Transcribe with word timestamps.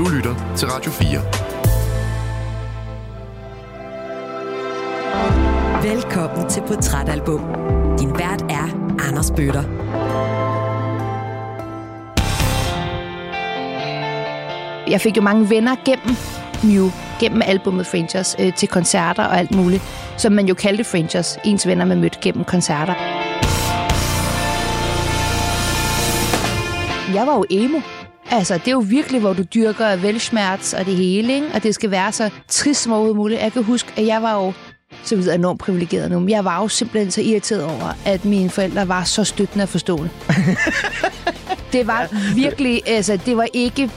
Du 0.00 0.08
lytter 0.08 0.54
til 0.56 0.68
Radio 0.68 0.90
4. 0.90 1.20
Velkommen 5.94 6.50
til 6.50 6.62
Portrætalbum. 6.68 7.40
Din 7.98 8.10
vært 8.18 8.42
er 8.42 8.96
Anders 9.08 9.30
Bøtter. 9.30 9.62
Jeg 14.90 15.00
fik 15.00 15.16
jo 15.16 15.22
mange 15.22 15.50
venner 15.50 15.76
gennem 15.84 16.16
Mew, 16.64 16.90
gennem 17.20 17.42
albumet 17.44 17.86
Frangers, 17.86 18.36
øh, 18.38 18.54
til 18.54 18.68
koncerter 18.68 19.24
og 19.24 19.38
alt 19.38 19.54
muligt, 19.54 19.82
som 20.16 20.32
man 20.32 20.46
jo 20.46 20.54
kaldte 20.54 20.84
Frangers, 20.84 21.38
ens 21.44 21.66
venner 21.66 21.84
man 21.84 22.00
mødte 22.00 22.18
gennem 22.22 22.44
koncerter. 22.44 22.94
Jeg 27.14 27.26
var 27.26 27.34
jo 27.34 27.44
emo. 27.50 27.80
Altså, 28.30 28.54
det 28.54 28.68
er 28.68 28.72
jo 28.72 28.84
virkelig, 28.86 29.20
hvor 29.20 29.32
du 29.32 29.42
dyrker 29.42 29.96
velsmerts 29.96 30.72
og 30.72 30.86
det 30.86 30.96
hele, 30.96 31.34
ikke? 31.34 31.46
og 31.54 31.62
det 31.62 31.74
skal 31.74 31.90
være 31.90 32.12
så 32.12 32.30
trist 32.48 32.82
som 32.82 32.92
overhovedet 32.92 33.16
muligt. 33.16 33.40
Jeg 33.42 33.52
kan 33.52 33.62
huske, 33.62 33.92
at 33.96 34.06
jeg 34.06 34.22
var 34.22 34.44
jo 34.44 34.52
så 35.02 35.16
videre 35.16 35.34
enormt 35.34 35.60
privilegeret 35.60 36.10
nu, 36.10 36.18
men 36.18 36.28
jeg 36.28 36.44
var 36.44 36.62
jo 36.62 36.68
simpelthen 36.68 37.10
så 37.10 37.20
irriteret 37.20 37.64
over, 37.64 37.96
at 38.04 38.24
mine 38.24 38.50
forældre 38.50 38.88
var 38.88 39.04
så 39.04 39.24
støttende 39.24 39.62
og 39.62 39.68
forstående. 39.68 40.10
det 41.72 41.86
var 41.86 42.34
virkelig, 42.34 42.82
altså, 42.86 43.18
det 43.26 43.36
var 43.36 43.46
ikke 43.52 43.90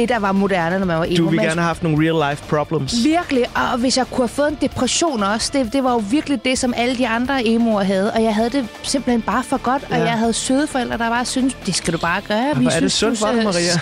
det, 0.00 0.08
der 0.08 0.18
var 0.18 0.32
moderne, 0.32 0.78
når 0.78 0.86
man 0.86 0.98
var 0.98 1.04
emo. 1.04 1.16
Du 1.16 1.28
ville 1.28 1.42
gerne 1.42 1.60
have 1.60 1.66
haft 1.66 1.82
nogle 1.82 1.98
real-life 1.98 2.44
problems. 2.48 3.04
Virkelig, 3.04 3.44
og 3.54 3.78
hvis 3.78 3.96
jeg 3.96 4.06
kunne 4.06 4.22
have 4.22 4.28
fået 4.28 4.48
en 4.48 4.58
depression 4.60 5.22
også, 5.22 5.50
det, 5.54 5.72
det 5.72 5.84
var 5.84 5.92
jo 5.92 6.02
virkelig 6.10 6.44
det, 6.44 6.58
som 6.58 6.74
alle 6.76 6.96
de 6.96 7.08
andre 7.08 7.46
emoer 7.46 7.82
havde, 7.82 8.12
og 8.12 8.22
jeg 8.22 8.34
havde 8.34 8.50
det 8.50 8.68
simpelthen 8.82 9.22
bare 9.22 9.44
for 9.44 9.56
godt, 9.56 9.82
og 9.90 9.96
ja. 9.96 10.04
jeg 10.04 10.18
havde 10.18 10.32
søde 10.32 10.66
forældre, 10.66 10.98
der 10.98 11.10
bare 11.10 11.24
syntes, 11.24 11.56
det 11.66 11.74
skal 11.74 11.92
du 11.92 11.98
bare 11.98 12.20
gøre. 12.28 12.38
Ja, 12.38 12.54
hvor 12.54 12.70
er 12.70 12.80
det 12.80 12.92
sundt 12.92 13.18
for 13.18 13.26
dig, 13.26 13.44
Maria? 13.44 13.72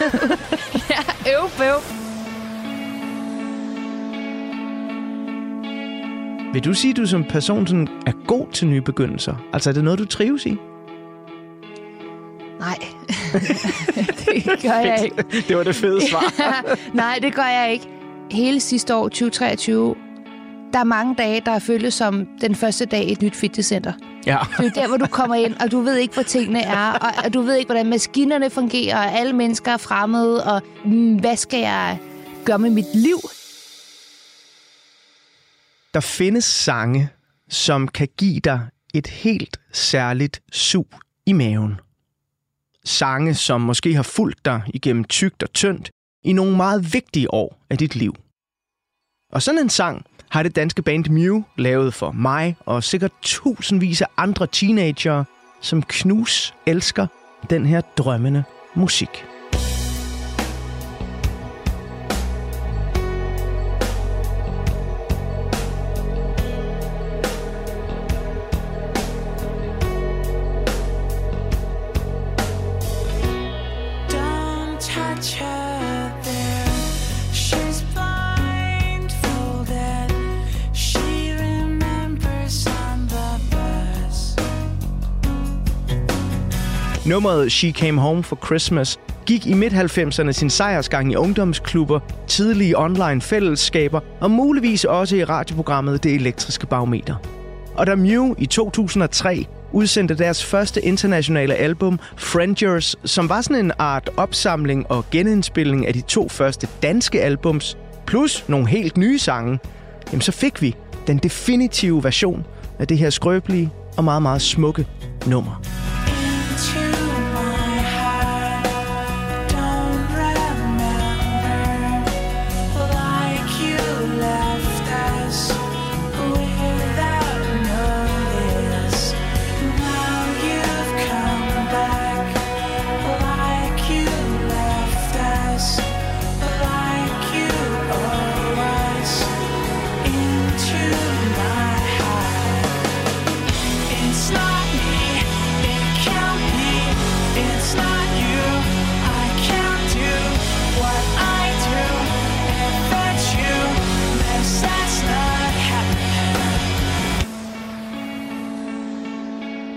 ja, 0.90 1.32
øv, 1.36 1.68
øv. 1.68 1.80
Vil 6.52 6.64
du 6.64 6.74
sige, 6.74 6.90
at 6.90 6.96
du 6.96 7.06
som 7.06 7.24
person 7.24 7.66
sådan 7.66 7.88
er 8.06 8.12
god 8.26 8.46
til 8.52 8.68
nye 8.68 8.80
begyndelser? 8.80 9.34
Altså 9.52 9.70
er 9.70 9.74
det 9.74 9.84
noget, 9.84 9.98
du 9.98 10.04
trives 10.04 10.46
i? 10.46 10.56
Nej, 12.60 12.78
det 14.44 14.62
gør 14.62 14.78
jeg 14.78 15.04
ikke. 15.04 15.24
Det 15.48 15.56
var 15.56 15.62
det 15.62 15.76
fede 15.76 16.08
svar. 16.08 16.34
Nej, 16.94 17.18
det 17.22 17.34
gør 17.34 17.46
jeg 17.46 17.72
ikke. 17.72 17.88
Hele 18.30 18.60
sidste 18.60 18.94
år, 18.94 19.08
2023, 19.08 19.94
der 20.72 20.78
er 20.78 20.84
mange 20.84 21.14
dage, 21.14 21.42
der 21.46 21.52
er 21.52 21.58
føltes 21.58 21.94
som 21.94 22.26
den 22.40 22.54
første 22.54 22.84
dag 22.84 23.04
i 23.04 23.12
et 23.12 23.22
nyt 23.22 23.36
fitnesscenter. 23.36 23.92
Ja. 24.26 24.38
Det 24.58 24.66
er 24.66 24.70
der, 24.70 24.88
hvor 24.88 24.96
du 24.96 25.06
kommer 25.06 25.34
ind, 25.36 25.54
og 25.54 25.70
du 25.70 25.80
ved 25.80 25.96
ikke, 25.96 26.14
hvor 26.14 26.22
tingene 26.22 26.62
er, 26.62 26.92
og 27.24 27.34
du 27.34 27.40
ved 27.40 27.56
ikke, 27.56 27.68
hvordan 27.68 27.86
maskinerne 27.86 28.50
fungerer, 28.50 28.96
og 28.96 29.12
alle 29.12 29.32
mennesker 29.32 29.72
er 29.72 29.76
fremmede, 29.76 30.44
og 30.44 30.62
mm, 30.84 31.16
hvad 31.16 31.36
skal 31.36 31.60
jeg 31.60 31.98
gøre 32.44 32.58
med 32.58 32.70
mit 32.70 32.94
liv? 32.94 33.18
Der 35.94 36.00
findes 36.00 36.44
sange, 36.44 37.08
som 37.50 37.88
kan 37.88 38.08
give 38.18 38.40
dig 38.40 38.60
et 38.94 39.06
helt 39.06 39.56
særligt 39.72 40.40
sug 40.52 40.86
i 41.26 41.32
maven 41.32 41.80
sange, 42.84 43.34
som 43.34 43.60
måske 43.60 43.94
har 43.94 44.02
fulgt 44.02 44.44
dig 44.44 44.62
igennem 44.66 45.04
tygt 45.04 45.42
og 45.42 45.52
tyndt 45.52 45.90
i 46.24 46.32
nogle 46.32 46.56
meget 46.56 46.92
vigtige 46.92 47.34
år 47.34 47.58
af 47.70 47.78
dit 47.78 47.96
liv. 47.96 48.14
Og 49.32 49.42
sådan 49.42 49.60
en 49.60 49.68
sang 49.68 50.04
har 50.30 50.42
det 50.42 50.56
danske 50.56 50.82
band 50.82 51.08
Mew 51.10 51.42
lavet 51.56 51.94
for 51.94 52.12
mig 52.12 52.56
og 52.60 52.84
sikkert 52.84 53.12
tusindvis 53.22 54.02
af 54.02 54.06
andre 54.16 54.46
teenagere, 54.46 55.24
som 55.60 55.82
knus 55.82 56.54
elsker 56.66 57.06
den 57.50 57.66
her 57.66 57.80
drømmende 57.80 58.44
musik. 58.74 59.33
Nummeret 87.14 87.52
She 87.52 87.72
Came 87.72 88.00
Home 88.00 88.22
for 88.22 88.38
Christmas 88.46 89.00
gik 89.26 89.46
i 89.46 89.54
midt-90'erne 89.54 90.32
sin 90.32 90.50
sejrsgang 90.50 91.12
i 91.12 91.16
ungdomsklubber, 91.16 92.00
tidlige 92.26 92.78
online 92.78 93.20
fællesskaber 93.20 94.00
og 94.20 94.30
muligvis 94.30 94.84
også 94.84 95.16
i 95.16 95.24
radioprogrammet 95.24 96.04
Det 96.04 96.14
Elektriske 96.14 96.66
Barometer. 96.66 97.14
Og 97.74 97.86
da 97.86 97.94
Mew 97.94 98.34
i 98.38 98.46
2003 98.46 99.46
udsendte 99.72 100.14
deres 100.14 100.44
første 100.44 100.82
internationale 100.82 101.54
album, 101.54 101.98
Frangers, 102.16 102.96
som 103.04 103.28
var 103.28 103.40
sådan 103.40 103.64
en 103.64 103.72
art 103.78 104.10
opsamling 104.16 104.90
og 104.90 105.04
genindspilning 105.10 105.86
af 105.86 105.94
de 105.94 106.00
to 106.00 106.28
første 106.28 106.68
danske 106.82 107.22
albums, 107.22 107.78
plus 108.06 108.44
nogle 108.48 108.68
helt 108.68 108.96
nye 108.96 109.18
sange, 109.18 109.58
jamen 110.12 110.20
så 110.20 110.32
fik 110.32 110.62
vi 110.62 110.74
den 111.06 111.18
definitive 111.18 112.04
version 112.04 112.46
af 112.78 112.86
det 112.88 112.98
her 112.98 113.10
skrøbelige 113.10 113.70
og 113.96 114.04
meget, 114.04 114.22
meget 114.22 114.42
smukke 114.42 114.86
nummer. 115.26 115.60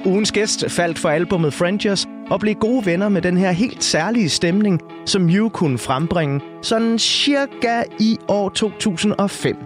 Ugens 0.08 0.32
gæst 0.32 0.72
faldt 0.72 1.00
for 1.00 1.10
albumet 1.10 1.54
Frangers 1.54 2.06
og 2.30 2.40
blev 2.40 2.56
gode 2.56 2.86
venner 2.86 3.10
med 3.10 3.22
den 3.22 3.38
her 3.38 3.52
helt 3.52 3.84
særlige 3.84 4.30
stemning, 4.30 4.82
som 5.06 5.22
Mew 5.22 5.50
kunne 5.50 5.78
frembringe, 5.78 6.42
sådan 6.62 7.00
cirka 7.00 7.84
i 8.00 8.18
år 8.28 8.50
2005. 8.50 9.58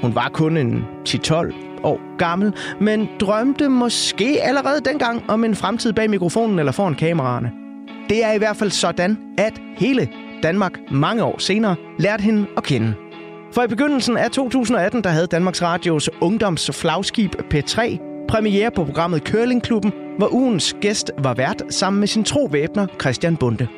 Hun 0.00 0.14
var 0.14 0.28
kun 0.28 0.56
en 0.56 0.84
10-12 1.08 1.32
år 1.82 2.16
gammel, 2.18 2.54
men 2.80 3.08
drømte 3.20 3.68
måske 3.68 4.38
allerede 4.42 4.80
dengang 4.84 5.30
om 5.30 5.44
en 5.44 5.54
fremtid 5.54 5.92
bag 5.92 6.10
mikrofonen 6.10 6.58
eller 6.58 6.72
foran 6.72 6.94
kameraerne. 6.94 7.61
Det 8.08 8.24
er 8.24 8.32
i 8.32 8.38
hvert 8.38 8.56
fald 8.56 8.70
sådan, 8.70 9.18
at 9.38 9.62
hele 9.76 10.08
Danmark 10.42 10.78
mange 10.90 11.24
år 11.24 11.38
senere 11.38 11.76
lærte 11.98 12.22
hende 12.22 12.46
at 12.56 12.62
kende. 12.62 12.94
For 13.52 13.62
i 13.62 13.68
begyndelsen 13.68 14.16
af 14.16 14.30
2018, 14.30 15.04
der 15.04 15.10
havde 15.10 15.26
Danmarks 15.26 15.62
Radios 15.62 16.10
ungdomsflagskib 16.20 17.34
P3 17.54 17.98
premiere 18.28 18.70
på 18.70 18.84
programmet 18.84 19.22
Curlingklubben, 19.28 19.92
hvor 20.18 20.34
ugens 20.34 20.76
gæst 20.80 21.10
var 21.18 21.34
vært 21.34 21.62
sammen 21.70 22.00
med 22.00 22.08
sin 22.08 22.24
tro 22.24 22.48
væbner 22.52 22.86
Christian 23.00 23.36
Bunde. 23.36 23.68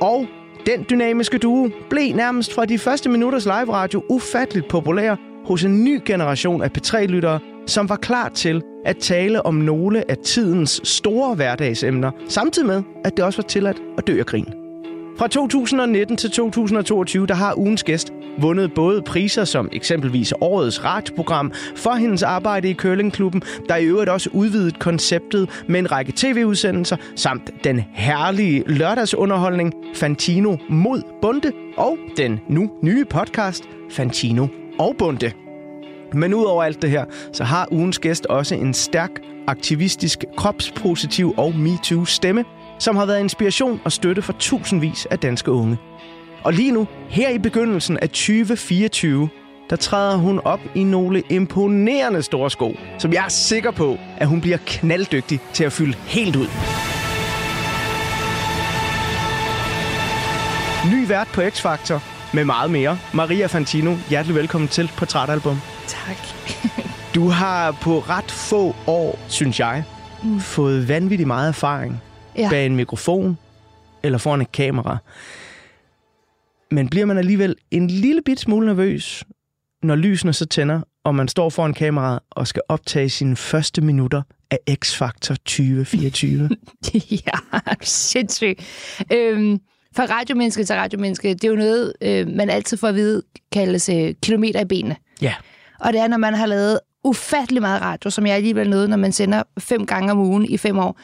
Og 0.00 0.26
den 0.66 0.86
dynamiske 0.90 1.38
duo 1.38 1.70
blev 1.90 2.14
nærmest 2.14 2.54
fra 2.54 2.64
de 2.64 2.78
første 2.78 3.08
minutters 3.08 3.44
live 3.44 3.72
radio 3.72 4.02
ufatteligt 4.08 4.68
populær 4.68 5.16
hos 5.44 5.64
en 5.64 5.84
ny 5.84 6.00
generation 6.04 6.62
af 6.62 6.70
P3-lyttere, 6.78 7.40
som 7.68 7.88
var 7.88 7.96
klar 7.96 8.28
til 8.28 8.62
at 8.84 8.96
tale 8.96 9.46
om 9.46 9.54
nogle 9.54 10.10
af 10.10 10.16
tidens 10.16 10.80
store 10.84 11.34
hverdagsemner, 11.34 12.10
samtidig 12.28 12.68
med, 12.68 12.82
at 13.04 13.16
det 13.16 13.24
også 13.24 13.42
var 13.42 13.48
tilladt 13.48 13.82
at 13.98 14.06
dø 14.06 14.18
af 14.18 14.26
grin. 14.26 14.46
Fra 15.18 15.28
2019 15.28 16.16
til 16.16 16.30
2022, 16.30 17.26
der 17.26 17.34
har 17.34 17.58
ugens 17.58 17.84
gæst 17.84 18.12
vundet 18.40 18.74
både 18.74 19.02
priser 19.02 19.44
som 19.44 19.68
eksempelvis 19.72 20.34
årets 20.40 20.84
radioprogram 20.84 21.52
for 21.76 21.94
hendes 21.94 22.22
arbejde 22.22 22.70
i 22.70 22.74
Curlingklubben, 22.74 23.42
der 23.68 23.76
i 23.76 23.84
øvrigt 23.84 24.10
også 24.10 24.30
udvidet 24.32 24.78
konceptet 24.78 25.64
med 25.68 25.80
en 25.80 25.92
række 25.92 26.12
tv-udsendelser, 26.16 26.96
samt 27.16 27.50
den 27.64 27.84
herlige 27.92 28.64
lørdagsunderholdning 28.66 29.72
Fantino 29.94 30.56
mod 30.68 31.02
Bunde 31.22 31.52
og 31.76 31.98
den 32.16 32.40
nu 32.48 32.70
nye 32.82 33.04
podcast 33.04 33.64
Fantino 33.90 34.46
og 34.78 34.94
Bunde. 34.98 35.47
Men 36.12 36.34
udover 36.34 36.62
alt 36.62 36.82
det 36.82 36.90
her, 36.90 37.04
så 37.32 37.44
har 37.44 37.68
ugens 37.70 37.98
gæst 37.98 38.26
også 38.26 38.54
en 38.54 38.74
stærk, 38.74 39.10
aktivistisk, 39.46 40.24
kropspositiv 40.36 41.34
og 41.36 41.54
MeToo-stemme, 41.54 42.44
som 42.78 42.96
har 42.96 43.06
været 43.06 43.20
inspiration 43.20 43.80
og 43.84 43.92
støtte 43.92 44.22
for 44.22 44.32
tusindvis 44.38 45.06
af 45.10 45.18
danske 45.18 45.50
unge. 45.50 45.78
Og 46.44 46.52
lige 46.52 46.72
nu, 46.72 46.86
her 47.08 47.30
i 47.30 47.38
begyndelsen 47.38 47.98
af 47.98 48.08
2024, 48.08 49.28
der 49.70 49.76
træder 49.76 50.16
hun 50.16 50.40
op 50.44 50.60
i 50.74 50.84
nogle 50.84 51.22
imponerende 51.30 52.22
store 52.22 52.50
sko, 52.50 52.74
som 52.98 53.12
jeg 53.12 53.24
er 53.24 53.28
sikker 53.28 53.70
på, 53.70 53.98
at 54.16 54.26
hun 54.26 54.40
bliver 54.40 54.58
knalddygtig 54.66 55.40
til 55.52 55.64
at 55.64 55.72
fylde 55.72 55.94
helt 56.06 56.36
ud. 56.36 56.46
Ny 60.92 61.08
vært 61.08 61.28
på 61.34 61.40
X-Factor 61.40 62.02
med 62.34 62.44
meget 62.44 62.70
mere. 62.70 62.98
Maria 63.14 63.46
Fantino, 63.46 63.96
hjertelig 64.08 64.36
velkommen 64.36 64.68
til 64.68 64.90
Portrætalbum. 64.96 65.60
Tak. 65.88 66.16
Du 67.14 67.28
har 67.28 67.70
på 67.82 67.98
ret 67.98 68.30
få 68.30 68.76
år, 68.86 69.18
synes 69.28 69.60
jeg, 69.60 69.84
mm. 70.22 70.40
fået 70.40 70.88
vanvittig 70.88 71.26
meget 71.26 71.48
erfaring 71.48 72.00
Ja. 72.36 72.48
bag 72.50 72.66
en 72.66 72.76
mikrofon 72.76 73.38
eller 74.02 74.18
foran 74.18 74.40
et 74.40 74.52
kamera. 74.52 74.96
Men 76.70 76.88
bliver 76.88 77.06
man 77.06 77.18
alligevel 77.18 77.56
en 77.70 77.86
lille 77.88 78.22
bit 78.24 78.40
smule 78.40 78.66
nervøs, 78.66 79.24
når 79.82 79.96
lysene 79.96 80.32
så 80.32 80.46
tænder, 80.46 80.80
og 81.04 81.14
man 81.14 81.28
står 81.28 81.50
foran 81.50 81.74
kameraet 81.74 82.20
og 82.30 82.46
skal 82.46 82.62
optage 82.68 83.08
sine 83.10 83.36
første 83.36 83.80
minutter 83.80 84.22
af 84.50 84.58
X-Factor 84.84 85.34
2024? 85.34 86.48
ja, 87.26 87.38
sindssygt. 87.82 88.60
Øhm, 89.12 89.58
fra 89.96 90.04
radiomenneske 90.04 90.64
til 90.64 90.76
radiomenneske, 90.76 91.28
det 91.34 91.44
er 91.44 91.48
jo 91.48 91.56
noget, 91.56 91.92
øh, 92.00 92.28
man 92.28 92.50
altid 92.50 92.76
får 92.76 92.88
at 92.88 92.94
vide, 92.94 93.22
kaldes 93.52 93.88
øh, 93.88 94.14
kilometer 94.22 94.60
i 94.60 94.64
benene. 94.64 94.96
ja. 95.22 95.34
Og 95.80 95.92
det 95.92 96.00
er, 96.00 96.08
når 96.08 96.16
man 96.16 96.34
har 96.34 96.46
lavet 96.46 96.80
ufattelig 97.04 97.62
meget 97.62 97.82
radio, 97.82 98.10
som 98.10 98.26
jeg 98.26 98.34
alligevel 98.34 98.70
nåede, 98.70 98.88
når 98.88 98.96
man 98.96 99.12
sender 99.12 99.42
fem 99.58 99.86
gange 99.86 100.12
om 100.12 100.18
ugen 100.18 100.44
i 100.44 100.56
fem 100.56 100.78
år, 100.78 101.00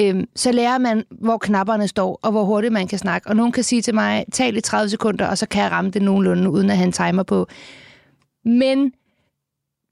øhm, 0.00 0.28
så 0.36 0.52
lærer 0.52 0.78
man, 0.78 1.04
hvor 1.10 1.38
knapperne 1.38 1.88
står, 1.88 2.20
og 2.22 2.30
hvor 2.30 2.44
hurtigt 2.44 2.72
man 2.72 2.88
kan 2.88 2.98
snakke. 2.98 3.28
Og 3.28 3.36
nogen 3.36 3.52
kan 3.52 3.64
sige 3.64 3.82
til 3.82 3.94
mig, 3.94 4.24
tal 4.32 4.56
i 4.56 4.60
30 4.60 4.88
sekunder, 4.88 5.26
og 5.26 5.38
så 5.38 5.48
kan 5.48 5.62
jeg 5.62 5.70
ramme 5.70 5.90
det 5.90 6.02
nogenlunde, 6.02 6.50
uden 6.50 6.70
at 6.70 6.76
have 6.76 6.86
en 6.86 6.92
timer 6.92 7.22
på. 7.22 7.46
Men 8.44 8.92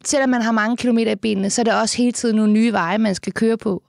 selvom 0.05 0.31
man 0.31 0.43
har 0.43 0.53
mange 0.53 0.77
kilometer 0.77 1.13
i 1.13 1.17
benene, 1.17 1.51
så 1.51 1.63
er 1.63 1.65
det 1.65 1.81
også 1.81 1.97
hele 1.97 2.13
tiden 2.13 2.37
nogle 2.37 2.53
nye 2.53 2.73
veje, 2.73 2.99
man 2.99 3.15
skal 3.15 3.33
køre 3.33 3.57
på. 3.57 3.83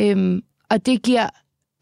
Øhm, 0.00 0.42
og 0.70 0.86
det 0.86 1.02
giver 1.02 1.28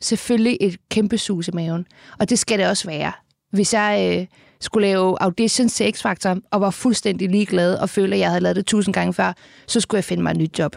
selvfølgelig 0.01 0.59
et 0.61 0.77
kæmpe 0.89 1.19
sus 1.19 1.49
i 1.49 1.51
maven. 1.55 1.87
Og 2.19 2.31
det 2.31 2.39
skal 2.39 2.59
det 2.59 2.69
også 2.69 2.89
være. 2.89 3.13
Hvis 3.51 3.75
jeg 3.75 4.19
øh, 4.21 4.27
skulle 4.61 4.89
lave 4.89 5.23
auditions 5.23 5.75
til 5.75 5.93
X-Factor, 5.97 6.37
og 6.51 6.61
var 6.61 6.71
fuldstændig 6.71 7.29
ligeglad, 7.29 7.75
og 7.75 7.91
følte, 7.91 8.15
at 8.15 8.21
jeg 8.21 8.29
havde 8.29 8.41
lavet 8.41 8.57
det 8.57 8.67
tusind 8.67 8.95
gange 8.95 9.15
før, 9.15 9.33
så 9.67 9.81
skulle 9.81 9.99
jeg 9.99 10.05
finde 10.05 10.23
mig 10.23 10.31
et 10.31 10.37
nyt 10.37 10.59
job. 10.59 10.77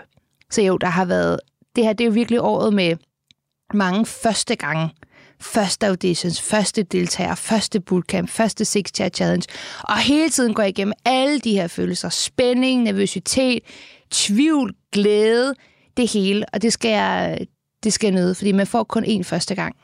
Så 0.51 0.62
jo, 0.62 0.78
der 0.78 0.88
har 0.88 1.06
været... 1.06 1.39
Det 1.75 1.83
her, 1.83 1.94
det 1.94 2.04
er 2.04 2.07
jo 2.07 2.13
virkelig 2.13 2.42
året 2.42 2.74
med 2.74 2.95
mange 3.74 4.06
første 4.06 4.56
gange. 4.56 4.89
Første 5.39 5.88
auditions, 5.88 6.42
første 6.42 6.83
deltager, 6.83 7.36
første 7.36 7.80
bootcamp, 7.80 8.30
første 8.30 8.66
six 8.66 8.86
chair 8.95 9.10
challenge. 9.10 9.48
Og 9.83 9.98
hele 9.98 10.30
tiden 10.30 10.54
går 10.54 10.63
jeg 10.63 10.69
igennem 10.69 10.94
alle 11.06 11.39
de 11.39 11.54
her 11.54 11.68
følelser. 11.68 12.10
Spænding, 12.10 12.83
nervøsitet, 12.83 13.60
tvivl, 14.12 14.75
glæde, 14.92 15.54
det 15.98 16.12
hele. 16.12 16.45
Og 16.54 16.62
det 16.62 16.74
skal 16.74 16.92
jeg, 16.92 17.48
det 17.83 17.94
skal 17.94 18.07
jeg 18.07 18.22
nyde, 18.22 18.36
fordi 18.36 18.51
man 18.51 18.68
får 18.68 18.83
kun 18.83 19.06
én 19.06 19.24
første 19.24 19.56
gang. 19.56 19.75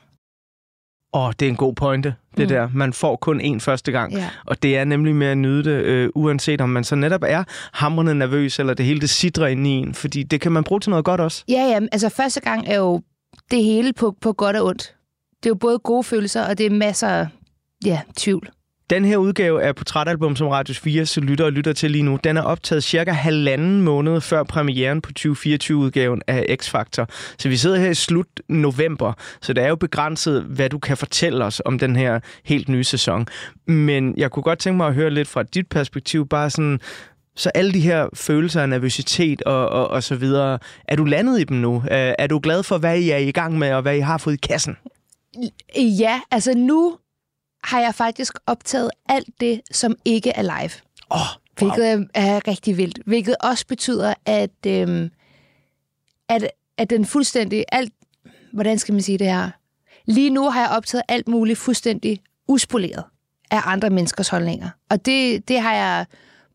Åh, 1.13 1.31
det 1.39 1.45
er 1.45 1.49
en 1.49 1.55
god 1.55 1.73
pointe, 1.73 2.15
det 2.37 2.43
Mm. 2.43 2.49
der. 2.49 2.69
Man 2.73 2.93
får 2.93 3.15
kun 3.15 3.41
én 3.41 3.59
første 3.59 3.91
gang. 3.91 4.13
Ja. 4.13 4.29
Og 4.45 4.63
det 4.63 4.77
er 4.77 4.85
nemlig 4.85 5.15
med 5.15 5.27
at 5.27 5.37
nyde 5.37 5.63
det, 5.63 5.81
øh, 5.83 6.09
uanset 6.15 6.61
om 6.61 6.69
man 6.69 6.83
så 6.83 6.95
netop 6.95 7.23
er 7.27 7.43
hamrende 7.73 8.15
nervøs, 8.15 8.59
eller 8.59 8.73
det 8.73 8.85
hele 8.85 8.99
det 9.01 9.09
sidder 9.09 9.47
inde 9.47 9.69
i 9.69 9.73
en. 9.73 9.93
Fordi 9.93 10.23
det 10.23 10.41
kan 10.41 10.51
man 10.51 10.63
bruge 10.63 10.79
til 10.81 10.89
noget 10.89 11.05
godt 11.05 11.21
også. 11.21 11.43
Ja, 11.49 11.53
ja, 11.63 11.79
altså 11.91 12.09
første 12.09 12.39
gang 12.41 12.67
er 12.67 12.77
jo 12.77 13.01
det 13.51 13.63
hele 13.63 13.93
på, 13.93 14.15
på 14.21 14.33
godt 14.33 14.55
og 14.55 14.65
ondt. 14.65 14.95
Det 15.43 15.45
er 15.45 15.49
jo 15.49 15.55
både 15.55 15.79
gode 15.79 16.03
følelser, 16.03 16.45
og 16.49 16.57
det 16.57 16.65
er 16.65 16.69
masser 16.69 17.07
af 17.07 17.27
ja, 17.85 18.01
tvivl. 18.17 18.49
Den 18.89 19.05
her 19.05 19.17
udgave 19.17 19.63
af 19.63 19.75
Portrætalbum, 19.75 20.35
som 20.35 20.47
Radius 20.47 20.79
4 20.79 21.05
så 21.05 21.21
lytter 21.21 21.45
og 21.45 21.51
lytter 21.51 21.73
til 21.73 21.91
lige 21.91 22.03
nu, 22.03 22.19
den 22.23 22.37
er 22.37 22.41
optaget 22.41 22.83
cirka 22.83 23.11
halvanden 23.11 23.81
måned 23.81 24.21
før 24.21 24.43
premieren 24.43 25.01
på 25.01 25.11
2024-udgaven 25.19 26.21
af 26.27 26.57
X-Factor. 26.61 27.05
Så 27.39 27.49
vi 27.49 27.57
sidder 27.57 27.77
her 27.77 27.89
i 27.89 27.93
slut 27.93 28.27
november, 28.49 29.13
så 29.41 29.53
det 29.53 29.63
er 29.63 29.67
jo 29.67 29.75
begrænset, 29.75 30.43
hvad 30.43 30.69
du 30.69 30.79
kan 30.79 30.97
fortælle 30.97 31.45
os 31.45 31.61
om 31.65 31.79
den 31.79 31.95
her 31.95 32.19
helt 32.45 32.69
nye 32.69 32.83
sæson. 32.83 33.27
Men 33.67 34.13
jeg 34.17 34.31
kunne 34.31 34.43
godt 34.43 34.59
tænke 34.59 34.77
mig 34.77 34.87
at 34.87 34.93
høre 34.93 35.09
lidt 35.09 35.27
fra 35.27 35.43
dit 35.43 35.67
perspektiv, 35.69 36.27
bare 36.27 36.49
sådan, 36.49 36.79
så 37.35 37.49
alle 37.49 37.73
de 37.73 37.79
her 37.79 38.07
følelser 38.13 38.61
af 38.61 38.69
nervøsitet 38.69 39.41
og, 39.41 39.69
og, 39.69 39.87
og 39.87 40.03
så 40.03 40.15
videre, 40.15 40.59
er 40.87 40.95
du 40.95 41.05
landet 41.05 41.39
i 41.39 41.43
dem 41.43 41.57
nu? 41.57 41.83
Er 41.89 42.27
du 42.27 42.39
glad 42.43 42.63
for, 42.63 42.77
hvad 42.77 42.99
I 42.99 43.09
er 43.09 43.17
i 43.17 43.31
gang 43.31 43.57
med, 43.57 43.73
og 43.73 43.81
hvad 43.81 43.95
I 43.95 43.99
har 43.99 44.17
fået 44.17 44.33
i 44.33 44.47
kassen? 44.47 44.77
Ja, 45.75 46.21
altså 46.31 46.53
nu 46.57 46.97
har 47.63 47.79
jeg 47.79 47.95
faktisk 47.95 48.33
optaget 48.47 48.91
alt 49.09 49.29
det, 49.39 49.61
som 49.71 49.95
ikke 50.05 50.29
er 50.29 50.41
live. 50.41 50.71
Åh, 51.11 51.21
oh, 51.21 51.27
Hvilket 51.57 51.91
er, 51.91 52.03
er 52.13 52.47
rigtig 52.47 52.77
vildt. 52.77 52.99
Hvilket 53.05 53.35
også 53.39 53.67
betyder, 53.67 54.13
at, 54.25 54.65
øhm, 54.67 55.09
at, 56.29 56.47
at 56.77 56.89
den 56.89 57.05
fuldstændig... 57.05 57.65
Alt, 57.71 57.93
hvordan 58.53 58.79
skal 58.79 58.93
man 58.93 59.01
sige 59.01 59.17
det 59.17 59.27
her? 59.27 59.49
Lige 60.05 60.29
nu 60.29 60.49
har 60.49 60.61
jeg 60.61 60.69
optaget 60.69 61.03
alt 61.07 61.27
muligt 61.27 61.59
fuldstændig 61.59 62.21
uspoleret 62.47 63.03
af 63.51 63.61
andre 63.63 63.89
menneskers 63.89 64.29
holdninger. 64.29 64.69
Og 64.89 65.05
det, 65.05 65.47
det 65.47 65.61
har 65.61 65.73
jeg 65.73 66.05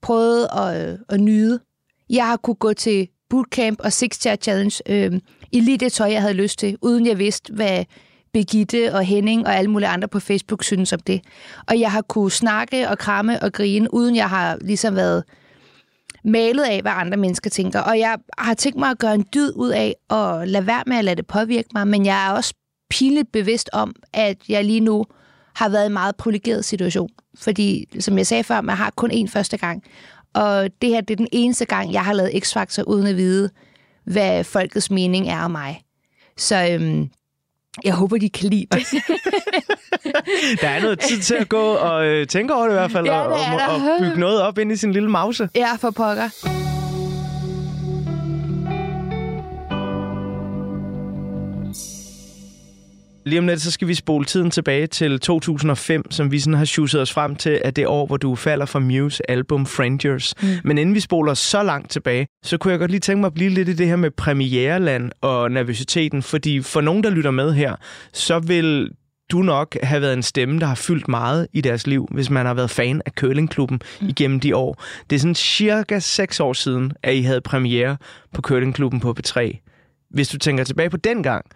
prøvet 0.00 0.48
at, 0.56 0.88
øh, 0.88 0.98
at 1.08 1.20
nyde. 1.20 1.60
Jeg 2.10 2.26
har 2.26 2.37
kunne 2.37 2.55
gå 2.55 2.72
til 2.72 3.08
bootcamp 3.31 3.81
og 3.81 3.93
Six 3.93 4.20
Chair 4.20 4.37
Challenge 4.37 4.81
øh, 4.87 5.20
i 5.52 5.60
lige 5.60 5.78
det 5.78 5.93
tøj, 5.93 6.12
jeg 6.12 6.20
havde 6.20 6.34
lyst 6.34 6.58
til, 6.58 6.76
uden 6.82 7.06
jeg 7.06 7.19
vidste, 7.19 7.52
hvad 7.52 7.84
Begitte 8.32 8.94
og 8.94 9.05
Henning 9.05 9.46
og 9.46 9.56
alle 9.56 9.70
mulige 9.70 9.88
andre 9.88 10.08
på 10.08 10.20
Facebook 10.20 10.64
synes 10.64 10.93
om 10.93 11.00
det. 11.00 11.20
Og 11.69 11.81
jeg 11.81 11.93
har 11.93 12.02
kunne 12.02 12.31
snakke 12.31 12.88
og 12.88 12.99
kramme 12.99 13.43
og 13.43 13.52
grine, 13.52 13.94
uden 13.94 14.17
jeg 14.17 14.29
har 14.29 14.58
ligesom 14.61 14.96
været 14.96 15.25
malet 16.25 16.64
af, 16.64 16.82
hvad 16.82 16.93
andre 16.94 17.17
mennesker 17.17 17.50
tænker. 17.50 17.81
Og 17.81 17.99
jeg 17.99 18.19
har 18.38 18.55
tænkt 18.55 18.79
mig 18.79 18.90
at 18.90 18.99
gøre 18.99 19.14
en 19.14 19.26
dyd 19.34 19.52
ud 19.56 19.70
af 19.70 19.94
og 20.08 20.49
lade 20.49 20.67
være 20.67 20.82
med 20.87 20.96
at 20.96 21.05
lade 21.05 21.17
det 21.17 21.26
påvirke 21.26 21.69
mig, 21.75 21.88
men 21.88 22.06
jeg 22.06 22.26
er 22.26 22.32
også 22.32 22.55
pinligt 22.90 23.32
bevidst 23.32 23.70
om, 23.73 23.94
at 24.12 24.37
jeg 24.49 24.64
lige 24.64 24.81
nu 24.81 25.05
har 25.55 25.69
været 25.69 25.84
i 25.84 25.87
en 25.87 25.93
meget 25.93 26.17
privilegeret 26.17 26.64
situation. 26.64 27.08
Fordi, 27.38 27.87
som 28.00 28.19
jeg 28.19 28.26
sagde 28.26 28.44
før, 28.44 28.61
man 28.61 28.76
har 28.76 28.90
kun 28.96 29.11
én 29.11 29.29
første 29.29 29.56
gang. 29.56 29.84
Og 30.34 30.70
det 30.82 30.88
her 30.88 31.00
det 31.00 31.14
er 31.14 31.17
den 31.17 31.29
eneste 31.32 31.64
gang, 31.64 31.93
jeg 31.93 32.05
har 32.05 32.12
lavet 32.12 32.31
X-Factor 32.31 32.82
uden 32.82 33.06
at 33.06 33.17
vide, 33.17 33.50
hvad 34.05 34.44
folkets 34.44 34.90
mening 34.90 35.29
er 35.29 35.44
om 35.44 35.50
mig. 35.50 35.82
Så 36.37 36.69
øhm, 36.73 37.11
jeg 37.84 37.94
håber, 37.94 38.19
de 38.19 38.30
kan 38.30 38.50
lide 38.50 38.66
det. 38.72 38.86
Der 40.60 40.69
er 40.69 40.82
noget 40.82 40.98
tid 41.00 41.19
til 41.20 41.34
at 41.34 41.48
gå 41.48 41.62
og 41.62 42.05
øh, 42.06 42.26
tænke 42.26 42.55
over 42.55 42.64
det 42.64 42.70
i 42.70 42.74
hvert 42.74 42.91
fald, 42.93 43.06
Ja, 43.06 43.20
og, 43.20 43.32
og, 43.32 43.74
og 43.74 43.81
bygge 44.00 44.20
noget 44.20 44.43
op 44.43 44.58
ind 44.58 44.72
i 44.72 44.76
sin 44.76 44.93
lille 44.93 45.10
mause. 45.10 45.48
ja, 45.55 45.74
for 45.81 45.91
pokker. 45.91 46.29
Lige 53.24 53.38
om 53.38 53.46
lidt, 53.46 53.60
så 53.60 53.70
skal 53.70 53.88
vi 53.88 53.94
spole 53.94 54.24
tiden 54.24 54.50
tilbage 54.50 54.86
til 54.86 55.20
2005, 55.20 56.10
som 56.10 56.32
vi 56.32 56.38
sådan 56.38 56.55
har 56.55 56.64
sjusset 56.64 57.00
os 57.00 57.12
frem 57.12 57.36
til, 57.36 57.60
at 57.64 57.76
det 57.76 57.86
år, 57.86 58.06
hvor 58.06 58.17
du 58.17 58.34
falder 58.34 58.67
fra 58.67 58.79
Muse 58.79 59.31
album 59.31 59.67
Frangers. 59.67 60.34
Mm. 60.43 60.48
Men 60.64 60.79
inden 60.79 60.94
vi 60.94 61.00
spoler 61.00 61.34
så 61.34 61.62
langt 61.62 61.91
tilbage, 61.91 62.26
så 62.44 62.58
kunne 62.58 62.70
jeg 62.70 62.79
godt 62.79 62.91
lige 62.91 63.00
tænke 63.00 63.20
mig 63.20 63.26
at 63.26 63.34
blive 63.34 63.50
lidt 63.50 63.69
i 63.69 63.72
det 63.72 63.86
her 63.86 63.96
med 63.96 64.10
premiereland 64.10 65.10
og 65.20 65.50
nervøsiteten, 65.50 66.22
fordi 66.22 66.60
for 66.60 66.81
nogen, 66.81 67.05
der 67.05 67.10
lytter 67.10 67.31
med 67.31 67.52
her, 67.52 67.76
så 68.12 68.38
vil 68.38 68.91
du 69.32 69.43
nok 69.43 69.76
have 69.82 70.02
været 70.02 70.12
en 70.12 70.22
stemme, 70.22 70.60
der 70.60 70.67
har 70.67 70.74
fyldt 70.74 71.08
meget 71.08 71.46
i 71.52 71.60
deres 71.60 71.86
liv, 71.86 72.08
hvis 72.10 72.31
man 72.31 72.46
har 72.46 72.55
været 72.55 72.70
fan 72.70 73.02
af 73.06 73.12
Curlingklubben 73.12 73.81
mm. 74.00 74.08
igennem 74.08 74.41
de 74.41 74.56
år. 74.56 74.82
Det 75.10 75.17
er 75.17 75.20
sådan 75.20 75.34
cirka 75.34 75.98
seks 75.98 76.41
år 76.41 76.52
siden, 76.52 76.93
at 77.02 77.14
I 77.14 77.22
havde 77.22 77.41
premiere 77.41 77.96
på 78.34 78.43
Curlingklubben 78.43 79.00
på 79.00 79.14
P3. 79.19 79.58
Hvis 80.10 80.29
du 80.29 80.38
tænker 80.38 80.64
tilbage 80.64 80.91
på 80.91 80.96
den 80.96 81.22
gang, 81.22 81.46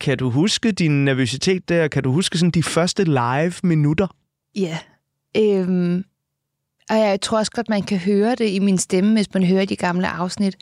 kan 0.00 0.18
du 0.18 0.30
huske 0.30 0.72
din 0.72 1.04
nervøsitet 1.04 1.68
der? 1.68 1.88
Kan 1.88 2.02
du 2.02 2.12
huske 2.12 2.38
sådan 2.38 2.50
de 2.50 2.62
første 2.62 3.04
live 3.04 3.54
minutter? 3.62 4.06
Ja. 4.56 4.78
Øhm, 5.36 6.04
og 6.90 6.96
jeg 6.96 7.20
tror 7.20 7.38
også 7.38 7.50
godt, 7.50 7.68
man 7.68 7.82
kan 7.82 7.98
høre 7.98 8.34
det 8.34 8.48
i 8.50 8.58
min 8.58 8.78
stemme, 8.78 9.12
hvis 9.12 9.34
man 9.34 9.42
hører 9.42 9.64
de 9.64 9.76
gamle 9.76 10.08
afsnit. 10.08 10.56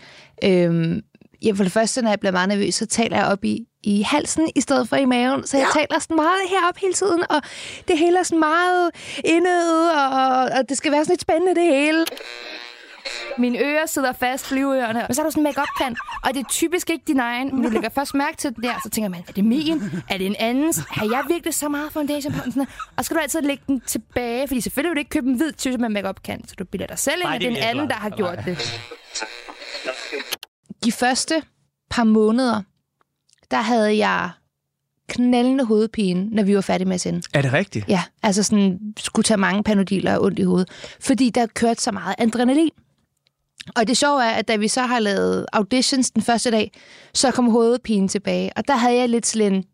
Øhm, 0.44 1.02
ja, 1.42 1.52
for 1.52 1.62
det 1.62 1.72
første, 1.72 2.02
når 2.02 2.10
jeg 2.10 2.20
bliver 2.20 2.32
meget 2.32 2.48
nervøs, 2.48 2.74
så 2.74 2.86
taler 2.86 3.16
jeg 3.16 3.26
op 3.26 3.44
i, 3.44 3.66
i 3.82 4.02
halsen 4.02 4.50
i 4.56 4.60
stedet 4.60 4.88
for 4.88 4.96
i 4.96 5.04
maven. 5.04 5.46
Så 5.46 5.56
jeg 5.56 5.66
ja. 5.76 5.80
taler 5.80 6.00
sådan 6.00 6.16
meget 6.16 6.40
herop 6.50 6.76
hele 6.76 6.92
tiden, 6.92 7.22
og 7.30 7.42
det 7.88 7.98
hele 7.98 8.18
er 8.18 8.22
sådan 8.22 8.40
meget 8.40 8.90
indøde, 9.24 9.90
og, 9.92 10.42
og 10.58 10.68
det 10.68 10.76
skal 10.76 10.92
være 10.92 11.04
sådan 11.04 11.12
lidt 11.12 11.20
spændende 11.20 11.54
det 11.54 11.64
hele. 11.64 12.04
Mine 13.38 13.58
ører 13.58 13.86
sidder 13.86 14.12
fast, 14.12 14.46
flyveørerne, 14.46 15.06
og 15.06 15.14
så 15.14 15.22
er 15.22 15.24
der 15.24 15.30
sådan 15.30 15.40
en 15.40 15.44
make-up-kant, 15.44 15.98
og 16.24 16.34
det 16.34 16.40
er 16.40 16.48
typisk 16.48 16.90
ikke 16.90 17.04
din 17.06 17.20
egen, 17.20 17.54
men 17.54 17.64
du 17.64 17.70
lægger 17.70 17.88
først 17.88 18.14
mærke 18.14 18.36
til 18.36 18.54
den 18.54 18.62
der, 18.62 18.74
så 18.84 18.90
tænker 18.90 19.08
man, 19.08 19.24
er 19.28 19.32
det 19.32 19.44
min? 19.44 19.82
Er 20.10 20.18
det 20.18 20.26
en 20.26 20.36
andens? 20.38 20.82
Har 20.90 21.04
jeg 21.04 21.24
virkelig 21.28 21.54
så 21.54 21.68
meget 21.68 21.92
foundation 21.92 22.32
på? 22.32 22.38
Sådan 22.44 22.66
og 22.96 23.04
så 23.04 23.06
skal 23.06 23.16
du 23.16 23.20
altid 23.20 23.40
lægge 23.40 23.62
den 23.66 23.80
tilbage, 23.80 24.48
fordi 24.48 24.60
selvfølgelig 24.60 24.90
vil 24.90 24.96
du 24.96 24.98
ikke 24.98 25.10
købe 25.10 25.28
en 25.28 25.36
hvid 25.36 25.52
tøse 25.52 25.78
med 25.78 25.88
make-up-kant, 25.88 26.48
så 26.50 26.54
du 26.58 26.64
bilder 26.64 26.86
dig 26.86 26.98
selv 26.98 27.20
ind, 27.24 27.34
at 27.34 27.40
det 27.40 27.46
er 27.46 27.50
en 27.50 27.56
anden, 27.56 27.88
der 27.88 27.94
har 27.94 28.10
gjort 28.10 28.38
det. 28.44 28.80
De 30.84 30.92
første 30.92 31.42
par 31.90 32.04
måneder, 32.04 32.62
der 33.50 33.60
havde 33.60 33.96
jeg 33.96 34.30
knaldende 35.08 35.64
hovedpine, 35.64 36.28
når 36.30 36.42
vi 36.42 36.54
var 36.54 36.60
færdige 36.60 36.88
med 36.88 36.94
at 36.94 37.00
sende. 37.00 37.22
Er 37.34 37.42
det 37.42 37.52
rigtigt? 37.52 37.88
Ja, 37.88 38.02
altså 38.22 38.42
sådan, 38.42 38.78
skulle 38.98 39.24
tage 39.24 39.38
mange 39.38 39.62
panodiler 39.62 40.16
og 40.16 40.22
ondt 40.22 40.38
i 40.38 40.42
hovedet. 40.42 40.96
Fordi 41.00 41.30
der 41.30 41.46
kørte 41.46 41.82
så 41.82 41.92
meget 41.92 42.14
adrenalin. 42.18 42.70
Og 43.74 43.88
det 43.88 43.96
sjove 43.96 44.24
er, 44.24 44.30
at 44.30 44.48
da 44.48 44.56
vi 44.56 44.68
så 44.68 44.80
har 44.82 44.98
lavet 44.98 45.46
auditions 45.52 46.10
den 46.10 46.22
første 46.22 46.50
dag, 46.50 46.72
så 47.14 47.30
kom 47.30 47.50
hovedpinen 47.50 48.08
tilbage. 48.08 48.50
Og 48.56 48.68
der 48.68 48.76
havde 48.76 48.96
jeg 48.96 49.08
lidt 49.08 49.26
sådan 49.26 49.64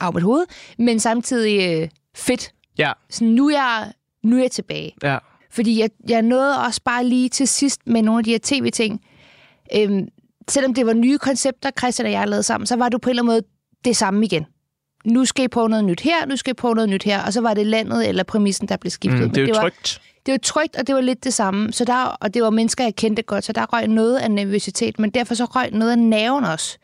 af 0.00 0.14
mit 0.14 0.22
hoved, 0.22 0.44
men 0.78 1.00
samtidig 1.00 1.82
øh, 1.82 1.88
fedt. 2.16 2.52
Ja. 2.78 2.92
Så 3.10 3.24
nu 3.24 3.48
er 3.48 3.52
jeg, 3.52 3.92
nu 4.24 4.36
er 4.36 4.40
jeg 4.40 4.50
tilbage. 4.50 4.94
Ja. 5.02 5.18
Fordi 5.50 5.80
jeg, 5.80 5.90
jeg 6.08 6.22
nåede 6.22 6.58
også 6.58 6.80
bare 6.84 7.04
lige 7.04 7.28
til 7.28 7.48
sidst 7.48 7.80
med 7.86 8.02
nogle 8.02 8.18
af 8.18 8.24
de 8.24 8.30
her 8.30 8.38
tv-ting. 8.42 9.00
Øhm, 9.76 10.08
selvom 10.48 10.74
det 10.74 10.86
var 10.86 10.92
nye 10.92 11.18
koncepter, 11.18 11.70
Christian 11.78 12.06
og 12.06 12.12
jeg 12.12 12.28
lavede 12.28 12.42
sammen, 12.42 12.66
så 12.66 12.76
var 12.76 12.88
det 12.88 13.00
på 13.00 13.10
en 13.10 13.10
eller 13.10 13.22
anden 13.22 13.34
måde 13.34 13.42
det 13.84 13.96
samme 13.96 14.24
igen. 14.24 14.46
Nu 15.04 15.24
skal 15.24 15.44
I 15.44 15.48
prøve 15.48 15.68
noget 15.68 15.84
nyt 15.84 16.00
her, 16.00 16.26
nu 16.26 16.36
skal 16.36 16.50
I 16.50 16.54
prøve 16.54 16.74
noget 16.74 16.88
nyt 16.88 17.02
her, 17.02 17.22
og 17.22 17.32
så 17.32 17.40
var 17.40 17.54
det 17.54 17.66
landet 17.66 18.08
eller 18.08 18.22
præmissen, 18.22 18.68
der 18.68 18.76
blev 18.76 18.90
skiftet. 18.90 19.22
Mm, 19.22 19.30
det 19.30 19.42
er 19.42 19.48
jo 19.48 19.54
var, 19.54 19.60
trygt 19.60 20.02
det 20.26 20.32
var 20.32 20.38
trygt, 20.38 20.76
og 20.76 20.86
det 20.86 20.94
var 20.94 21.00
lidt 21.00 21.24
det 21.24 21.34
samme. 21.34 21.72
Så 21.72 21.84
der, 21.84 22.04
og 22.04 22.34
det 22.34 22.42
var 22.42 22.50
mennesker, 22.50 22.84
jeg 22.84 22.96
kendte 22.96 23.22
godt, 23.22 23.44
så 23.44 23.52
der 23.52 23.66
røg 23.66 23.86
noget 23.88 24.18
af 24.18 24.30
nervøsitet, 24.30 24.98
men 24.98 25.10
derfor 25.10 25.34
så 25.34 25.44
røg 25.44 25.70
noget 25.70 25.92
af 25.92 25.98
nerven 25.98 26.44
også. 26.44 26.78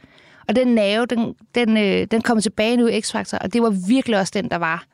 Og 0.48 0.56
den 0.56 0.68
nerve, 0.68 1.06
den, 1.06 1.34
den, 1.54 1.76
øh, 1.76 2.06
den 2.10 2.22
kom 2.22 2.40
tilbage 2.40 2.76
nu 2.76 2.86
i 2.86 2.98
X-Factor, 2.98 3.38
og 3.38 3.52
det 3.52 3.62
var 3.62 3.88
virkelig 3.88 4.18
også 4.18 4.32
den, 4.34 4.50
der 4.50 4.56
var 4.56 4.86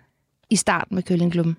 i 0.50 0.56
starten 0.56 0.94
med 0.94 1.02
Køllingklubben. 1.02 1.56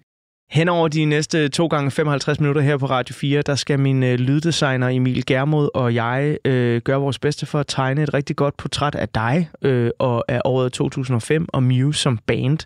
Hen 0.50 0.70
over 0.70 0.88
de 0.88 1.06
næste 1.06 1.50
2 1.50 1.68
gange 1.68 1.92
55 1.92 2.40
minutter 2.40 2.62
her 2.62 2.78
på 2.78 2.86
Radio 2.86 3.14
4, 3.14 3.42
der 3.42 3.56
skal 3.56 3.80
min 3.80 4.04
øh, 4.04 4.20
lyddesigner 4.20 4.90
Emil 4.90 5.26
Germod 5.26 5.70
og 5.74 5.96
jeg 5.96 6.38
øh, 6.46 6.82
gøre 6.82 7.00
vores 7.00 7.20
bedste 7.20 7.46
for 7.46 7.60
at 7.60 7.68
tegne 7.68 8.04
et 8.04 8.14
rigtig 8.14 8.36
godt 8.36 8.58
portræt 8.58 8.96
af 8.96 9.10
dig 9.10 9.50
øh, 9.62 9.92
og 10.00 10.26
af 10.28 10.42
året 10.46 10.74
2005 10.74 11.46
og 11.54 11.64
Muse 11.64 12.00
som 12.00 12.18
band. 12.18 12.60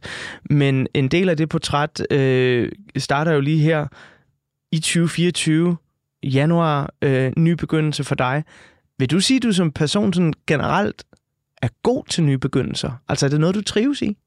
Men 0.50 0.88
en 0.93 1.07
del 1.07 1.29
af 1.29 1.38
det 1.38 1.50
portræt 1.50 2.12
øh, 2.12 2.71
starter 2.98 3.31
jo 3.31 3.39
lige 3.39 3.59
her 3.59 3.88
i 4.71 4.79
2024, 4.79 5.77
januar, 6.24 6.93
øh, 7.01 7.31
ny 7.38 7.51
begyndelse 7.51 8.03
for 8.03 8.15
dig. 8.15 8.43
Vil 9.00 9.12
du 9.12 9.19
sige, 9.19 9.38
at 9.38 9.43
du 9.43 9.51
som 9.51 9.71
person 9.71 10.13
sådan 10.13 10.33
generelt 10.48 11.03
er 11.62 11.69
god 11.83 12.03
til 12.09 12.24
nye 12.24 12.38
begyndelser? 12.38 12.91
Altså 13.07 13.25
er 13.25 13.29
det 13.29 13.39
noget, 13.39 13.55
du 13.55 13.62
trives 13.62 14.01
i? 14.01 14.17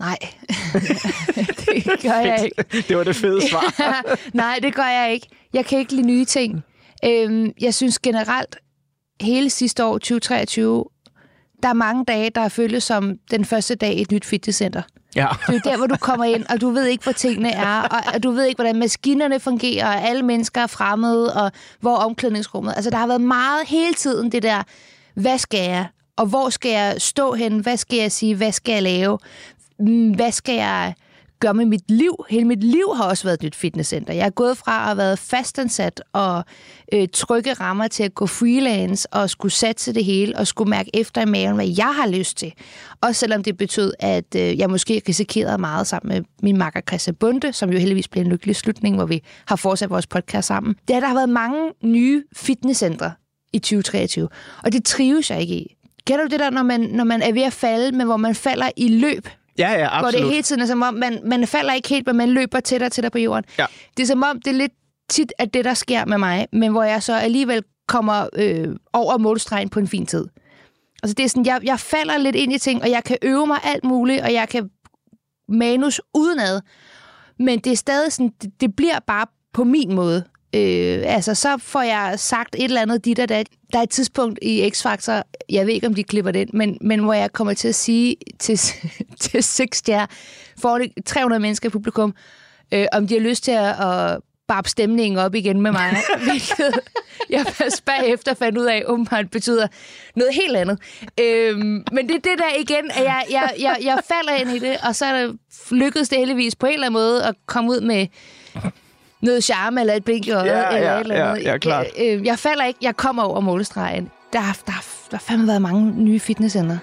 Nej, 0.00 0.18
det 1.66 2.02
gør 2.02 2.20
jeg 2.20 2.44
ikke. 2.44 2.82
det 2.88 2.96
var 2.96 3.04
det 3.04 3.16
fede 3.16 3.48
svar. 3.48 4.04
Nej, 4.34 4.58
det 4.62 4.74
gør 4.74 4.86
jeg 4.86 5.12
ikke. 5.12 5.28
Jeg 5.52 5.66
kan 5.66 5.78
ikke 5.78 5.92
lide 5.92 6.06
nye 6.06 6.24
ting. 6.24 6.64
Øhm, 7.04 7.52
jeg 7.60 7.74
synes 7.74 7.98
generelt, 7.98 8.56
hele 9.20 9.50
sidste 9.50 9.84
år, 9.84 9.92
2023, 9.92 10.84
der 11.62 11.68
er 11.68 11.72
mange 11.72 12.04
dage, 12.04 12.30
der 12.30 12.40
er 12.40 12.48
føltes 12.48 12.84
som 12.84 13.18
den 13.30 13.44
første 13.44 13.74
dag 13.74 13.94
i 13.94 14.00
et 14.02 14.12
nyt 14.12 14.24
fitnesscenter. 14.24 14.82
Ja. 15.16 15.26
Det 15.46 15.54
er 15.54 15.70
der, 15.70 15.76
hvor 15.76 15.86
du 15.86 15.96
kommer 15.96 16.24
ind, 16.24 16.44
og 16.50 16.60
du 16.60 16.70
ved 16.70 16.86
ikke, 16.86 17.04
hvor 17.04 17.12
tingene 17.12 17.52
er, 17.52 17.80
og 18.14 18.22
du 18.22 18.30
ved 18.30 18.44
ikke, 18.44 18.56
hvordan 18.56 18.76
maskinerne 18.76 19.40
fungerer, 19.40 19.86
og 19.86 20.08
alle 20.08 20.22
mennesker 20.22 20.60
er 20.60 20.66
fremmede, 20.66 21.34
og 21.34 21.52
hvor 21.80 21.96
omklædningsrummet. 21.96 22.72
Altså, 22.76 22.90
der 22.90 22.96
har 22.96 23.06
været 23.06 23.20
meget 23.20 23.68
hele 23.68 23.94
tiden 23.94 24.32
det 24.32 24.42
der, 24.42 24.62
hvad 25.14 25.38
skal 25.38 25.64
jeg? 25.70 25.86
Og 26.16 26.26
hvor 26.26 26.48
skal 26.48 26.70
jeg 26.70 26.94
stå 26.98 27.32
hen? 27.32 27.58
Hvad 27.58 27.76
skal 27.76 27.98
jeg 27.98 28.12
sige? 28.12 28.34
Hvad 28.36 28.52
skal 28.52 28.72
jeg 28.72 28.82
lave? 28.82 29.18
Mm, 29.80 30.10
hvad 30.10 30.32
skal 30.32 30.54
jeg 30.54 30.94
gøre 31.40 31.54
med 31.54 31.64
mit 31.64 31.90
liv? 31.90 32.24
Hele 32.30 32.44
mit 32.44 32.64
liv 32.64 32.94
har 32.96 33.04
også 33.04 33.24
været 33.24 33.34
et 33.34 33.42
nyt 33.42 33.54
fitnesscenter. 33.54 34.14
Jeg 34.14 34.26
er 34.26 34.30
gået 34.30 34.56
fra 34.58 34.76
at 34.76 34.84
have 34.84 34.96
været 34.96 35.18
fastansat 35.18 36.02
og 36.12 36.44
øh, 36.92 37.08
trygge 37.12 37.52
rammer 37.52 37.88
til 37.88 38.02
at 38.02 38.14
gå 38.14 38.26
freelance 38.26 39.08
og 39.12 39.30
skulle 39.30 39.52
satse 39.52 39.92
det 39.92 40.04
hele 40.04 40.36
og 40.36 40.46
skulle 40.46 40.70
mærke 40.70 40.90
efter 40.94 41.22
i 41.22 41.24
maven, 41.24 41.54
hvad 41.54 41.68
jeg 41.76 41.94
har 41.94 42.08
lyst 42.08 42.36
til. 42.36 42.52
Også 43.00 43.18
selvom 43.18 43.42
det 43.42 43.56
betød, 43.56 43.92
at 43.98 44.34
øh, 44.36 44.58
jeg 44.58 44.70
måske 44.70 45.02
risikerede 45.08 45.58
meget 45.58 45.86
sammen 45.86 46.14
med 46.14 46.24
min 46.42 46.58
makker 46.58 46.80
Christian 46.88 47.14
Bunde, 47.14 47.52
som 47.52 47.70
jo 47.70 47.78
heldigvis 47.78 48.08
blev 48.08 48.22
en 48.22 48.30
lykkelig 48.30 48.56
slutning, 48.56 48.96
hvor 48.96 49.06
vi 49.06 49.22
har 49.46 49.56
fortsat 49.56 49.90
vores 49.90 50.06
podcast 50.06 50.48
sammen. 50.48 50.76
Det 50.88 50.96
er, 50.96 51.00
der 51.00 51.06
har 51.06 51.14
været 51.14 51.28
mange 51.28 51.72
nye 51.82 52.24
fitnesscentre 52.36 53.12
i 53.52 53.58
2023, 53.58 54.28
og 54.64 54.72
det 54.72 54.84
trives 54.84 55.30
jeg 55.30 55.40
ikke 55.40 55.54
i. 55.54 55.76
Kender 56.06 56.24
du 56.24 56.30
det 56.30 56.40
der, 56.40 56.50
når 56.50 56.62
man, 56.62 56.80
når 56.80 57.04
man 57.04 57.22
er 57.22 57.32
ved 57.32 57.42
at 57.42 57.52
falde, 57.52 57.96
men 57.96 58.06
hvor 58.06 58.16
man 58.16 58.34
falder 58.34 58.70
i 58.76 58.88
løb? 58.88 59.28
Ja, 59.60 59.72
ja, 59.72 59.78
Hvor 59.78 59.88
absolut. 60.08 60.24
det 60.24 60.30
hele 60.30 60.42
tiden 60.42 60.62
er 60.62 60.66
som 60.66 60.82
om, 60.82 60.94
man, 60.94 61.20
man 61.24 61.46
falder 61.46 61.72
ikke 61.72 61.88
helt, 61.88 62.06
men 62.06 62.16
man 62.16 62.30
løber 62.30 62.60
tættere 62.60 62.88
og 62.88 62.92
tættere 62.92 63.10
på 63.10 63.18
jorden. 63.18 63.44
Ja. 63.58 63.66
Det 63.96 64.02
er 64.02 64.06
som 64.06 64.22
om, 64.22 64.40
det 64.40 64.50
er 64.50 64.54
lidt 64.54 64.72
tit, 65.10 65.32
at 65.38 65.54
det, 65.54 65.64
der 65.64 65.74
sker 65.74 66.04
med 66.04 66.18
mig, 66.18 66.46
men 66.52 66.70
hvor 66.72 66.82
jeg 66.82 67.02
så 67.02 67.14
alligevel 67.14 67.62
kommer 67.88 68.28
øh, 68.36 68.68
over 68.92 69.18
målstregen 69.18 69.68
på 69.68 69.80
en 69.80 69.88
fin 69.88 70.06
tid. 70.06 70.26
Altså 71.02 71.14
det 71.14 71.24
er 71.24 71.28
sådan, 71.28 71.46
jeg, 71.46 71.60
jeg 71.62 71.80
falder 71.80 72.18
lidt 72.18 72.36
ind 72.36 72.52
i 72.52 72.58
ting, 72.58 72.82
og 72.82 72.90
jeg 72.90 73.04
kan 73.04 73.16
øve 73.22 73.46
mig 73.46 73.58
alt 73.64 73.84
muligt, 73.84 74.22
og 74.22 74.32
jeg 74.32 74.48
kan 74.48 74.70
manus 75.48 76.00
udenad. 76.14 76.60
Men 77.38 77.58
det 77.58 77.72
er 77.72 77.76
stadig 77.76 78.12
sådan, 78.12 78.32
det, 78.42 78.50
det 78.60 78.76
bliver 78.76 78.98
bare 79.06 79.26
på 79.52 79.64
min 79.64 79.94
måde. 79.94 80.24
Øh, 80.54 81.02
altså, 81.06 81.34
så 81.34 81.58
får 81.58 81.82
jeg 81.82 82.14
sagt 82.16 82.54
et 82.54 82.64
eller 82.64 82.80
andet 82.80 83.04
dit 83.04 83.18
og 83.18 83.28
dat. 83.28 83.46
Der 83.72 83.78
er 83.78 83.82
et 83.82 83.90
tidspunkt 83.90 84.38
i 84.42 84.68
X-Factor, 84.68 85.22
jeg 85.48 85.66
ved 85.66 85.74
ikke, 85.74 85.86
om 85.86 85.94
de 85.94 86.04
klipper 86.04 86.30
det 86.30 86.40
ind, 86.40 86.50
men, 86.52 86.78
men 86.80 87.00
hvor 87.00 87.12
jeg 87.12 87.32
kommer 87.32 87.54
til 87.54 87.68
at 87.68 87.74
sige 87.74 88.16
til, 88.38 88.58
til 89.20 89.42
Six 89.42 89.82
jer, 89.88 90.06
for 90.60 90.78
det 90.78 90.92
300 91.06 91.40
mennesker 91.40 91.68
i 91.68 91.70
publikum, 91.70 92.14
øh, 92.74 92.86
om 92.92 93.06
de 93.06 93.14
har 93.14 93.20
lyst 93.20 93.44
til 93.44 93.50
at, 93.50 93.80
at 93.80 94.20
barbe 94.48 94.68
stemningen 94.68 95.18
op 95.18 95.34
igen 95.34 95.60
med 95.60 95.72
mig, 95.72 95.96
hvilket 96.26 96.80
jeg 97.30 97.46
først 97.46 97.84
bagefter 97.84 98.34
fandt 98.34 98.58
ud 98.58 98.64
af, 98.64 98.82
åbenbart 98.86 99.30
betyder 99.30 99.66
noget 100.16 100.34
helt 100.34 100.56
andet. 100.56 100.78
Øhm, 101.20 101.84
men 101.92 102.08
det 102.08 102.14
er 102.14 102.30
det 102.30 102.38
der 102.38 102.60
igen, 102.60 102.90
at 102.90 103.04
jeg, 103.04 103.24
jeg, 103.30 103.54
jeg, 103.60 103.76
jeg 103.82 103.98
falder 104.08 104.34
ind 104.40 104.50
i 104.50 104.58
det, 104.58 104.76
og 104.88 104.96
så 104.96 105.04
er 105.06 105.26
det 105.26 105.38
lykkedes 105.70 106.08
det 106.08 106.18
heldigvis 106.18 106.56
på 106.56 106.66
en 106.66 106.72
eller 106.72 106.86
anden 106.86 107.00
måde 107.00 107.24
at 107.24 107.34
komme 107.46 107.70
ud 107.70 107.80
med 107.80 108.06
noget 109.20 109.44
charme 109.44 109.80
eller 109.80 109.94
et 109.94 110.04
blink 110.04 110.26
i 110.26 110.30
øjet. 110.30 110.46
Ja, 110.46 110.76
eller 110.76 110.90
ja, 110.90 110.94
et 110.96 111.00
eller 111.00 111.24
andet. 111.30 111.44
ja, 111.44 111.50
ja, 111.50 111.58
klart. 111.58 111.86
Jeg, 111.98 112.18
øh, 112.18 112.26
jeg 112.26 112.38
falder 112.38 112.64
ikke, 112.64 112.78
jeg 112.82 112.96
kommer 112.96 113.22
over 113.22 113.40
målestregen. 113.40 114.10
Der, 114.32 114.40
har- 114.40 114.58
der, 114.66 114.72
har- 114.72 114.84
der 115.10 115.16
har 115.16 115.24
fandme 115.28 115.46
været 115.46 115.62
mange 115.62 115.92
nye 116.02 116.20
fitnesscenter. 116.20 116.78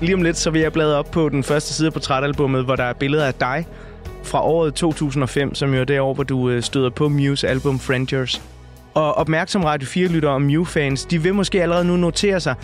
Lige 0.00 0.14
om 0.14 0.22
lidt, 0.22 0.36
så 0.36 0.50
vil 0.50 0.60
jeg 0.62 0.72
bladre 0.72 0.96
op 0.98 1.10
på 1.10 1.28
den 1.28 1.42
første 1.44 1.74
side 1.74 1.86
af 1.86 1.92
portrætalbummet, 1.92 2.64
hvor 2.64 2.76
der 2.76 2.84
er 2.84 2.92
billeder 2.92 3.24
af 3.26 3.34
dig 3.34 3.66
fra 4.24 4.42
året 4.44 4.74
2005, 4.74 5.54
som 5.54 5.74
jo 5.74 5.80
er 5.80 5.84
det 5.84 6.00
år, 6.00 6.14
hvor 6.14 6.24
du 6.24 6.48
øh, 6.50 6.62
støder 6.62 6.90
på 6.90 7.08
Muse 7.08 7.48
album 7.48 7.78
Frangers. 7.78 8.42
Og 8.94 9.14
opmærksom 9.14 9.64
Radio 9.64 9.88
4-lyttere 9.88 10.32
og 10.32 10.42
Mew-fans, 10.42 11.04
de 11.04 11.22
vil 11.22 11.34
måske 11.34 11.62
allerede 11.62 11.84
nu 11.84 11.96
notere 11.96 12.40
sig, 12.40 12.54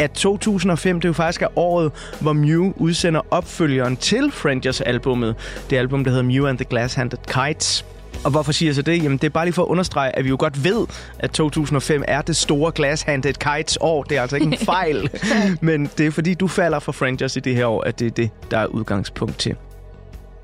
at 0.00 0.10
2005 0.10 1.00
det 1.00 1.08
jo 1.08 1.12
faktisk 1.12 1.42
er 1.42 1.58
året, 1.58 1.92
hvor 2.20 2.32
Mew 2.32 2.72
udsender 2.76 3.20
opfølgeren 3.30 3.96
til 3.96 4.30
Frangers-albummet. 4.32 5.34
Det 5.70 5.76
album, 5.76 6.04
der 6.04 6.10
hedder 6.10 6.24
Mew 6.24 6.46
and 6.46 6.58
the 6.58 6.66
Glass-Handed 6.74 7.46
Kites. 7.46 7.84
Og 8.24 8.30
hvorfor 8.30 8.52
siger 8.52 8.68
jeg 8.68 8.74
så 8.74 8.82
det? 8.82 9.02
Jamen, 9.02 9.18
det 9.18 9.24
er 9.24 9.30
bare 9.30 9.44
lige 9.46 9.54
for 9.54 9.62
at 9.62 9.68
understrege, 9.68 10.18
at 10.18 10.24
vi 10.24 10.28
jo 10.28 10.36
godt 10.38 10.64
ved, 10.64 10.86
at 11.18 11.30
2005 11.30 12.04
er 12.08 12.22
det 12.22 12.36
store 12.36 12.72
Glass-Handed 12.78 13.32
Kites 13.32 13.78
år. 13.80 14.02
Det 14.02 14.16
er 14.16 14.22
altså 14.22 14.36
ikke 14.36 14.46
en 14.46 14.56
fejl. 14.58 15.10
Men 15.60 15.90
det 15.98 16.06
er 16.06 16.10
fordi, 16.10 16.34
du 16.34 16.48
falder 16.48 16.78
for 16.78 16.92
Frangers 16.92 17.36
i 17.36 17.40
det 17.40 17.54
her 17.54 17.66
år, 17.66 17.82
at 17.82 17.98
det 17.98 18.06
er 18.06 18.10
det, 18.10 18.30
der 18.50 18.58
er 18.58 18.66
udgangspunkt 18.66 19.38
til. 19.38 19.56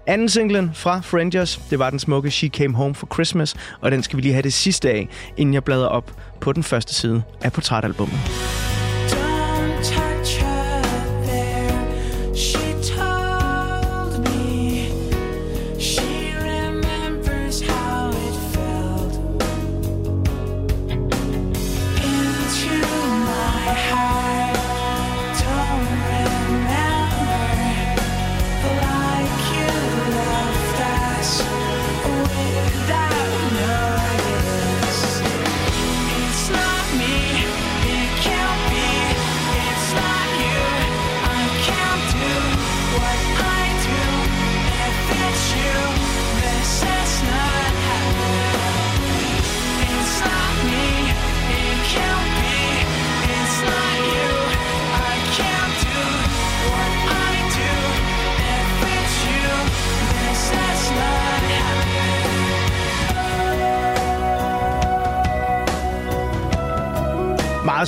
Anden 0.06 0.28
singlen 0.28 0.70
fra 0.74 1.00
Frangers, 1.00 1.60
det 1.70 1.78
var 1.78 1.90
den 1.90 1.98
smukke 1.98 2.30
She 2.30 2.48
Came 2.48 2.74
Home 2.74 2.94
for 2.94 3.08
Christmas, 3.14 3.54
og 3.80 3.90
den 3.90 4.02
skal 4.02 4.16
vi 4.16 4.22
lige 4.22 4.32
have 4.32 4.42
det 4.42 4.52
sidste 4.52 4.90
af, 4.90 5.08
inden 5.36 5.54
jeg 5.54 5.64
bladrer 5.64 5.86
op 5.86 6.12
på 6.40 6.52
den 6.52 6.62
første 6.62 6.94
side 6.94 7.22
af 7.42 7.52
portrætalbummet. 7.52 8.18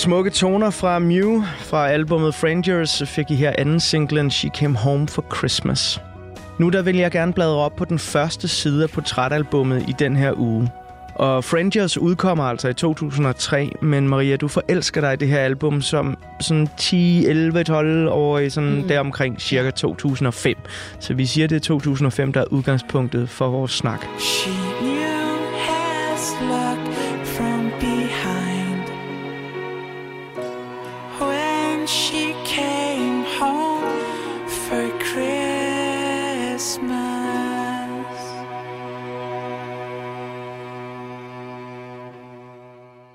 Smukke 0.09 0.31
toner 0.31 0.71
fra 0.71 0.99
Mew 0.99 1.43
fra 1.59 1.89
albumet 1.89 2.35
Frangers 2.35 3.03
fik 3.07 3.31
I 3.31 3.35
her 3.35 3.53
anden 3.59 3.81
singlen 3.81 4.31
She 4.31 4.51
Came 4.55 4.77
Home 4.77 5.09
for 5.09 5.25
Christmas. 5.37 6.01
Nu 6.59 6.69
der 6.69 6.83
vil 6.83 6.97
jeg 6.97 7.11
gerne 7.11 7.33
bladre 7.33 7.57
op 7.57 7.77
på 7.77 7.85
den 7.85 7.99
første 7.99 8.49
side 8.49 8.83
af 8.83 8.91
portrætalbummet 8.91 9.85
i 9.89 9.95
den 9.99 10.17
her 10.17 10.33
uge. 10.37 10.71
Og 11.15 11.45
Frangers 11.45 11.99
udkommer 11.99 12.45
altså 12.45 12.69
i 12.69 12.75
2003, 12.75 13.73
men 13.83 14.09
Maria, 14.09 14.37
du 14.37 14.49
forelsker 14.49 15.01
dig 15.01 15.13
i 15.13 15.17
det 15.17 15.29
her 15.29 15.39
album 15.39 15.83
som 15.83 16.17
sådan 16.41 16.69
10, 16.77 17.27
11, 17.27 17.65
12 17.65 18.09
år 18.09 18.39
i 18.39 18.51
sådan 18.51 18.75
mm. 18.75 18.89
deromkring 18.89 19.41
cirka 19.41 19.71
2005. 19.71 20.57
Så 21.01 21.15
vi 21.15 21.27
siger, 21.27 21.47
det 21.47 21.57
er 21.57 21.61
2005, 21.61 22.33
der 22.33 22.41
er 22.41 22.45
udgangspunktet 22.45 23.29
for 23.29 23.49
vores 23.49 23.73
snak. 23.73 24.07
She 24.19 24.51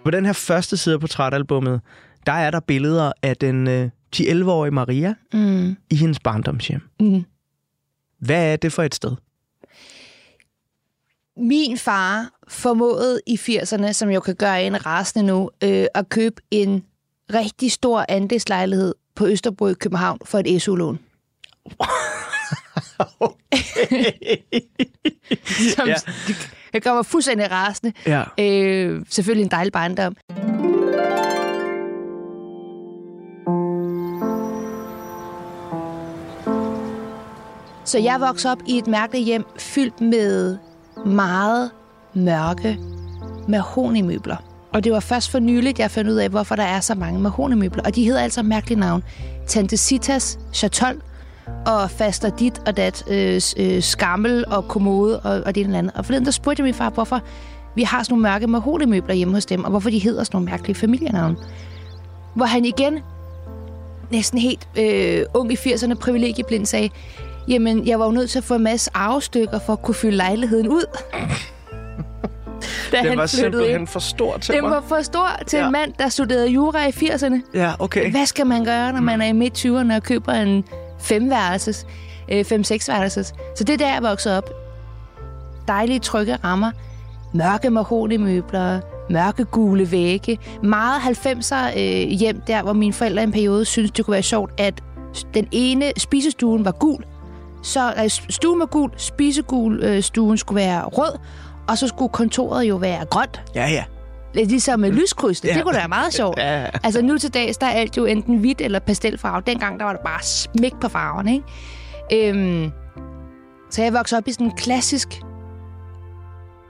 På 0.04 0.12
den 0.12 0.26
her 0.26 0.34
første 0.34 0.78
side 0.78 0.94
af 0.96 1.00
portrætalbummet, 1.02 1.82
der 2.26 2.32
er 2.32 2.52
der 2.52 2.60
billeder 2.60 3.12
af 3.22 3.38
den 3.38 3.68
øh, 3.68 3.90
10-11-årige 4.16 4.72
Maria 4.72 5.14
Mm. 5.34 5.76
i 5.90 5.96
hendes 5.96 6.20
barndomshjem. 6.20 6.82
Mm. 7.00 7.26
Hvad 8.20 8.52
er 8.54 8.56
det 8.56 8.74
for 8.74 8.84
et 8.84 8.96
sted? 8.96 9.12
Min 11.38 11.78
far 11.78 12.30
formåede 12.48 13.20
i 13.28 13.36
80'erne, 13.36 13.92
som 13.92 14.10
jo 14.10 14.20
kan 14.20 14.36
gøre 14.36 14.64
en 14.64 14.86
rasende 14.86 15.26
nu, 15.28 15.50
øh, 15.64 15.86
at 15.96 16.10
købe 16.10 16.42
en 16.52 16.84
rigtig 17.34 17.72
stor 17.72 18.06
andelslejlighed 18.10 18.94
på 19.16 19.28
Østerbro 19.28 19.68
i 19.68 19.74
København 19.74 20.20
for 20.26 20.40
et 20.46 20.62
SU-lån. 20.62 21.00
som 25.76 25.88
Ja. 25.88 26.80
gør 26.80 26.94
mig 26.94 27.06
fuldstændig 27.06 27.52
rasende. 27.52 27.94
Ja. 28.08 28.24
Øh, 28.40 29.02
selvfølgelig 29.10 29.44
en 29.44 29.52
dejlig 29.52 29.74
barndom. 29.74 30.16
Så 37.86 38.00
jeg 38.00 38.22
voksede 38.22 38.52
op 38.52 38.58
i 38.68 38.78
et 38.78 38.88
mærkeligt 38.88 39.26
hjem 39.26 39.46
fyldt 39.60 40.02
med 40.02 40.58
meget 41.06 41.72
mørke 42.14 42.78
mahonimøbler. 43.48 44.36
Og 44.74 44.84
det 44.84 44.92
var 44.92 45.00
først 45.00 45.32
for 45.32 45.40
nyligt, 45.40 45.80
jeg 45.80 45.92
fandt 45.92 46.10
ud 46.10 46.16
af, 46.16 46.30
hvorfor 46.30 46.56
der 46.56 46.64
er 46.64 46.80
så 46.80 46.96
mange 46.96 47.20
mahonimøbler. 47.20 47.84
Og 47.84 47.96
de 47.96 48.04
hedder 48.06 48.22
altså 48.22 48.44
mærkelige 48.44 48.80
navn. 48.80 49.04
Tante 49.48 49.78
Citas 49.78 50.40
Chatol 50.54 51.02
og 51.66 51.90
Faster 51.92 52.30
dit 52.30 52.62
og 52.68 52.78
dat, 52.78 53.04
øh, 53.10 53.42
øh, 53.58 53.84
skammel 53.84 54.46
og 54.48 54.68
kommode 54.68 55.20
og, 55.20 55.42
og 55.46 55.56
det 55.56 55.64
eller 55.66 55.78
andet. 55.78 55.92
Og 55.96 56.06
forleden 56.06 56.26
der 56.26 56.32
spurgte 56.32 56.62
jeg 56.62 56.66
min 56.66 56.74
far, 56.74 56.90
hvorfor 56.90 57.22
vi 57.76 57.84
har 57.84 58.04
sådan 58.04 58.14
nogle 58.14 58.22
mørke 58.22 58.48
mahonimøbler 58.48 59.16
hjemme 59.16 59.34
hos 59.34 59.46
dem, 59.46 59.64
og 59.64 59.70
hvorfor 59.70 59.90
de 59.90 60.00
hedder 60.00 60.24
sådan 60.24 60.36
nogle 60.36 60.50
mærkelige 60.50 60.76
familienavne. 60.76 61.36
Hvor 62.36 62.46
han 62.46 62.66
igen, 62.66 63.00
næsten 64.12 64.40
helt 64.40 64.68
øh, 64.80 65.26
ung 65.34 65.52
i 65.52 65.56
80'erne, 65.56 65.94
privilegieblind, 65.94 66.66
sagde, 66.66 66.90
jamen, 67.48 67.88
jeg 67.88 68.00
var 68.00 68.06
jo 68.06 68.12
nødt 68.12 68.30
til 68.30 68.38
at 68.38 68.44
få 68.44 68.56
en 68.56 68.64
masse 68.64 68.92
arvestykker 68.94 69.60
for 69.60 69.74
at 69.74 69.82
kunne 69.82 69.96
fylde 69.96 70.18
lejligheden 70.18 70.68
ud. 70.68 70.84
da 72.92 72.98
Den 72.98 73.06
han 73.08 73.18
var 73.18 73.26
simpelthen 73.26 73.80
ind. 73.80 73.88
for 73.88 74.00
stor 74.00 74.38
til 74.38 74.54
Den 74.56 74.62
mig. 74.64 74.72
var 74.72 74.84
for 74.88 75.02
stor 75.02 75.28
til 75.48 75.58
Ja. 75.60 75.66
en 75.66 75.72
mand, 75.72 75.94
der 76.00 76.10
studerede 76.10 76.48
jura 76.50 76.86
i 76.88 76.90
80'erne. 76.90 77.36
Ja, 77.54 77.72
okay. 77.80 78.12
Hvad 78.12 78.26
skal 78.26 78.48
man 78.48 78.66
gøre, 78.66 78.94
når 78.94 79.02
man 79.02 79.22
er 79.22 79.26
i 79.26 79.32
midt 79.32 79.66
20'erne 79.66 79.96
og 79.96 80.04
køber 80.04 80.34
en 80.34 80.64
femværelses, 81.04 81.88
øh, 82.30 82.46
fem-seksværelses. 82.46 83.34
Så 83.58 83.64
det 83.64 83.74
er 83.74 83.78
der, 83.78 83.94
jeg 83.94 84.04
voksede 84.04 84.38
op. 84.38 84.50
Dejlige, 85.68 86.00
trygge 86.00 86.36
rammer. 86.36 86.72
Mørke 87.34 87.70
mahonimøbler, 87.70 88.80
mørke 89.10 89.46
gule 89.46 89.92
vægge. 89.92 90.40
Meget 90.64 91.02
90'er 91.02 91.80
øh, 91.80 92.10
hjem 92.10 92.42
der, 92.48 92.64
hvor 92.64 92.74
mine 92.74 92.94
forældre 92.94 93.22
i 93.22 93.24
en 93.24 93.32
periode 93.32 93.66
syntes, 93.66 93.92
det 93.92 94.06
kunne 94.06 94.14
være 94.14 94.24
sjovt, 94.24 94.52
at 94.58 94.84
den 95.34 95.48
ene 95.52 95.92
spisestuen 95.98 96.66
var 96.66 96.72
gul. 96.72 97.04
Så 97.64 97.94
øh, 98.04 98.10
stuen 98.10 98.60
var 98.60 98.66
gul, 98.66 98.92
spisegul 98.98 99.80
øh, 99.84 100.04
stuen 100.04 100.38
skulle 100.38 100.62
være 100.62 100.84
rød, 100.84 101.20
og 101.68 101.78
så 101.78 101.88
skulle 101.88 102.10
kontoret 102.10 102.64
jo 102.64 102.76
være 102.76 103.06
grønt. 103.06 103.42
Ja, 103.56 103.68
ja. 103.68 103.84
Ligesom 104.34 104.80
med 104.80 104.92
lyskrydsene. 104.92 105.50
Ja. 105.50 105.56
Det 105.56 105.64
kunne 105.64 105.74
da 105.74 105.80
være 105.80 105.88
meget 105.88 106.14
sjovt. 106.20 106.40
Ja. 106.40 106.66
Altså 106.84 107.02
nu 107.02 107.18
til 107.18 107.34
dags, 107.34 107.58
der 107.58 107.68
er 107.68 107.72
alt 107.72 107.98
jo 107.98 108.06
enten 108.06 108.38
hvidt 108.38 108.62
eller 108.62 108.80
pastelfarve. 108.80 109.42
Dengang, 109.48 109.80
der 109.80 109.86
var 109.86 109.94
det 109.94 110.02
bare 110.06 110.24
smæk 110.24 110.74
på 110.82 110.88
farverne, 110.90 111.34
ikke? 111.34 112.30
Øhm, 112.30 112.72
så 113.70 113.84
jeg 113.84 113.94
voksede 113.94 114.20
op 114.20 114.28
i 114.28 114.32
sådan 114.32 114.48
en 114.48 114.56
klassisk 114.58 115.22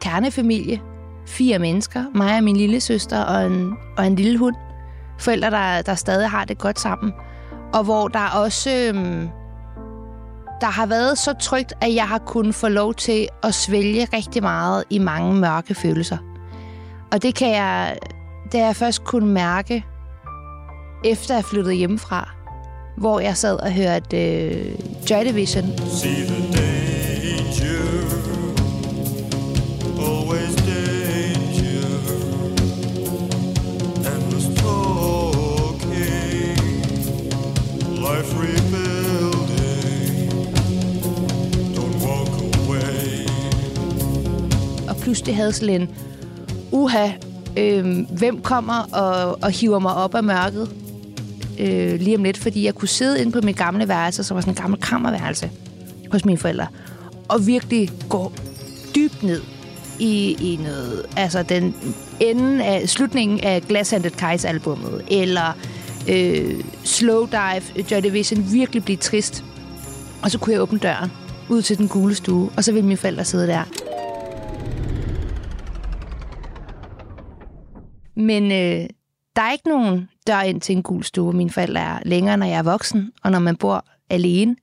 kernefamilie. 0.02 0.82
Fire 1.28 1.60
mennesker. 1.60 2.04
Mig 2.16 2.38
og 2.38 2.44
min 2.44 2.56
lille 2.56 2.82
søster 2.82 3.24
og 3.24 3.46
en, 3.46 3.74
og 3.98 4.08
en 4.08 4.16
lille 4.16 4.38
hund. 4.38 4.56
Forældre, 5.20 5.52
der, 5.52 5.82
der 5.82 5.96
stadig 5.96 6.30
har 6.30 6.46
det 6.46 6.58
godt 6.58 6.80
sammen. 6.80 7.14
Og 7.74 7.84
hvor 7.84 8.08
der 8.08 8.30
også... 8.44 8.92
Øhm, 8.94 9.30
der 10.62 10.70
har 10.70 10.86
været 10.86 11.18
så 11.18 11.34
trygt, 11.34 11.74
at 11.82 11.96
jeg 11.96 12.08
har 12.08 12.18
kunnet 12.18 12.56
få 12.56 12.68
lov 12.68 12.94
til 12.94 13.28
at 13.44 13.54
svælge 13.54 14.08
rigtig 14.14 14.42
meget 14.42 14.84
i 14.90 15.00
mange 15.00 15.36
mørke 15.36 15.76
følelser. 15.76 16.18
Og 17.12 17.22
det 17.22 17.36
kan 17.36 17.50
jeg, 17.50 17.98
det 18.52 18.58
jeg 18.58 18.76
først 18.76 19.04
kunne 19.04 19.28
mærke, 19.28 19.86
efter 21.06 21.36
jeg 21.36 21.46
flyttede 21.46 21.76
hjemmefra, 21.76 22.30
hvor 22.98 23.20
jeg 23.20 23.38
sad 23.38 23.60
og 23.60 23.72
hørte 23.74 24.44
øh, 24.44 24.76
Joy 25.10 25.24
Division. 25.26 25.78
See 25.78 26.26
the 26.26 26.54
danger. 26.54 26.74
Og 44.90 44.96
pludselig 44.96 45.36
havde 45.36 45.52
sådan 45.52 45.82
en, 45.82 45.90
uha, 46.74 47.10
øh, 47.58 48.10
hvem 48.18 48.42
kommer 48.42 48.88
og, 48.94 49.38
og 49.44 49.52
hiver 49.52 49.80
mig 49.80 49.94
op 49.96 50.16
af 50.16 50.24
mørket 50.24 50.70
øh, 51.60 52.00
lige 52.00 52.18
om 52.18 52.24
lidt, 52.24 52.38
fordi 52.38 52.66
jeg 52.66 52.76
kunne 52.76 52.88
sidde 52.88 53.22
inde 53.22 53.32
på 53.32 53.40
mit 53.44 53.58
gamle 53.58 53.88
værelse, 53.88 54.24
som 54.24 54.36
var 54.36 54.42
sådan 54.42 54.52
en 54.52 54.62
gammel 54.62 54.82
kammerværelse 54.82 55.52
hos 56.12 56.26
mine 56.26 56.38
forældre, 56.38 56.68
og 57.28 57.48
virkelig 57.48 57.92
gå 58.10 58.32
dybt 58.96 59.24
ned 59.24 59.42
i, 60.00 60.38
i 60.40 60.60
noget, 60.64 61.06
altså 61.18 61.44
den 61.44 61.76
enden 62.20 62.62
af 62.62 62.90
slutningen 62.90 63.40
af 63.40 63.62
Glass 63.62 63.92
Handed 63.92 64.12
Kites 64.12 64.46
albummet, 64.46 65.02
eller 65.12 65.58
øh, 66.10 66.64
Slow 66.84 67.26
Dive, 67.26 67.86
Joy 67.92 68.02
Division, 68.02 68.46
virkelig 68.52 68.84
blive 68.84 68.98
trist. 68.98 69.44
Og 70.22 70.32
så 70.32 70.38
kunne 70.38 70.54
jeg 70.54 70.62
åbne 70.62 70.80
døren 70.80 71.12
ud 71.50 71.62
til 71.62 71.78
den 71.78 71.88
gule 71.88 72.16
stue, 72.16 72.50
og 72.58 72.64
så 72.64 72.72
ville 72.72 72.88
mine 72.88 72.98
forældre 72.98 73.26
sidde 73.26 73.48
der. 73.48 73.64
Men 78.16 78.44
øh, 78.44 78.90
der 79.36 79.42
er 79.42 79.52
ikke 79.52 79.70
nogen 79.70 80.10
dør 80.28 80.42
ind 80.42 80.62
til 80.62 80.76
en 80.76 80.84
gul 80.84 81.04
stue. 81.04 81.34
Mine 81.34 81.50
forældre 81.50 81.82
er 81.82 82.00
længere, 82.06 82.38
når 82.38 82.46
jeg 82.46 82.58
er 82.58 82.64
voksen, 82.64 83.12
og 83.24 83.32
når 83.32 83.40
man 83.40 83.56
bor 83.56 83.86
alene. 84.10 84.56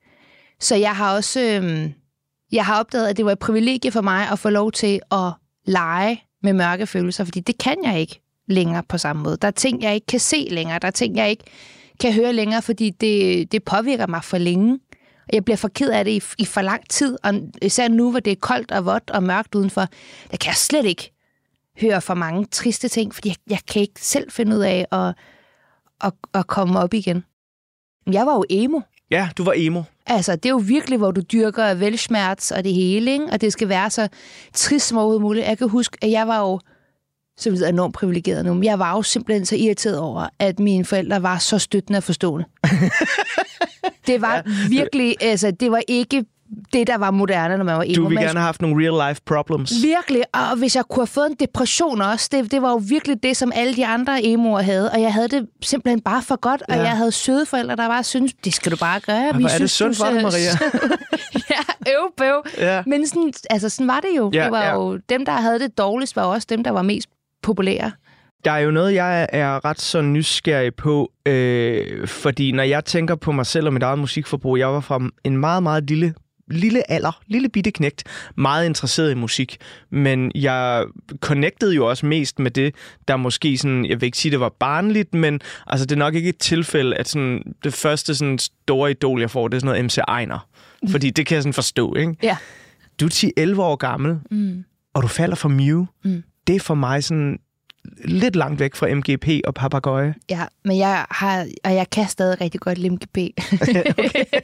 Så 0.61 0.77
jeg 0.77 0.97
har 0.97 1.15
også 1.15 1.41
øh, 1.41 1.91
jeg 2.53 2.67
har 2.67 2.81
opdaget, 2.81 3.09
at 3.09 3.17
det 3.17 3.25
var 3.25 3.33
et 3.33 3.39
privilegie 3.39 3.93
for 3.93 4.01
mig 4.01 4.29
at 4.33 4.39
få 4.39 4.51
lov 4.51 4.73
til 4.73 5.01
at 5.13 5.33
lege 5.67 6.23
med 6.43 6.53
mørke 6.53 6.87
følelser, 6.87 7.25
fordi 7.25 7.41
det 7.41 7.59
kan 7.59 7.77
jeg 7.85 8.01
ikke 8.01 8.21
længere 8.47 8.83
på 8.83 8.99
samme 8.99 9.23
måde. 9.23 9.37
Der 9.37 9.49
er 9.49 9.53
ting, 9.53 9.83
jeg 9.83 9.95
ikke 9.95 10.07
kan 10.07 10.21
se 10.21 10.49
længere. 10.51 10.79
Der 10.79 10.87
er 10.87 10.93
ting, 10.93 11.17
jeg 11.17 11.31
ikke 11.31 11.45
kan 12.01 12.13
høre 12.13 12.33
længere, 12.33 12.63
fordi 12.63 12.91
det, 12.91 13.53
det 13.53 13.65
påvirker 13.65 14.07
mig 14.07 14.25
for 14.25 14.39
længe. 14.39 14.79
Og 15.29 15.35
Jeg 15.35 15.45
bliver 15.45 15.57
for 15.57 15.69
ked 15.69 15.91
af 15.91 16.05
det 16.05 16.11
i, 16.11 16.43
i 16.43 16.45
for 16.45 16.61
lang 16.61 16.89
tid, 16.89 17.19
og 17.23 17.35
især 17.63 17.89
nu, 17.89 18.11
hvor 18.11 18.21
det 18.21 18.31
er 18.31 18.37
koldt 18.37 18.73
og 18.73 18.85
vådt 18.85 19.11
og 19.11 19.23
mørkt 19.23 19.55
udenfor, 19.55 19.87
der 20.31 20.37
kan 20.37 20.47
jeg 20.47 20.57
slet 20.57 20.87
ikke 20.87 21.13
høre 21.81 22.01
for 22.01 22.15
mange 22.15 22.47
triste 22.47 22.89
ting, 22.89 23.15
fordi 23.15 23.29
jeg, 23.29 23.37
jeg 23.51 23.59
kan 23.73 23.83
ikke 23.83 24.01
selv 24.01 24.31
finde 24.31 24.57
ud 24.57 24.63
af 24.63 24.87
at, 24.93 25.15
at, 26.01 26.13
at 26.35 26.47
komme 26.47 26.79
op 26.79 26.95
igen. 26.95 27.25
Jeg 28.13 28.27
var 28.27 28.35
jo 28.35 28.45
emo. 28.51 28.81
Ja, 29.11 29.29
du 29.39 29.45
var 29.45 29.53
emo. 29.57 29.83
Altså, 30.07 30.37
det 30.37 30.47
er 30.47 30.51
jo 30.51 30.63
virkelig, 30.65 30.99
hvor 30.99 31.11
du 31.11 31.21
dyrker 31.21 31.75
velsmerts 31.75 32.51
og 32.51 32.65
det 32.65 32.75
hele, 32.75 33.13
ikke? 33.13 33.25
og 33.33 33.41
det 33.41 33.53
skal 33.53 33.69
være 33.69 33.91
så 33.91 34.09
trist 34.55 34.89
som 34.89 34.99
overhovedet 34.99 35.23
muligt. 35.23 35.47
Jeg 35.47 35.59
kan 35.59 35.69
huske, 35.69 35.97
at 36.03 36.11
jeg 36.11 36.29
var 36.29 36.41
jo 36.41 36.61
så 37.39 37.51
vidt 37.51 37.69
enormt 37.69 37.95
privilegeret 37.95 38.45
nu, 38.45 38.55
men 38.55 38.65
jeg 38.65 38.79
var 38.79 38.97
jo 38.97 39.03
simpelthen 39.03 39.47
så 39.47 39.57
irriteret 39.57 39.99
over, 39.99 40.29
at 40.39 40.59
mine 40.59 40.85
forældre 40.85 41.23
var 41.23 41.39
så 41.39 41.59
støttende 41.59 41.97
og 41.97 42.03
forstående. 42.03 42.47
det 44.07 44.21
var 44.21 44.35
ja. 44.35 44.43
virkelig, 44.69 45.17
altså, 45.21 45.51
det 45.51 45.71
var 45.71 45.83
ikke 45.89 46.25
det, 46.73 46.87
der 46.87 46.99
var 46.99 47.11
moderne, 47.11 47.57
når 47.57 47.65
man 47.65 47.77
var 47.77 47.83
emo. 47.83 47.95
Du 47.95 48.09
vil 48.09 48.15
Man 48.15 48.25
gerne 48.25 48.39
have 48.39 48.45
haft 48.47 48.63
nogle 48.63 48.87
real 48.89 49.09
life 49.09 49.21
problems. 49.27 49.73
Virkelig, 49.83 50.23
og 50.35 50.57
hvis 50.59 50.77
jeg 50.77 50.85
kunne 50.91 51.01
have 51.01 51.07
fået 51.07 51.27
en 51.31 51.37
depression 51.41 52.01
også, 52.03 52.29
det, 52.33 52.51
det 52.51 52.63
var 52.63 52.71
jo 52.71 52.81
virkelig 52.89 53.23
det, 53.23 53.37
som 53.37 53.53
alle 53.55 53.77
de 53.77 53.87
andre 53.87 54.25
emoer 54.25 54.63
havde, 54.63 54.91
og 54.91 55.01
jeg 55.01 55.13
havde 55.13 55.29
det 55.29 55.47
simpelthen 55.63 56.01
bare 56.01 56.23
for 56.23 56.37
godt, 56.37 56.63
og 56.69 56.75
Ja. 56.75 56.81
jeg 56.83 56.97
havde 56.97 57.13
søde 57.13 57.47
forældre, 57.47 57.77
der 57.77 57.89
bare 57.89 58.05
syntes, 58.05 58.35
det 58.45 58.55
skal 58.55 58.73
du 58.73 58.77
bare 58.77 59.01
gøre. 59.01 59.17
Ej, 59.17 59.33
hvor 59.33 59.49
er 59.49 59.59
det 59.59 59.77
du 59.81 59.95
for 59.95 60.05
dig, 60.11 60.23
Maria. 60.23 60.51
ja, 61.87 61.93
øv, 61.93 62.13
bøv. 62.17 62.43
Ja. 62.59 62.83
Men 62.87 63.07
sådan, 63.07 63.33
altså, 63.51 63.69
sådan 63.69 63.89
var 63.89 64.01
det 64.01 64.11
jo. 64.17 64.31
Ja, 64.35 64.45
det 64.45 64.53
var 64.53 64.65
ja. 64.65 64.75
jo. 64.75 64.99
Dem, 65.09 65.25
der 65.25 65.33
havde 65.33 65.59
det 65.59 65.79
dårligst, 65.79 66.17
var 66.17 66.23
også 66.23 66.47
dem, 66.51 66.65
der 66.65 66.71
var 66.71 66.83
mest 66.83 67.09
populære. 67.43 67.93
Der 68.45 68.51
er 68.51 68.59
jo 68.59 68.71
noget, 68.71 68.95
jeg 68.95 69.27
er 69.33 69.65
ret 69.65 69.81
så 69.81 70.03
nysgerrig 70.03 70.75
på, 70.75 71.13
øh, 71.27 72.07
fordi 72.09 72.53
når 72.53 72.63
jeg 72.63 72.85
tænker 72.85 73.15
på 73.15 73.33
mig 73.33 73.47
selv 73.47 73.67
og 73.67 73.73
mit 73.73 73.83
eget 73.83 73.99
musikforbrug, 73.99 74.59
jeg 74.59 74.69
var 74.69 74.81
fra 74.81 75.01
en 75.25 75.37
meget, 75.37 75.63
meget 75.63 75.85
lille 75.85 76.15
lille 76.51 76.91
alder, 76.91 77.21
lille 77.27 77.49
bitte 77.49 77.71
knægt, 77.71 78.05
meget 78.37 78.67
interesseret 78.67 79.11
i 79.11 79.15
musik, 79.15 79.57
men 79.91 80.33
jeg 80.35 80.85
connectede 81.21 81.75
jo 81.75 81.87
også 81.89 82.07
mest 82.07 82.39
med 82.39 82.51
det, 82.51 82.75
der 83.09 83.17
måske 83.17 83.59
sådan, 83.59 83.85
jeg 83.85 84.01
vil 84.01 84.07
ikke 84.07 84.19
sige, 84.19 84.33
det 84.33 84.41
var 84.41 84.53
barnligt, 84.61 85.15
men 85.15 85.41
altså 85.67 85.87
det 85.87 85.93
er 85.95 85.99
nok 85.99 86.15
ikke 86.15 86.29
et 86.29 86.39
tilfælde, 86.39 86.97
at 86.97 87.09
sådan, 87.09 87.43
det 87.65 87.75
første 87.75 88.15
sådan 88.15 88.39
store 88.39 88.91
idol, 88.91 89.21
jeg 89.21 89.31
får, 89.31 89.49
det 89.49 89.57
er 89.57 89.61
sådan 89.61 89.73
noget 89.73 89.85
MC 89.85 89.99
Ejner. 90.09 90.49
Fordi 90.91 91.11
det 91.11 91.27
kan 91.27 91.35
jeg 91.35 91.43
sådan 91.43 91.53
forstå, 91.55 91.95
ikke? 91.95 92.17
Ja. 92.23 92.37
Du 93.01 93.07
er 93.07 93.55
10-11 93.55 93.61
år 93.61 93.77
gammel, 93.77 94.19
Mm. 94.31 94.65
og 94.95 95.03
du 95.03 95.09
falder 95.09 95.37
for 95.37 95.49
Mew. 95.49 95.87
Mm. 96.05 96.23
Det 96.47 96.57
er 96.57 96.61
for 96.61 96.75
mig 96.75 97.05
sådan 97.05 97.39
lidt 98.05 98.37
langt 98.37 98.61
væk 98.61 98.75
fra 98.75 98.95
MGP 98.95 99.29
og 99.47 99.55
Papagøje. 99.55 100.15
Ja, 100.31 100.47
men 100.65 100.79
jeg 100.79 101.07
har, 101.11 101.47
og 101.65 101.75
jeg 101.75 101.91
kan 101.91 102.09
stadig 102.09 102.41
rigtig 102.41 102.61
godt 102.61 102.79
lide 102.79 102.95
MGP. 102.95 103.19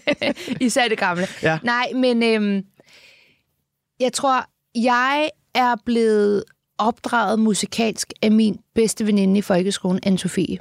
Især 0.66 0.88
det 0.88 0.98
gamle. 0.98 1.26
Ja. 1.42 1.58
Nej, 1.62 1.86
men 1.94 2.22
øhm, 2.22 2.64
jeg 4.00 4.12
tror, 4.12 4.44
jeg 4.74 5.30
er 5.54 5.74
blevet 5.84 6.44
opdraget 6.78 7.38
musikalsk 7.38 8.12
af 8.22 8.32
min 8.32 8.58
bedste 8.74 9.06
veninde 9.06 9.38
i 9.38 9.42
folkeskolen, 9.42 10.00
Anne-Sophie. 10.06 10.56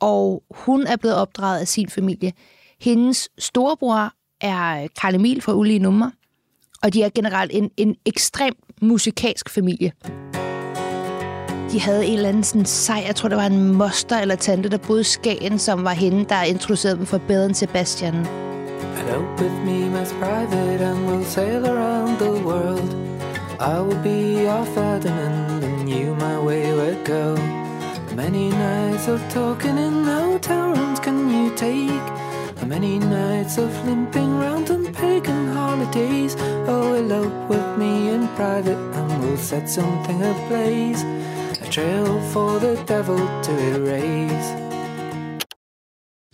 Og 0.00 0.42
hun 0.50 0.86
er 0.86 0.96
blevet 0.96 1.16
opdraget 1.16 1.60
af 1.60 1.68
sin 1.68 1.88
familie. 1.88 2.32
Hendes 2.80 3.28
storebror 3.38 4.12
er 4.40 4.88
Karl 5.00 5.14
Emil 5.14 5.40
fra 5.40 5.54
Ulige 5.54 5.78
Nummer, 5.78 6.10
og 6.82 6.92
de 6.92 7.02
er 7.02 7.08
generelt 7.14 7.50
en, 7.54 7.70
en 7.76 7.96
ekstremt 8.06 8.58
musikalsk 8.82 9.50
familie. 9.50 9.92
De 11.74 11.80
havde 11.80 12.06
en 12.06 12.14
eller 12.14 12.28
anden 12.28 12.42
sådan 12.42 12.64
sej, 12.64 13.04
jeg 13.06 13.16
tror, 13.16 13.28
det 13.28 13.38
var 13.38 13.46
en 13.46 13.74
moster 13.74 14.18
eller 14.18 14.34
tante, 14.36 14.68
der 14.68 14.78
boede 14.78 15.00
i 15.00 15.04
Skagen, 15.04 15.58
som 15.58 15.84
var 15.84 15.92
hende, 15.92 16.24
der 16.24 16.42
introducerede 16.42 16.96
dem 16.96 17.06
for 17.06 17.18
Bedre 17.18 17.54
Sebastian. 17.54 18.14
Hello 18.96 19.22
with 19.38 19.54
me, 19.64 19.78
my 19.90 20.04
Private, 20.20 20.84
and 20.84 21.08
we'll 21.08 21.24
sail 21.24 21.66
around 21.66 22.18
the 22.18 22.44
world. 22.46 22.90
I 23.60 23.80
will 23.80 24.02
be 24.02 24.42
your 24.44 24.64
Ferdinand, 24.64 25.64
and 25.64 25.88
you 25.88 26.14
my 26.14 26.36
wayward 26.46 27.04
girl. 27.04 27.38
Many 28.16 28.48
nights 28.50 29.08
of 29.08 29.20
talking 29.30 29.78
in 29.78 30.04
hotel 30.04 30.64
rooms 30.76 31.00
can 31.00 31.18
you 31.30 31.50
take? 31.56 32.06
How 32.60 32.66
many 32.66 32.98
nights 32.98 33.58
of 33.58 33.70
limping 33.86 34.38
round 34.38 34.70
on 34.70 34.92
pagan 34.92 35.48
holidays? 35.48 36.36
Oh, 36.68 36.94
elope 36.94 37.48
with 37.48 37.78
me 37.78 38.10
in 38.14 38.28
private, 38.36 38.78
and 38.98 39.22
we'll 39.22 39.36
set 39.36 39.68
something 39.68 40.22
ablaze. 40.22 41.04
Trail 41.74 42.20
for 42.32 42.58
the 42.58 42.76
devil 42.94 43.18
to 43.18 43.52
erase. 43.52 44.54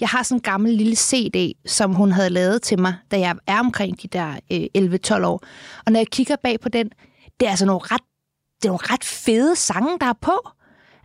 Jeg 0.01 0.09
har 0.09 0.23
sådan 0.23 0.37
en 0.37 0.43
gammel 0.43 0.73
lille 0.73 0.97
CD, 0.97 1.53
som 1.67 1.95
hun 1.95 2.13
havde 2.13 2.31
lavet 2.31 2.63
til 2.63 2.81
mig, 2.81 2.95
da 3.11 3.19
jeg 3.19 3.37
er 3.47 3.59
omkring 3.59 4.03
de 4.03 4.09
der 4.09 4.35
øh, 4.53 5.19
11-12 5.19 5.27
år. 5.27 5.43
Og 5.87 5.93
når 5.93 6.01
jeg 6.01 6.07
kigger 6.07 6.37
bag 6.43 6.61
på 6.61 6.69
den, 6.69 6.91
det 7.41 7.47
er 7.47 7.51
altså 7.51 7.67
nogle 7.67 7.81
ret, 7.85 8.01
det 8.63 8.69
er 8.69 8.73
nogle 8.73 8.93
ret 8.93 9.05
fede 9.05 9.57
sange, 9.57 9.99
der 10.01 10.07
er 10.07 10.19
på. 10.21 10.49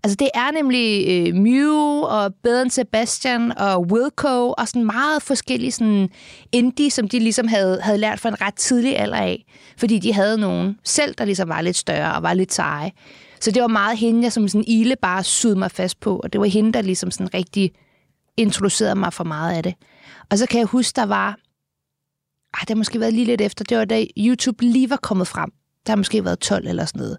Altså 0.03 0.15
det 0.15 0.29
er 0.33 0.51
nemlig 0.51 1.07
øh, 1.07 1.35
Mew 1.35 2.01
og 2.01 2.33
Bedre 2.43 2.69
Sebastian 2.69 3.57
og 3.57 3.81
Wilco 3.81 4.53
og 4.57 4.67
sådan 4.67 4.85
meget 4.85 5.21
forskellige 5.21 5.71
sådan 5.71 6.09
indie, 6.51 6.91
som 6.91 7.09
de 7.09 7.19
ligesom 7.19 7.47
havde, 7.47 7.81
havde 7.81 7.97
lært 7.97 8.19
fra 8.19 8.29
en 8.29 8.41
ret 8.41 8.55
tidlig 8.55 8.99
alder 8.99 9.17
af. 9.17 9.45
Fordi 9.77 9.99
de 9.99 10.13
havde 10.13 10.37
nogen 10.37 10.79
selv, 10.83 11.15
der 11.17 11.25
ligesom 11.25 11.49
var 11.49 11.61
lidt 11.61 11.77
større 11.77 12.15
og 12.15 12.23
var 12.23 12.33
lidt 12.33 12.53
seje. 12.53 12.91
Så 13.45 13.51
det 13.51 13.61
var 13.61 13.67
meget 13.67 13.97
hende, 13.97 14.23
jeg 14.23 14.31
som 14.31 14.47
sådan 14.47 14.63
ile 14.67 14.95
bare 14.95 15.23
sydde 15.23 15.55
mig 15.55 15.71
fast 15.71 15.99
på. 15.99 16.19
Og 16.19 16.33
det 16.33 16.41
var 16.41 16.47
hende, 16.47 16.73
der 16.73 16.81
ligesom 16.81 17.11
sådan 17.11 17.33
rigtig 17.33 17.71
introducerede 18.37 18.95
mig 18.95 19.13
for 19.13 19.23
meget 19.23 19.57
af 19.57 19.63
det. 19.63 19.73
Og 20.31 20.37
så 20.37 20.45
kan 20.45 20.59
jeg 20.59 20.67
huske, 20.67 20.95
der 20.95 21.05
var... 21.05 21.27
Ej, 22.53 22.59
det 22.59 22.69
har 22.69 22.75
måske 22.75 22.99
været 22.99 23.13
lige 23.13 23.25
lidt 23.25 23.41
efter. 23.41 23.65
Det 23.65 23.77
var 23.77 23.85
da 23.85 24.05
YouTube 24.17 24.65
lige 24.65 24.89
var 24.89 24.95
kommet 24.95 25.27
frem. 25.27 25.51
Der 25.85 25.91
har 25.91 25.97
måske 25.97 26.25
været 26.25 26.39
12 26.39 26.67
eller 26.67 26.85
sådan 26.85 26.99
noget. 26.99 27.17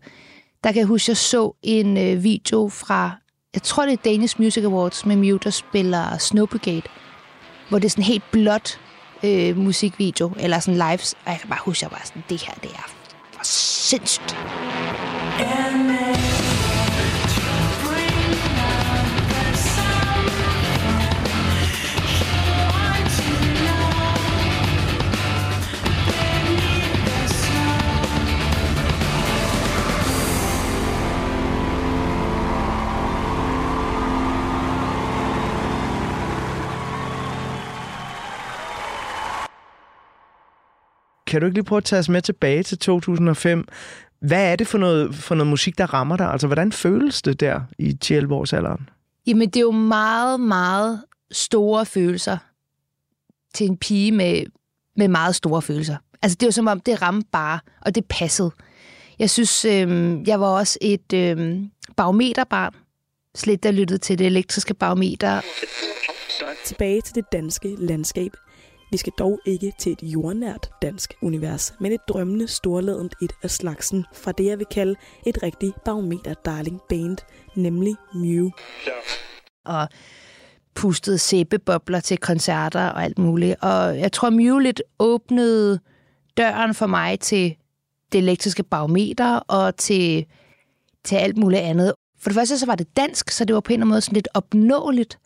Der 0.65 0.73
kan 0.73 0.79
jeg 0.79 0.87
huske, 0.87 1.11
jeg 1.11 1.17
så 1.17 1.53
en 1.63 1.97
øh, 1.97 2.23
video 2.23 2.69
fra... 2.69 3.11
Jeg 3.55 3.63
tror, 3.63 3.85
det 3.85 3.93
er 3.93 4.11
Danish 4.11 4.41
Music 4.41 4.65
Awards 4.65 5.07
med 5.07 5.17
Mew, 5.17 5.37
der 5.37 5.51
spiller 5.51 6.19
Snow 6.19 6.47
Brigade. 6.47 6.83
Hvor 7.69 7.79
det 7.79 7.85
er 7.85 7.91
sådan 7.91 8.03
en 8.03 8.07
helt 8.07 8.25
blåt 8.33 8.81
øh, 9.25 9.57
musikvideo. 9.57 10.33
Eller 10.39 10.59
sådan 10.59 10.91
lives. 10.91 11.15
Og 11.25 11.33
jeg 11.33 11.39
kan 11.41 11.49
bare 11.49 11.61
huske, 11.65 11.85
jeg 11.85 11.93
var 11.93 12.03
sådan, 12.05 12.23
det 12.29 12.43
her, 12.43 12.55
det 12.55 12.71
er 12.71 12.91
for 13.33 13.45
sindssygt. 13.45 14.37
Kan 41.37 41.41
du 41.41 41.47
ikke 41.47 41.57
lige 41.57 41.65
prøve 41.65 41.77
at 41.77 41.85
tage 41.85 42.01
os 42.01 42.09
med 42.09 42.23
tilbage 42.23 42.63
til 42.63 42.79
2005? 42.79 43.69
Hvad 44.21 44.53
er 44.53 44.57
det 44.57 44.67
for 44.67 44.79
noget, 44.79 45.15
for 45.15 45.35
noget 45.35 45.51
musik, 45.51 45.79
der 45.79 45.95
rammer 45.95 46.17
dig? 46.17 46.31
Altså, 46.33 46.47
hvordan 46.47 46.73
føles 46.73 47.23
det 47.23 47.41
der 47.41 47.61
i 47.79 47.93
10 47.93 48.25
års 48.25 48.53
alderen? 48.53 48.89
Jamen, 49.27 49.49
det 49.49 49.57
er 49.57 49.61
jo 49.61 49.71
meget, 49.71 50.41
meget 50.41 51.03
store 51.31 51.87
følelser 51.87 52.39
til 53.55 53.67
en 53.67 53.77
pige 53.77 54.13
med, 54.13 54.45
med 54.97 55.09
meget 55.09 55.35
store 55.35 55.63
følelser. 55.63 55.97
Altså, 56.23 56.37
det 56.41 56.43
er 56.43 56.47
jo 56.47 56.53
som 56.53 56.67
om, 56.67 56.81
det 56.81 57.03
ramte 57.03 57.29
bare, 57.33 57.61
og 57.81 57.95
det 57.95 58.05
passede. 58.05 58.51
Jeg 59.19 59.31
synes, 59.31 59.65
øh, 59.65 60.19
jeg 60.29 60.41
var 60.41 60.47
også 60.47 60.79
et 60.81 61.13
øh, 61.15 61.59
barometerbarn. 61.97 62.75
Slet 63.35 63.63
der 63.63 63.71
lyttede 63.71 63.99
til 63.99 64.19
det 64.19 64.27
elektriske 64.27 64.75
barometer. 64.75 65.41
Tilbage 66.65 67.01
til 67.01 67.15
det 67.15 67.25
danske 67.33 67.75
landskab. 67.79 68.33
Vi 68.91 68.97
skal 68.97 69.13
dog 69.19 69.41
ikke 69.47 69.73
til 69.79 69.93
et 69.93 70.03
jordnært 70.03 70.71
dansk 70.83 71.15
univers, 71.23 71.75
men 71.81 71.93
et 71.93 72.01
drømmende 72.09 72.49
storladent 72.49 73.15
et 73.23 73.33
af 73.43 73.51
slagsen 73.51 74.05
fra 74.15 74.33
det, 74.33 74.45
jeg 74.45 74.59
vil 74.59 74.67
kalde 74.67 74.95
et 75.27 75.43
rigtig 75.43 75.73
barometer 75.85 76.35
darling 76.35 76.81
band, 76.89 77.19
nemlig 77.55 77.95
Mew. 78.15 78.51
og 79.65 79.89
pustede 80.75 81.19
sæbebobler 81.19 82.01
til 82.01 82.19
koncerter 82.19 82.89
og 82.89 83.05
alt 83.05 83.19
muligt. 83.19 83.57
Og 83.63 83.99
jeg 83.99 84.13
tror, 84.13 84.31
Mew 84.31 84.59
lidt 84.59 84.83
åbnede 84.99 85.81
døren 86.37 86.75
for 86.75 86.87
mig 86.87 87.21
til 87.21 87.57
det 88.13 88.19
elektriske 88.19 88.63
barometer 88.63 89.37
og 89.39 89.77
til, 89.77 90.27
til 91.05 91.17
alt 91.17 91.37
muligt 91.37 91.63
andet. 91.63 91.93
For 92.19 92.31
det 92.31 92.35
første 92.35 92.59
så 92.59 92.67
var 92.67 92.75
det 92.75 92.97
dansk, 92.97 93.31
så 93.31 93.45
det 93.45 93.55
var 93.55 93.61
på 93.61 93.69
en 93.69 93.75
eller 93.75 93.83
anden 93.83 93.91
måde 93.91 94.01
sådan 94.01 94.15
lidt 94.15 94.29
opnåeligt. 94.35 95.19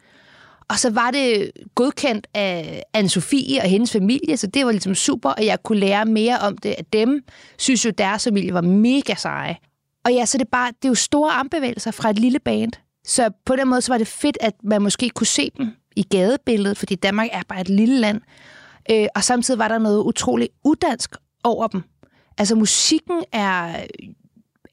Og 0.71 0.79
så 0.79 0.91
var 0.91 1.11
det 1.11 1.51
godkendt 1.75 2.27
af 2.35 2.83
Anne-Sophie 2.97 3.63
og 3.63 3.69
hendes 3.69 3.93
familie, 3.93 4.37
så 4.37 4.47
det 4.47 4.67
var 4.67 4.73
ligesom 4.73 4.95
super, 4.95 5.31
og 5.31 5.47
jeg 5.47 5.63
kunne 5.63 5.79
lære 5.81 6.05
mere 6.05 6.39
om 6.39 6.59
det 6.59 6.75
af 6.79 6.85
dem. 6.93 7.25
Synes 7.59 7.85
jo, 7.85 7.91
deres 7.91 8.25
familie 8.25 8.55
var 8.55 8.61
mega 8.61 9.15
seje. 9.15 9.57
Og 10.05 10.13
ja, 10.13 10.27
så 10.27 10.39
det 10.39 10.45
er 10.45 10.49
bare, 10.53 10.69
det 10.69 10.85
er 10.85 10.89
jo 10.89 10.95
store 10.95 11.33
armbevægelser 11.33 11.91
fra 11.91 12.11
et 12.11 12.19
lille 12.19 12.39
band. 12.39 12.73
Så 13.07 13.31
på 13.45 13.57
den 13.57 13.69
måde, 13.69 13.81
så 13.81 13.93
var 13.93 13.99
det 13.99 14.07
fedt, 14.07 14.39
at 14.41 14.55
man 14.65 14.83
måske 14.83 15.11
kunne 15.11 15.27
se 15.27 15.51
dem 15.59 15.69
i 15.97 16.03
gadebilledet, 16.03 16.79
fordi 16.79 16.95
Danmark 16.95 17.29
er 17.33 17.43
bare 17.49 17.61
et 17.61 17.69
lille 17.69 17.99
land. 17.99 18.21
Øh, 18.91 19.07
og 19.15 19.25
samtidig 19.25 19.59
var 19.59 19.69
der 19.69 19.79
noget 19.79 20.03
utroligt 20.03 20.53
udansk 20.65 21.17
over 21.45 21.67
dem. 21.67 21.83
Altså 22.39 22.55
musikken 22.55 23.25
er, 23.33 23.87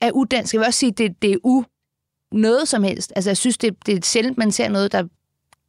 er 0.01 0.12
udansk. 0.12 0.53
Jeg 0.53 0.60
vil 0.60 0.67
også 0.67 0.79
sige, 0.79 0.91
det, 0.91 1.21
det 1.21 1.31
er 1.31 1.38
u 1.43 1.63
noget 2.31 2.67
som 2.67 2.83
helst. 2.83 3.13
Altså 3.15 3.29
jeg 3.29 3.38
synes, 3.38 3.57
det, 3.57 3.86
det 3.86 3.97
er 3.97 4.01
sjældent, 4.03 4.38
man 4.38 4.51
ser 4.51 4.69
noget, 4.69 4.91
der, 4.91 5.03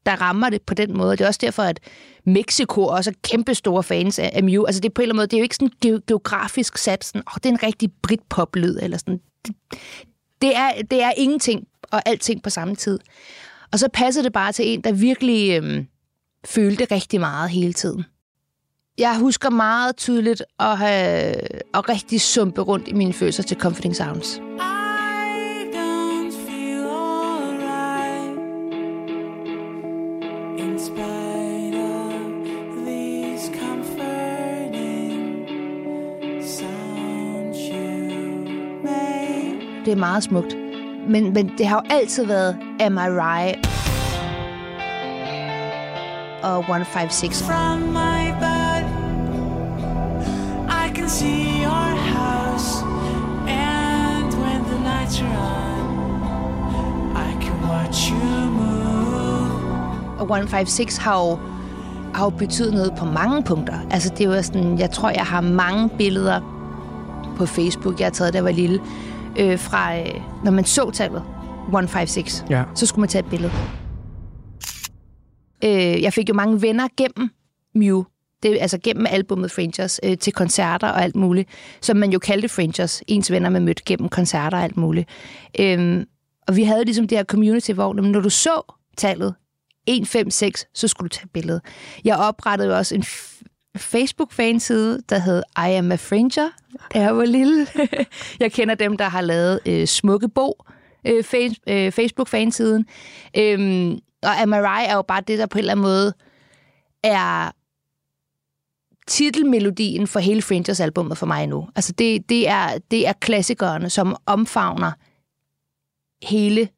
der 0.06 0.20
rammer 0.20 0.50
det 0.50 0.62
på 0.62 0.74
den 0.74 0.96
måde. 0.96 1.16
Det 1.16 1.20
er 1.24 1.28
også 1.28 1.40
derfor, 1.42 1.62
at 1.62 1.80
Mexico 2.24 2.82
også 2.87 3.11
er 3.11 3.14
kæmpe 3.24 3.54
store 3.54 3.82
fans 3.82 4.18
af, 4.18 4.30
af 4.34 4.42
Mew. 4.42 4.64
Altså 4.64 4.80
det 4.80 4.88
er 4.88 4.92
på 4.94 5.02
en 5.02 5.02
eller 5.02 5.12
anden 5.12 5.18
måde, 5.18 5.26
det 5.26 5.37
er 5.37 5.38
jo 5.38 5.42
ikke 5.42 5.54
sådan 5.56 5.70
ge- 5.87 6.00
geografisk 6.06 6.78
sat, 6.78 7.04
sådan, 7.04 7.22
oh, 7.26 7.34
det 7.34 7.46
er 7.46 7.50
en 7.50 7.62
rigtig 7.62 7.90
Britpop-lyd, 8.02 8.78
eller 8.82 8.98
sådan. 8.98 9.20
Det, 9.46 9.54
det, 10.42 10.56
er, 10.56 10.70
det 10.90 11.02
er 11.02 11.12
ingenting 11.16 11.64
og 11.92 12.02
alting 12.06 12.42
på 12.42 12.50
samme 12.50 12.76
tid. 12.76 12.98
Og 13.72 13.78
så 13.78 13.88
passer 13.92 14.22
det 14.22 14.32
bare 14.32 14.52
til 14.52 14.68
en, 14.68 14.80
der 14.80 14.92
virkelig 14.92 15.56
øhm, 15.62 15.87
følte 16.46 16.84
rigtig 16.84 17.20
meget 17.20 17.50
hele 17.50 17.72
tiden. 17.72 18.04
jeg 18.98 19.18
husker 19.18 19.50
meget 19.50 19.96
tydeligt 19.96 20.42
at 20.58 20.78
have 20.78 21.34
at 21.74 21.88
rigtig 21.88 22.20
sumpe 22.20 22.61
rundt 22.61 22.88
i 22.88 22.92
mine 22.92 23.12
følelser 23.12 23.42
til 23.42 23.56
Comforting 23.61 23.96
Sounds. 23.96 24.40
Ah! 24.61 24.77
Det 39.88 39.94
er 39.94 40.01
meget 40.01 40.22
smukt. 40.22 40.57
Men, 41.09 41.33
men 41.35 41.51
det 41.59 41.66
har 41.66 41.77
jo 41.77 41.94
altid 41.96 42.27
været 42.27 42.57
Am 42.81 42.96
I 42.96 43.01
Right? 43.01 43.68
Og 46.42 46.59
156. 46.59 47.42
From 47.42 47.79
my 47.81 48.33
bed, 48.40 48.85
I 50.68 50.94
can 50.94 51.09
see 51.09 51.62
your 51.62 51.96
house, 52.16 52.85
and 53.48 54.35
when 54.35 54.64
the 54.64 54.79
lights 54.85 55.22
are 55.22 55.38
on, 55.38 55.96
I 57.16 57.44
can 57.44 57.70
watch 57.70 58.11
you 58.11 58.51
move. 58.51 60.18
Og 60.18 60.22
156 60.22 60.96
har 60.96 61.18
jo, 61.18 61.38
har 62.14 62.24
jo 62.24 62.31
betydet 62.31 62.74
noget 62.74 62.92
på 62.98 63.05
mange 63.05 63.42
punkter. 63.42 63.79
Altså, 63.90 64.12
det 64.18 64.24
jo 64.24 64.42
sådan, 64.42 64.79
jeg 64.79 64.90
tror, 64.90 65.11
jeg 65.11 65.24
har 65.24 65.40
mange 65.40 65.88
billeder 65.88 66.40
på 67.37 67.46
Facebook, 67.46 68.01
jeg 68.01 68.07
har 68.07 68.11
taget, 68.11 68.33
da 68.33 68.37
jeg 68.37 68.44
var 68.44 68.51
lille, 68.51 68.81
øh, 69.38 69.59
fra, 69.59 69.98
øh, 69.98 70.20
når 70.44 70.51
man 70.51 70.64
så 70.64 70.90
tallet 70.90 71.22
156, 71.64 72.44
Ja. 72.51 72.64
så 72.74 72.87
skulle 72.87 73.01
man 73.03 73.09
tage 73.09 73.24
et 73.24 73.31
billede. 73.31 73.53
Øh, 75.64 76.03
jeg 76.03 76.12
fik 76.12 76.29
jo 76.29 76.35
mange 76.35 76.62
venner 76.62 76.88
gennem 76.96 77.31
Mew, 77.74 78.03
det, 78.42 78.59
altså 78.61 78.79
gennem 78.85 79.07
albumet 79.11 79.51
Frangers, 79.51 80.01
øh, 80.03 80.18
til 80.18 80.33
koncerter 80.33 80.88
og 80.88 81.03
alt 81.03 81.16
muligt, 81.16 81.48
som 81.81 81.96
man 81.96 82.11
jo 82.12 82.18
kaldte 82.18 82.48
Frangers, 82.48 83.03
ens 83.07 83.31
venner 83.31 83.51
man 83.51 83.64
mødte 83.64 83.83
gennem 83.87 84.09
koncerter 84.09 84.57
og 84.59 84.64
alt 84.64 84.77
muligt. 84.77 85.09
Øhm, 85.61 86.05
og 86.48 86.57
vi 86.57 86.62
havde 86.64 86.85
ligesom 86.85 87.09
det 87.09 87.18
her 87.18 87.24
community, 87.24 87.70
hvor 87.70 87.92
når 87.94 88.20
du 88.20 88.31
så 88.31 88.74
tallet 88.96 89.35
156, 89.87 90.66
så 90.74 90.88
skulle 90.88 91.09
du 91.09 91.14
tage 91.14 91.24
et 91.24 91.31
billede. 91.33 91.61
Jeg 92.05 92.16
oprettede 92.16 92.68
jo 92.68 92.77
også 92.77 92.94
en 92.94 93.05
Facebook-fanside, 93.76 95.02
der 95.09 95.18
hed 95.18 95.42
I 95.57 95.70
am 95.70 95.92
a 95.92 95.96
Fringer, 95.96 96.48
da 96.94 97.00
jeg 97.00 97.16
var 97.16 97.24
lille. 97.24 97.66
jeg 98.40 98.52
kender 98.52 98.74
dem, 98.74 98.96
der 98.96 99.04
har 99.04 99.20
lavet 99.20 99.61
øh, 99.66 99.87
Smukke 99.87 100.28
Bo, 100.28 100.64
øh, 101.07 101.24
face, 101.24 101.57
øh, 101.68 101.92
Facebook-fansiden. 101.92 102.87
Øhm, 103.37 103.98
og 104.22 104.40
Amarai 104.42 104.87
er 104.87 104.94
jo 104.94 105.02
bare 105.02 105.20
det, 105.20 105.38
der 105.38 105.46
på 105.46 105.59
en 105.59 105.61
eller 105.61 105.72
anden 105.72 105.83
måde 105.83 106.12
er 107.02 107.50
titelmelodien 109.09 110.07
for 110.07 110.20
hele 110.20 110.42
Frangers 110.42 110.81
albumet 110.81 111.18
for 111.18 111.26
mig 111.26 111.46
nu. 111.46 111.68
Altså 111.76 111.92
det, 111.92 112.28
det, 112.28 112.48
er, 112.48 112.78
det 112.90 113.09
er 113.09 113.12
klassikerne, 113.12 113.90
som 113.90 114.16
omfavner 114.26 114.92
hele 116.22 116.68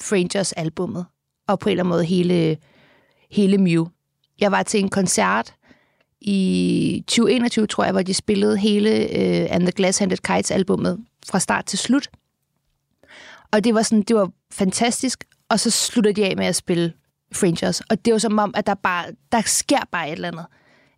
Frangers 0.00 0.52
albumet, 0.52 1.06
og 1.48 1.58
på 1.58 1.68
en 1.68 1.70
eller 1.70 1.84
anden 1.84 1.90
måde 1.90 2.04
hele, 2.04 2.56
hele 3.30 3.58
Mew. 3.58 3.86
Jeg 4.40 4.52
var 4.52 4.62
til 4.62 4.80
en 4.80 4.88
koncert 4.88 5.54
i 6.26 7.04
2021, 7.06 7.66
tror 7.66 7.84
jeg, 7.84 7.92
hvor 7.92 8.02
de 8.02 8.14
spillede 8.14 8.58
hele 8.58 8.90
uh, 8.90 9.54
And 9.54 9.62
the 9.62 9.72
Glass-Handed 9.80 10.16
Kites-albummet 10.16 10.98
fra 11.26 11.40
start 11.40 11.66
til 11.66 11.78
slut. 11.78 12.10
Og 13.52 13.64
det 13.64 13.74
var 13.74 13.82
sådan, 13.82 14.02
det 14.02 14.16
var 14.16 14.30
fantastisk, 14.52 15.24
og 15.48 15.60
så 15.60 15.70
slutter 15.70 16.12
de 16.12 16.24
af 16.24 16.36
med 16.36 16.46
at 16.46 16.56
spille 16.56 16.92
Fringers. 17.32 17.80
Og 17.80 18.04
det 18.04 18.12
var 18.12 18.18
som 18.18 18.38
om, 18.38 18.54
at 18.56 18.66
der, 18.66 18.74
bare, 18.74 19.04
der 19.32 19.40
sker 19.40 19.80
bare 19.92 20.08
et 20.08 20.12
eller 20.12 20.28
andet 20.28 20.46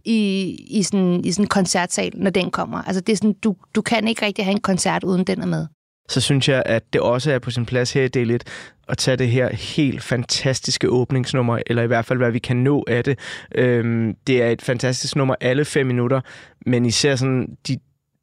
i, 0.05 0.51
i, 0.71 0.83
sådan, 0.83 1.25
i 1.25 1.33
sådan 1.33 1.45
en 1.45 1.49
koncertsal, 1.49 2.13
når 2.17 2.31
den 2.31 2.51
kommer. 2.51 2.83
Altså 2.83 3.01
det 3.01 3.13
er 3.13 3.17
sådan, 3.17 3.33
du, 3.33 3.57
du 3.75 3.83
kan 3.83 4.09
ikke 4.09 4.27
rigtig 4.27 4.45
have 4.45 4.53
en 4.53 4.61
koncert, 4.61 5.05
uden 5.05 5.25
den 5.25 5.43
er 5.43 5.47
med 5.47 5.67
så 6.09 6.21
synes 6.21 6.49
jeg, 6.49 6.63
at 6.67 6.93
det 6.93 7.01
også 7.01 7.33
er 7.33 7.39
på 7.39 7.51
sin 7.51 7.67
plads 7.67 7.93
her 7.93 8.03
i 8.03 8.09
del 8.09 8.31
1 8.31 8.45
at 8.89 8.99
tage 8.99 9.17
det 9.17 9.29
her 9.29 9.55
helt 9.55 10.03
fantastiske 10.03 10.89
åbningsnummer, 10.91 11.59
eller 11.67 11.83
i 11.83 11.87
hvert 11.87 12.05
fald, 12.05 12.19
hvad 12.19 12.31
vi 12.31 12.39
kan 12.39 12.57
nå 12.57 12.85
af 12.89 13.05
det. 13.05 13.19
Øhm, 13.55 14.15
det 14.27 14.43
er 14.43 14.49
et 14.49 14.63
fantastisk 14.63 15.17
nummer 15.17 15.35
alle 15.41 15.65
fem 15.65 15.87
minutter, 15.87 16.21
men 16.67 16.87
især 16.87 17.17
sådan 17.17 17.57
de, 17.69 17.79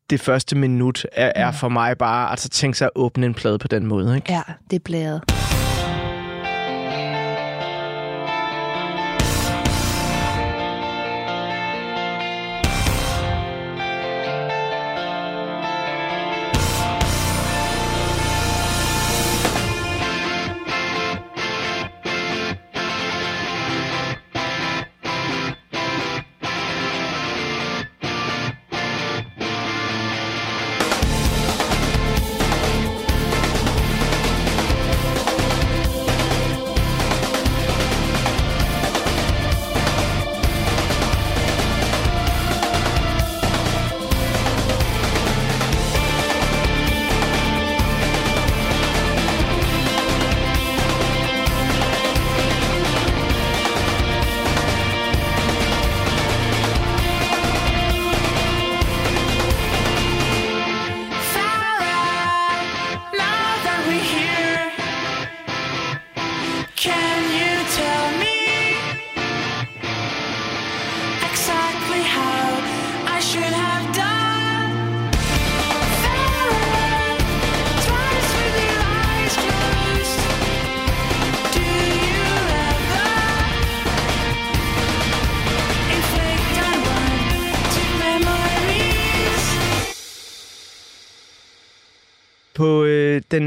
det 0.10 0.22
første 0.22 0.58
minut 0.58 1.06
er, 1.12 1.32
er 1.36 1.52
for 1.52 1.70
mig 1.70 1.98
bare, 1.98 2.30
altså 2.30 2.50
tænk 2.50 2.76
sig 2.76 2.86
at 2.86 2.92
åbne 2.96 3.26
en 3.26 3.34
plade 3.34 3.60
på 3.60 3.68
den 3.68 3.86
måde. 3.86 4.16
Ikke? 4.16 4.34
Ja, 4.34 4.42
det 4.70 4.76
er 4.76 4.84
blæret. 4.86 5.43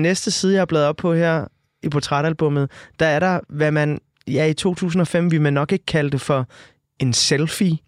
Næste 0.06 0.30
side, 0.30 0.52
jeg 0.52 0.60
har 0.60 0.66
bladet 0.66 0.88
op 0.88 0.96
på 0.96 1.14
her 1.14 1.44
i 1.82 1.88
portrætalbummet, 1.88 2.70
der 3.00 3.06
er 3.06 3.20
der, 3.20 3.40
hvad 3.48 3.70
man 3.70 4.00
ja, 4.28 4.46
i 4.46 4.54
2005 4.54 5.30
vi 5.30 5.38
man 5.38 5.52
nok 5.52 5.72
ikke 5.72 5.86
kalde 5.86 6.10
det 6.10 6.20
for 6.20 6.46
en 6.98 7.12
selfie. 7.12 7.78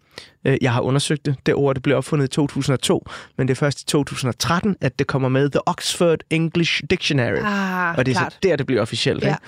Øh, 0.45 0.57
Jeg 0.61 0.73
har 0.73 0.81
undersøgt 0.81 1.25
det. 1.25 1.35
Det 1.45 1.53
ord 1.55 1.75
det 1.75 1.83
blev 1.83 1.97
opfundet 1.97 2.25
i 2.25 2.29
2002, 2.29 3.05
men 3.37 3.47
det 3.47 3.53
er 3.53 3.55
først 3.55 3.81
i 3.81 3.85
2013, 3.85 4.75
at 4.81 4.99
det 4.99 5.07
kommer 5.07 5.29
med 5.29 5.49
The 5.49 5.67
Oxford 5.67 6.19
English 6.29 6.83
Dictionary. 6.89 7.37
Ah, 7.43 7.97
og 7.97 8.05
det 8.05 8.11
er 8.11 8.19
klart. 8.19 8.33
så 8.33 8.39
der, 8.43 8.55
det 8.55 8.65
bliver 8.65 8.81
officielt. 8.81 9.23
Ja. 9.23 9.27
Ikke? 9.27 9.39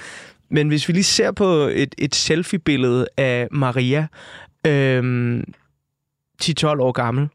Men 0.49 0.67
hvis 0.67 0.87
vi 0.87 0.93
lige 0.93 1.03
ser 1.03 1.31
på 1.31 1.45
et, 1.53 1.95
et 1.97 2.15
selfie-billede 2.15 3.07
af 3.17 3.47
Maria, 3.51 4.07
øhm, 4.67 5.43
10-12 6.43 6.65
år 6.65 6.91
gammel. 6.91 7.27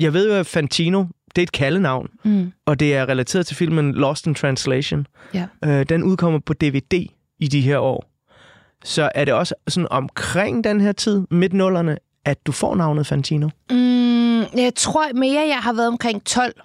Jeg 0.00 0.12
ved 0.12 0.28
jo, 0.28 0.34
at 0.34 0.46
Fantino, 0.46 1.04
det 1.36 1.42
er 1.42 1.46
et 1.46 1.52
kaldenavn, 1.52 2.08
Mm. 2.24 2.52
og 2.66 2.80
det 2.80 2.94
er 2.94 3.08
relateret 3.08 3.46
til 3.46 3.56
filmen 3.56 3.94
Lost 3.94 4.26
in 4.26 4.34
Translation. 4.34 5.06
Ja. 5.34 5.46
Øh, 5.64 5.86
den 5.88 6.02
udkommer 6.02 6.38
på 6.38 6.52
DVD 6.52 7.06
i 7.38 7.48
de 7.48 7.60
her 7.60 7.78
år. 7.78 8.10
Så 8.84 9.10
er 9.14 9.24
det 9.24 9.34
også 9.34 9.54
sådan 9.68 9.88
omkring 9.90 10.64
den 10.64 10.80
her 10.80 10.92
tid, 10.92 11.22
midt 11.30 11.52
nullerne, 11.52 11.98
at 12.24 12.46
du 12.46 12.52
får 12.52 12.74
navnet 12.74 13.06
Fantino? 13.06 13.48
Mm, 13.70 14.40
jeg 14.40 14.72
tror 14.76 15.12
mere, 15.14 15.46
jeg 15.48 15.58
har 15.58 15.72
været 15.72 15.88
omkring 15.88 16.24
12. 16.24 16.60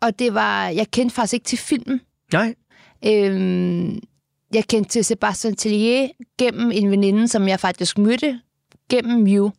Og 0.00 0.18
det 0.18 0.34
var... 0.34 0.68
Jeg 0.68 0.86
kendte 0.90 1.14
faktisk 1.14 1.34
ikke 1.34 1.44
til 1.44 1.58
filmen. 1.58 2.00
Nej. 2.32 2.54
Øhm, 3.06 3.98
jeg 4.54 4.64
kendte 4.68 4.90
til 4.90 5.04
Sebastian 5.04 5.56
Tellier 5.56 6.08
gennem 6.38 6.70
en 6.74 6.90
veninde, 6.90 7.28
som 7.28 7.48
jeg 7.48 7.60
faktisk 7.60 7.98
mødte 7.98 8.40
gennem 8.90 9.22
Mew. 9.22 9.50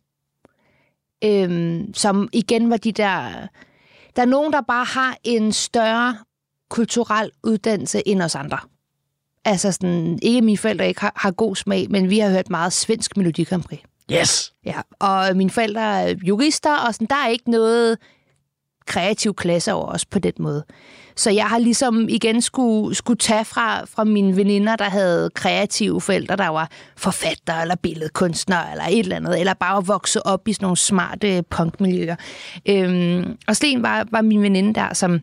Øhm, 1.24 1.94
som 1.94 2.28
igen 2.32 2.70
var 2.70 2.76
de 2.76 2.92
der... 2.92 3.30
Der 4.16 4.22
er 4.22 4.26
nogen, 4.26 4.52
der 4.52 4.60
bare 4.60 4.84
har 4.84 5.16
en 5.24 5.52
større 5.52 6.16
kulturel 6.70 7.30
uddannelse 7.44 8.02
end 8.08 8.22
os 8.22 8.34
andre. 8.34 8.58
Altså 9.44 9.72
sådan, 9.72 10.18
ikke 10.22 10.42
mine 10.42 10.58
forældre 10.58 10.88
ikke 10.88 11.00
har, 11.00 11.12
har 11.16 11.30
god 11.30 11.56
smag, 11.56 11.90
men 11.90 12.10
vi 12.10 12.18
har 12.18 12.30
hørt 12.30 12.50
meget 12.50 12.72
svensk 12.72 13.16
Melodi 13.16 13.44
Grand 13.44 13.62
Prix. 13.62 13.80
Yes! 14.12 14.52
Ja, 14.64 14.80
og 14.98 15.36
mine 15.36 15.50
forældre 15.50 15.80
er 15.80 16.14
jurister, 16.22 16.76
og 16.76 16.94
sådan, 16.94 17.06
der 17.06 17.16
er 17.16 17.28
ikke 17.28 17.50
noget 17.50 17.98
kreativ 18.86 19.34
klasse 19.34 19.72
over 19.72 19.86
os 19.86 20.04
på 20.04 20.18
den 20.18 20.32
måde. 20.38 20.64
Så 21.16 21.30
jeg 21.30 21.46
har 21.46 21.58
ligesom 21.58 22.08
igen 22.08 22.42
skulle, 22.42 22.94
skulle 22.94 23.18
tage 23.18 23.44
fra, 23.44 23.84
fra 23.84 24.04
mine 24.04 24.36
veninder, 24.36 24.76
der 24.76 24.84
havde 24.84 25.30
kreative 25.34 26.00
forældre, 26.00 26.36
der 26.36 26.48
var 26.48 26.70
forfatter 26.96 27.60
eller 27.60 27.74
billedkunstner 27.76 28.70
eller 28.70 28.84
et 28.90 28.98
eller 28.98 29.16
andet, 29.16 29.40
eller 29.40 29.54
bare 29.54 29.86
vokse 29.86 30.26
op 30.26 30.48
i 30.48 30.52
sådan 30.52 30.64
nogle 30.64 30.76
smarte 30.76 31.44
punkmiljøer. 31.50 32.16
Øhm, 32.68 33.36
og 33.46 33.56
Sten 33.56 33.82
var, 33.82 34.06
var 34.10 34.22
min 34.22 34.42
veninde 34.42 34.74
der, 34.74 34.94
som 34.94 35.20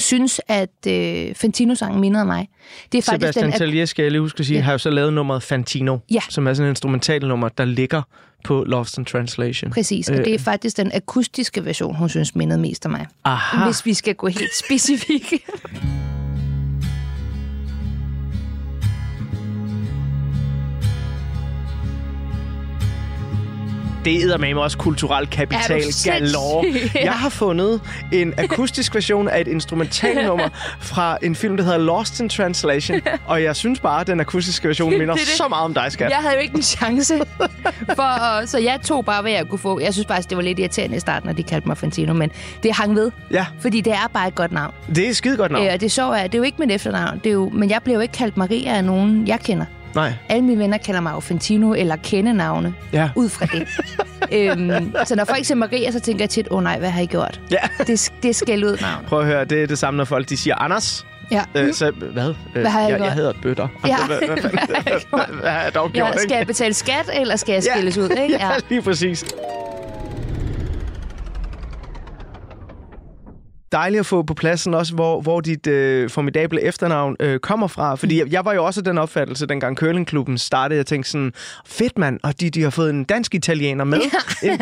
synes, 0.00 0.40
at 0.48 0.70
øh, 0.88 1.34
Fantino-sangen 1.34 2.00
mindede 2.00 2.24
mig. 2.24 2.48
Det 2.92 2.98
er 2.98 3.02
faktisk 3.02 3.20
Sebastian 3.22 3.44
den, 3.50 3.58
Tellier, 3.58 3.84
skal 3.86 4.02
jeg 4.02 4.12
lige 4.12 4.20
huske 4.20 4.40
at 4.40 4.46
sige, 4.46 4.56
Ja. 4.56 4.62
har 4.64 4.72
jo 4.72 4.78
så 4.78 4.90
lavet 4.90 5.12
nummeret 5.12 5.42
Fantino, 5.42 5.98
Ja. 6.10 6.20
som 6.30 6.46
er 6.46 6.54
sådan 6.54 6.66
en 6.66 6.70
instrumentalnummer, 6.72 7.48
der 7.48 7.64
ligger 7.64 8.02
på 8.44 8.64
Lost 8.66 8.98
in 8.98 9.04
Translation. 9.04 9.70
Præcis, 9.70 10.08
og 10.10 10.16
Øh. 10.18 10.24
det 10.24 10.34
er 10.34 10.38
faktisk 10.38 10.76
den 10.76 10.90
akustiske 10.94 11.64
version, 11.64 11.94
hun 11.96 12.08
synes 12.08 12.34
mindede 12.34 12.60
mest 12.60 12.86
om 12.86 12.92
mig. 12.92 13.06
Aha. 13.24 13.64
Hvis 13.64 13.86
vi 13.86 13.94
skal 13.94 14.14
gå 14.14 14.26
helt 14.26 14.56
specifikke. 14.66 15.40
Det 24.08 24.32
er 24.32 24.38
med 24.38 24.54
også 24.54 24.78
kulturel 24.78 25.26
kapital 25.26 25.82
galore. 26.04 26.64
Jeg 26.94 27.12
har 27.12 27.28
fundet 27.28 27.80
en 28.12 28.34
akustisk 28.38 28.94
version 28.94 29.28
af 29.28 29.40
et 29.40 29.48
instrumentalnummer 29.48 30.48
fra 30.80 31.18
en 31.22 31.34
film, 31.34 31.56
der 31.56 31.64
hedder 31.64 31.78
Lost 31.78 32.20
in 32.20 32.28
Translation. 32.28 33.00
Og 33.26 33.42
jeg 33.42 33.56
synes 33.56 33.80
bare, 33.80 34.00
at 34.00 34.06
den 34.06 34.20
akustiske 34.20 34.68
version 34.68 34.98
minder 34.98 35.14
Det 35.14 35.22
det. 35.22 35.28
så 35.28 35.48
meget 35.48 35.64
om 35.64 35.74
dig, 35.74 35.92
skat. 35.92 36.10
Jeg 36.10 36.18
havde 36.18 36.34
jo 36.34 36.40
ikke 36.40 36.56
en 36.56 36.62
chance. 36.62 37.14
For, 37.96 38.46
så 38.46 38.58
jeg 38.58 38.80
tog 38.84 39.04
bare, 39.04 39.22
hvad 39.22 39.32
jeg 39.32 39.46
kunne 39.48 39.58
få. 39.58 39.80
Jeg 39.80 39.92
synes 39.92 40.06
faktisk, 40.06 40.28
det 40.28 40.36
var 40.36 40.42
lidt 40.42 40.58
irriterende 40.58 40.96
i 40.96 41.00
starten, 41.00 41.26
når 41.26 41.34
de 41.34 41.42
kaldte 41.42 41.68
mig 41.68 41.78
Fantino, 41.78 42.12
men 42.12 42.30
det 42.62 42.74
hang 42.74 42.94
ved. 42.96 43.10
Ja, 43.30 43.46
Fordi 43.60 43.80
det 43.80 43.92
er 43.92 44.08
bare 44.12 44.28
et 44.28 44.34
godt 44.34 44.52
navn. 44.52 44.74
det 44.94 45.04
er 45.04 45.08
et 45.08 45.16
skide 45.16 45.36
godt 45.36 45.52
navn. 45.52 45.66
Øh, 45.66 45.72
og 45.72 45.80
det 45.80 45.92
sjove 45.92 46.18
er, 46.18 46.22
det 46.22 46.34
er 46.34 46.38
jo 46.38 46.44
ikke 46.44 46.58
mit 46.60 46.70
efternavn, 46.72 47.18
det 47.18 47.26
er 47.26 47.32
jo, 47.34 47.48
men 47.48 47.70
jeg 47.70 47.82
bliver 47.82 47.94
jo 47.96 48.00
ikke 48.00 48.12
kaldt 48.12 48.36
Maria 48.36 48.76
af 48.76 48.84
nogen, 48.84 49.28
jeg 49.28 49.40
kender. 49.40 49.64
Nej, 49.98 50.12
Alle 50.28 50.44
mine 50.44 50.58
venner 50.58 50.78
kalder 50.78 51.00
mig 51.00 51.12
jo 51.14 51.20
Fantino 51.20 51.74
eller 51.74 51.96
kendenavne 51.96 52.74
ja. 52.92 53.10
ud 53.16 53.28
fra 53.28 53.46
det. 53.46 53.66
øhm, 54.36 54.94
så 55.04 55.14
når 55.16 55.24
folk 55.24 55.44
siger 55.44 55.56
Maria, 55.56 55.90
så 55.90 56.00
tænker 56.00 56.22
jeg 56.22 56.30
tit, 56.30 56.48
åh 56.50 56.56
oh, 56.56 56.62
nej, 56.62 56.78
hvad 56.78 56.90
har 56.90 57.02
I 57.02 57.06
gjort? 57.06 57.40
Ja. 57.50 57.84
Det, 57.86 58.12
det 58.22 58.36
skæld 58.36 58.64
ud 58.64 58.78
navn. 58.80 59.04
Prøv 59.06 59.20
at 59.20 59.26
høre, 59.26 59.44
det 59.44 59.62
er 59.62 59.66
det 59.66 59.78
samme, 59.78 59.98
når 59.98 60.04
folk 60.04 60.28
de 60.28 60.36
siger 60.36 60.56
Anders. 60.56 61.06
Ja. 61.30 61.42
Øh, 61.54 61.74
så, 61.74 61.90
hvad? 61.90 62.28
Øh, 62.28 62.34
Hvad 62.52 62.66
har 62.70 62.80
jeg 62.80 62.90
jeg, 62.90 63.00
jeg 63.00 63.12
hedder 63.12 63.32
Bøtter. 63.42 63.68
Ja. 63.86 63.96
hvad, 64.06 64.18
hvad, 64.18 64.36
hvad, 64.36 64.50
hvad, 65.10 65.40
hvad, 65.40 65.50
har 65.50 65.62
jeg 65.62 65.74
dog 65.74 65.90
gjort, 65.90 66.08
Ja, 66.14 66.18
skal 66.18 66.36
jeg 66.36 66.46
betale 66.46 66.74
skat, 66.74 67.10
eller 67.14 67.36
skal 67.36 67.52
jeg 67.52 67.62
skilles 67.62 67.98
ud? 67.98 68.08
Ikke? 68.10 68.34
Ja, 68.34 68.50
lige 68.68 68.82
præcis. 68.82 69.24
Dejligt 73.72 74.00
at 74.00 74.06
få 74.06 74.22
på 74.22 74.34
pladsen 74.34 74.74
også, 74.74 74.94
hvor, 74.94 75.20
hvor 75.20 75.40
dit 75.40 75.66
øh, 75.66 76.10
formidable 76.10 76.62
efternavn 76.62 77.16
øh, 77.20 77.38
kommer 77.38 77.66
fra. 77.66 77.94
Fordi 77.94 78.18
jeg, 78.18 78.32
jeg 78.32 78.44
var 78.44 78.52
jo 78.52 78.64
også 78.64 78.80
af 78.80 78.84
den 78.84 78.98
opfattelse, 78.98 79.46
dengang 79.46 79.76
Curlingklubben 79.76 80.38
startede. 80.38 80.76
Jeg 80.76 80.86
tænkte 80.86 81.10
sådan, 81.10 81.32
fedt 81.66 81.98
mand, 81.98 82.20
og 82.22 82.40
de, 82.40 82.50
de 82.50 82.62
har 82.62 82.70
fået 82.70 82.90
en 82.90 83.04
dansk 83.04 83.34
italiener 83.34 83.84
med 83.84 83.98
ind 84.42 84.58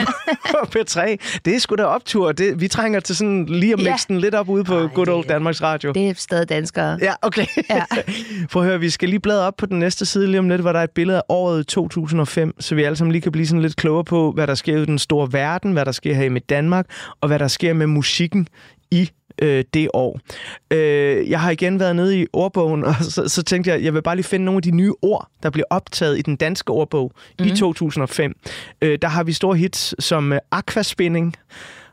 på 0.51 0.57
P3. 0.79 1.17
Det 1.45 1.55
er 1.55 1.59
sgu 1.59 1.75
da 1.75 1.85
optur. 1.85 2.33
Det, 2.33 2.61
vi 2.61 2.69
trænger 2.69 3.01
til 3.01 3.17
sådan 3.17 3.45
lige 3.47 3.73
at 3.73 3.81
Ja. 3.83 3.91
mixe 3.93 4.09
den 4.09 4.19
lidt 4.21 4.35
op 4.35 4.49
ude 4.49 4.65
på 4.65 4.79
Ej, 4.79 4.87
Good 4.95 5.09
Old 5.09 5.23
det- 5.23 5.29
Danmarks 5.31 5.63
Radio. 5.63 5.93
Det 5.93 6.09
er 6.09 6.15
stadig 6.17 6.49
danskere. 6.49 6.99
Ja, 7.03 7.15
okay. 7.23 7.47
Ja. 7.71 7.83
Prøv 8.53 8.63
at 8.63 8.69
høre, 8.69 8.81
vi 8.81 8.91
skal 8.91 9.09
lige 9.09 9.21
bladre 9.21 9.47
op 9.47 9.57
på 9.57 9.67
den 9.67 9.79
næste 9.79 10.07
side 10.07 10.27
lige 10.27 10.39
om 10.39 10.49
lidt, 10.49 10.61
hvor 10.61 10.73
der 10.73 10.81
er 10.81 10.85
et 10.85 10.91
billede 10.91 11.19
af 11.19 11.23
året 11.29 11.67
2005, 11.67 12.55
så 12.61 12.75
vi 12.75 12.83
alle 12.83 12.97
sammen 12.97 13.13
lige 13.13 13.23
kan 13.23 13.33
blive 13.33 13.47
sådan 13.47 13.63
lidt 13.63 13.77
klogere 13.77 14.05
på, 14.05 14.33
hvad 14.33 14.47
der 14.47 14.55
sker 14.55 14.77
i 14.77 14.85
den 14.85 14.99
store 14.99 15.33
verden, 15.33 15.73
hvad 15.73 15.85
der 15.85 15.93
sker 15.93 16.15
her 16.15 16.37
i 16.37 16.39
Danmark, 16.39 16.87
og 17.21 17.29
hvad 17.29 17.39
der 17.39 17.49
sker 17.49 17.73
med 17.73 17.87
musikken 17.87 18.49
i 18.91 19.11
øh, 19.43 19.65
det 19.75 19.89
år. 19.95 20.21
Øh, 20.71 21.31
jeg 21.31 21.41
har 21.41 21.51
igen 21.51 21.81
været 21.81 21.97
nede 21.97 22.21
i 22.21 22.27
ordbogen, 22.33 22.85
og 22.89 22.95
så, 23.01 23.29
så 23.29 23.43
tænkte 23.43 23.71
jeg, 23.71 23.83
jeg 23.83 23.95
vil 23.95 24.03
bare 24.03 24.17
lige 24.17 24.25
finde 24.25 24.45
nogle 24.45 24.59
af 24.59 24.63
de 24.63 24.71
nye 24.71 24.93
ord, 25.03 25.29
der 25.43 25.51
bliver 25.51 25.67
optaget 25.71 26.19
i 26.19 26.23
den 26.23 26.37
danske 26.37 26.71
ordbog 26.71 27.13
mm-hmm. 27.39 27.53
i 27.53 27.57
2005. 27.57 28.37
Øh, 28.83 28.99
der 29.03 29.09
har 29.09 29.25
vi 29.25 29.33
store 29.33 29.57
hits 29.57 30.05
som 30.05 30.33
øh, 30.33 30.39
aquaspinning, 30.51 31.37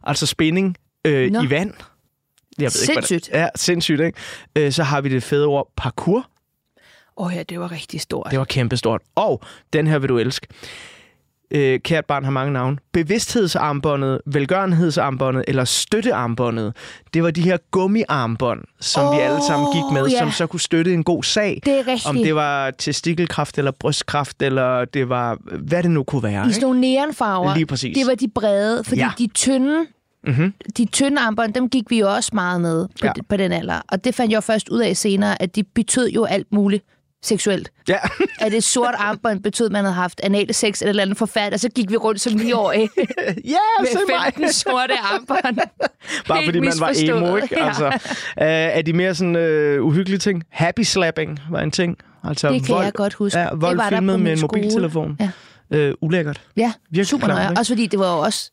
altså 0.04 0.26
spinning 0.26 0.78
øh, 1.06 1.28
i 1.28 1.50
vand. 1.50 1.74
Jeg 2.60 2.72
ved 2.74 2.82
Ikke, 2.82 2.94
Sindssygt. 2.94 3.30
hvad 3.30 3.40
det, 3.40 3.46
ja, 3.46 3.50
sindssygt, 3.56 4.02
ikke? 4.02 4.20
Øh, 4.56 4.72
så 4.72 4.84
har 4.84 5.02
vi 5.02 5.10
det 5.10 5.24
fede 5.24 5.46
ord 5.46 5.72
parkour. 5.78 6.30
Åh 7.18 7.28
oh, 7.28 7.34
ja, 7.36 7.44
det 7.44 7.60
var 7.60 7.72
rigtig 7.72 8.02
stort. 8.02 8.28
Det 8.32 8.40
var 8.40 8.46
kæmpestort. 8.46 9.02
Og 9.16 9.42
den 9.74 9.88
her 9.88 10.00
vil 10.00 10.10
du 10.10 10.18
elske. 10.18 10.48
Øh, 11.56 11.80
kært 11.80 12.06
barn 12.06 12.24
har 12.24 12.32
mange 12.32 12.54
navne. 12.54 12.78
Bevidsthedsarmbåndet, 12.94 14.22
velgørenhedsarmbåndet 14.26 15.44
eller 15.48 15.66
støttearmbåndet. 15.66 16.74
Det 17.14 17.24
var 17.24 17.32
de 17.32 17.42
her 17.42 17.58
gummiarmbånd, 17.72 18.62
som 18.80 19.08
oh, 19.08 19.16
vi 19.16 19.22
alle 19.22 19.40
sammen 19.48 19.68
gik 19.74 19.84
med, 19.94 20.08
ja. 20.08 20.20
som 20.20 20.32
så 20.32 20.48
kunne 20.48 20.60
støtte 20.60 20.94
en 20.94 21.04
god 21.04 21.24
sag. 21.24 21.62
Det 21.66 21.74
er 21.74 21.78
rigtigt. 21.88 22.06
Om 22.06 22.16
det 22.16 22.36
var 22.36 22.72
testikelkræft 22.72 23.58
eller 23.58 23.72
brystkræft, 23.72 24.42
eller 24.42 24.86
det 24.86 25.10
var, 25.10 25.38
hvad 25.58 25.84
det 25.84 25.92
nu 25.92 26.04
kunne 26.04 26.24
være. 26.24 26.50
I 26.50 26.52
sådan 26.52 26.66
nogle 26.66 26.82
neonfarver. 26.82 27.56
Lige 27.56 27.66
præcis. 27.66 27.98
Det 27.98 28.08
var 28.08 28.16
de 28.16 28.28
brede, 28.36 28.84
fordi 28.84 29.00
Ja. 29.02 29.10
de 29.18 29.28
tynde, 29.28 29.86
Mm-hmm. 30.28 30.54
de 30.78 30.86
tynde 30.86 31.22
armbånd, 31.22 31.54
dem 31.54 31.70
gik 31.70 31.84
vi 31.90 32.00
jo 32.00 32.14
også 32.14 32.30
meget 32.34 32.62
med 32.62 32.88
på, 32.88 33.06
ja. 33.06 33.12
på 33.30 33.38
den 33.38 33.52
alder. 33.52 33.82
Og 33.88 34.04
det 34.04 34.16
fandt 34.16 34.32
jeg 34.32 34.36
jo 34.36 34.42
først 34.42 34.70
ud 34.70 34.80
af 34.80 34.98
senere, 34.98 35.42
at 35.42 35.56
de 35.56 35.64
betød 35.64 36.10
jo 36.10 36.24
alt 36.24 36.48
muligt 36.52 36.86
seksuelt. 37.24 37.72
Ja. 37.90 37.98
At 38.40 38.54
et 38.54 38.64
sort 38.64 38.96
armbånd 39.08 39.44
betød, 39.44 39.66
at 39.66 39.72
man 39.72 39.84
havde 39.84 39.96
haft 39.96 40.22
anal 40.24 40.54
sex 40.54 40.82
eller 40.82 40.86
et 40.86 40.90
eller 40.90 41.04
andet 41.04 41.18
forfærdeligt, 41.18 41.54
og 41.54 41.60
så 41.60 41.70
gik 41.70 41.92
vi 41.92 41.98
rundt 41.98 42.22
som 42.22 42.34
9-årige 42.34 42.90
ja, 42.98 43.86
se 43.86 43.98
med 43.98 44.16
mig. 44.16 44.34
15 44.34 44.54
sorte 44.54 44.94
armbånd. 44.94 45.58
Bare 46.28 46.38
Helt 46.38 46.48
fordi 46.48 46.60
man 46.60 46.74
var 46.80 46.94
emo, 46.96 47.36
ikke? 47.36 47.60
Ja. 47.60 47.68
Altså, 47.68 47.86
øh, 47.86 48.48
er 48.48 48.82
de 48.82 48.94
mere 48.94 49.16
sådan 49.16 49.36
øh, 49.36 49.84
uhyggelige 49.84 50.20
ting? 50.20 50.44
Happy 50.50 50.82
slapping 50.82 51.40
var 51.52 51.60
en 51.62 51.72
ting. 51.72 51.98
Altså, 52.24 52.50
Det 52.50 52.66
kan 52.66 52.76
vold, 52.76 52.84
jeg 52.84 52.94
godt 52.94 53.14
huske. 53.14 53.40
Ja, 53.40 53.48
vold 53.54 53.72
det 53.72 53.78
var 53.78 53.90
filmet 53.90 54.20
med 54.20 54.32
en 54.32 54.38
skole. 54.38 54.62
mobiltelefon. 54.62 55.18
Ja, 55.20 55.30
Øh, 55.72 55.94
ulækkert. 56.02 56.42
ja 56.58 56.74
Virkelig 56.90 57.08
super 57.08 57.28
nøje. 57.28 57.50
Også 57.58 57.72
fordi 57.74 57.88
det 57.88 58.00
var 58.00 58.14
jo 58.16 58.20
også... 58.20 58.52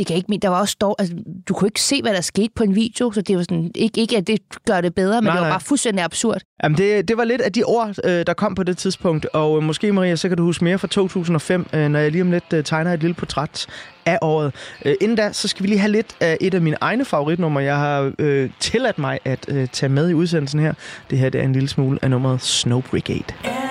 Det 0.00 0.06
kan 0.06 0.16
ikke 0.16 0.26
men 0.28 0.40
der 0.40 0.48
var 0.48 0.60
også 0.60 0.76
dår, 0.80 0.96
altså, 0.98 1.14
du 1.48 1.54
kunne 1.54 1.68
ikke 1.68 1.80
se, 1.80 2.02
hvad 2.02 2.14
der 2.14 2.20
skete 2.20 2.48
på 2.54 2.62
en 2.64 2.74
video, 2.74 3.12
så 3.12 3.20
det 3.22 3.36
var 3.36 3.42
sådan, 3.42 3.70
ikke, 3.74 4.00
ikke 4.00 4.16
at 4.16 4.26
det 4.26 4.38
gør 4.66 4.80
det 4.80 4.94
bedre, 4.94 5.22
men 5.22 5.24
Nej, 5.24 5.32
det 5.32 5.40
var 5.40 5.46
nej. 5.46 5.52
bare 5.52 5.60
fuldstændig 5.60 6.04
absurd. 6.04 6.40
Jamen, 6.62 6.78
det, 6.78 7.08
det 7.08 7.16
var 7.16 7.24
lidt 7.24 7.40
af 7.40 7.52
de 7.52 7.62
ord, 7.64 7.94
øh, 8.04 8.26
der 8.26 8.34
kom 8.34 8.54
på 8.54 8.62
det 8.62 8.78
tidspunkt. 8.78 9.26
Og 9.32 9.56
øh, 9.56 9.62
måske, 9.62 9.92
Maria, 9.92 10.16
så 10.16 10.28
kan 10.28 10.36
du 10.36 10.44
huske 10.44 10.64
mere 10.64 10.78
fra 10.78 10.88
2005, 10.88 11.66
øh, 11.72 11.88
når 11.88 11.98
jeg 11.98 12.12
lige 12.12 12.22
om 12.22 12.30
lidt 12.30 12.44
øh, 12.54 12.64
tegner 12.64 12.92
et 12.92 13.00
lille 13.00 13.14
portræt 13.14 13.66
af 14.06 14.18
året. 14.22 14.54
Øh, 14.84 14.94
inden 15.00 15.16
da, 15.16 15.32
så 15.32 15.48
skal 15.48 15.62
vi 15.62 15.68
lige 15.68 15.78
have 15.78 15.92
lidt 15.92 16.16
af 16.20 16.36
et 16.40 16.54
af 16.54 16.60
mine 16.60 16.76
egne 16.80 17.04
favoritnumre. 17.04 17.62
Jeg 17.62 17.76
har 17.76 18.12
øh, 18.18 18.50
tilladt 18.60 18.98
mig 18.98 19.18
at 19.24 19.44
øh, 19.48 19.68
tage 19.68 19.90
med 19.90 20.10
i 20.10 20.14
udsendelsen 20.14 20.60
her. 20.60 20.72
Det 21.10 21.18
her 21.18 21.30
det 21.30 21.40
er 21.40 21.44
en 21.44 21.52
lille 21.52 21.68
smule 21.68 21.98
af 22.02 22.10
nummeret 22.10 22.40
Snow 22.40 22.80
Brigade. 22.80 23.24
And 23.44 23.69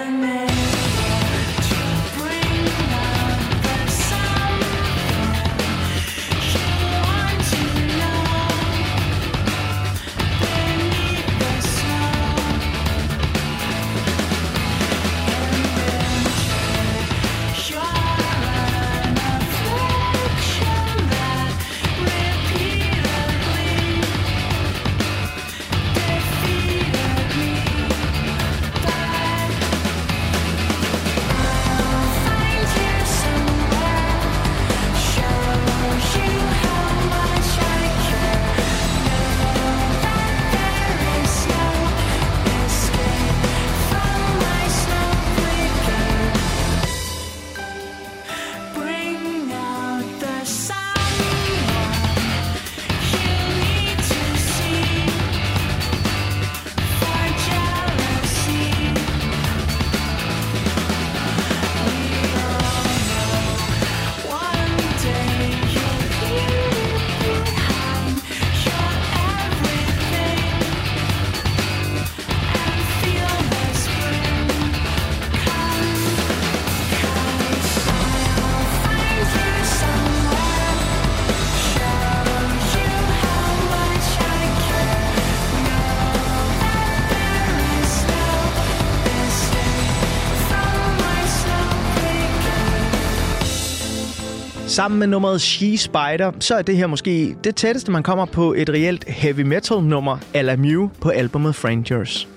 Sammen 94.80 95.00
med 95.00 95.08
nummeret 95.08 95.42
She 95.42 95.78
Spider, 95.78 96.32
så 96.40 96.56
er 96.56 96.62
det 96.62 96.78
her 96.78 96.88
måske 96.88 97.36
det 97.44 97.56
tætteste, 97.56 97.92
man 97.92 98.04
kommer 98.04 98.26
på 98.26 98.54
et 98.54 98.70
reelt 98.70 99.10
heavy 99.10 99.42
metal 99.42 99.84
nummer 99.84 100.18
ala 100.34 100.56
Mew 100.56 100.90
på 101.02 101.10
albumet 101.10 101.56
Frangers. 101.56 102.28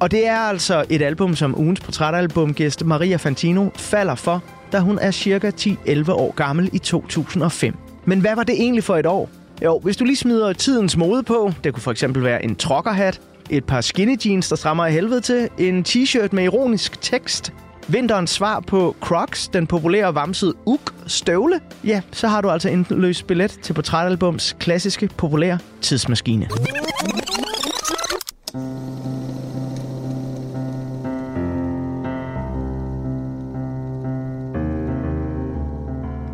Og 0.00 0.10
det 0.10 0.26
er 0.26 0.38
altså 0.38 0.84
et 0.90 1.02
album, 1.02 1.36
som 1.36 1.58
ugens 1.58 1.80
portrætalbumgæst 1.80 2.84
Maria 2.84 3.16
Fantino 3.16 3.68
falder 3.74 4.14
for, 4.14 4.42
da 4.72 4.78
hun 4.78 4.98
er 4.98 5.10
cirka 5.10 5.50
10-11 5.50 6.12
år 6.12 6.34
gammel 6.34 6.70
i 6.72 6.78
2005. 6.78 7.76
Men 8.04 8.20
hvad 8.20 8.36
var 8.36 8.42
det 8.42 8.54
egentlig 8.54 8.84
for 8.84 8.96
et 8.96 9.06
år? 9.06 9.30
Jo, 9.64 9.78
hvis 9.78 9.96
du 9.96 10.04
lige 10.04 10.16
smider 10.16 10.52
tidens 10.52 10.96
mode 10.96 11.22
på, 11.22 11.52
det 11.64 11.72
kunne 11.74 11.82
for 11.82 11.90
eksempel 11.90 12.24
være 12.24 12.44
en 12.44 12.56
trokkerhat, 12.56 13.20
et 13.50 13.64
par 13.64 13.80
skinny 13.80 14.16
jeans, 14.26 14.48
der 14.48 14.56
strammer 14.56 14.84
af 14.84 14.92
helvede 14.92 15.20
til, 15.20 15.48
en 15.58 15.84
t-shirt 15.88 16.28
med 16.32 16.44
ironisk 16.44 17.02
tekst, 17.02 17.52
vinterens 17.88 18.30
svar 18.30 18.60
på 18.60 18.96
Crocs, 19.00 19.48
den 19.48 19.66
populære 19.66 20.14
vamsede 20.14 20.54
Uk 20.66 20.94
støvle, 21.06 21.60
ja, 21.84 22.00
så 22.12 22.28
har 22.28 22.40
du 22.40 22.50
altså 22.50 22.68
en 22.68 22.86
løs 22.90 23.22
billet 23.22 23.50
til 23.50 23.72
portrætalbums 23.72 24.56
klassiske, 24.60 25.08
populære 25.16 25.58
tidsmaskine.– 25.80 26.48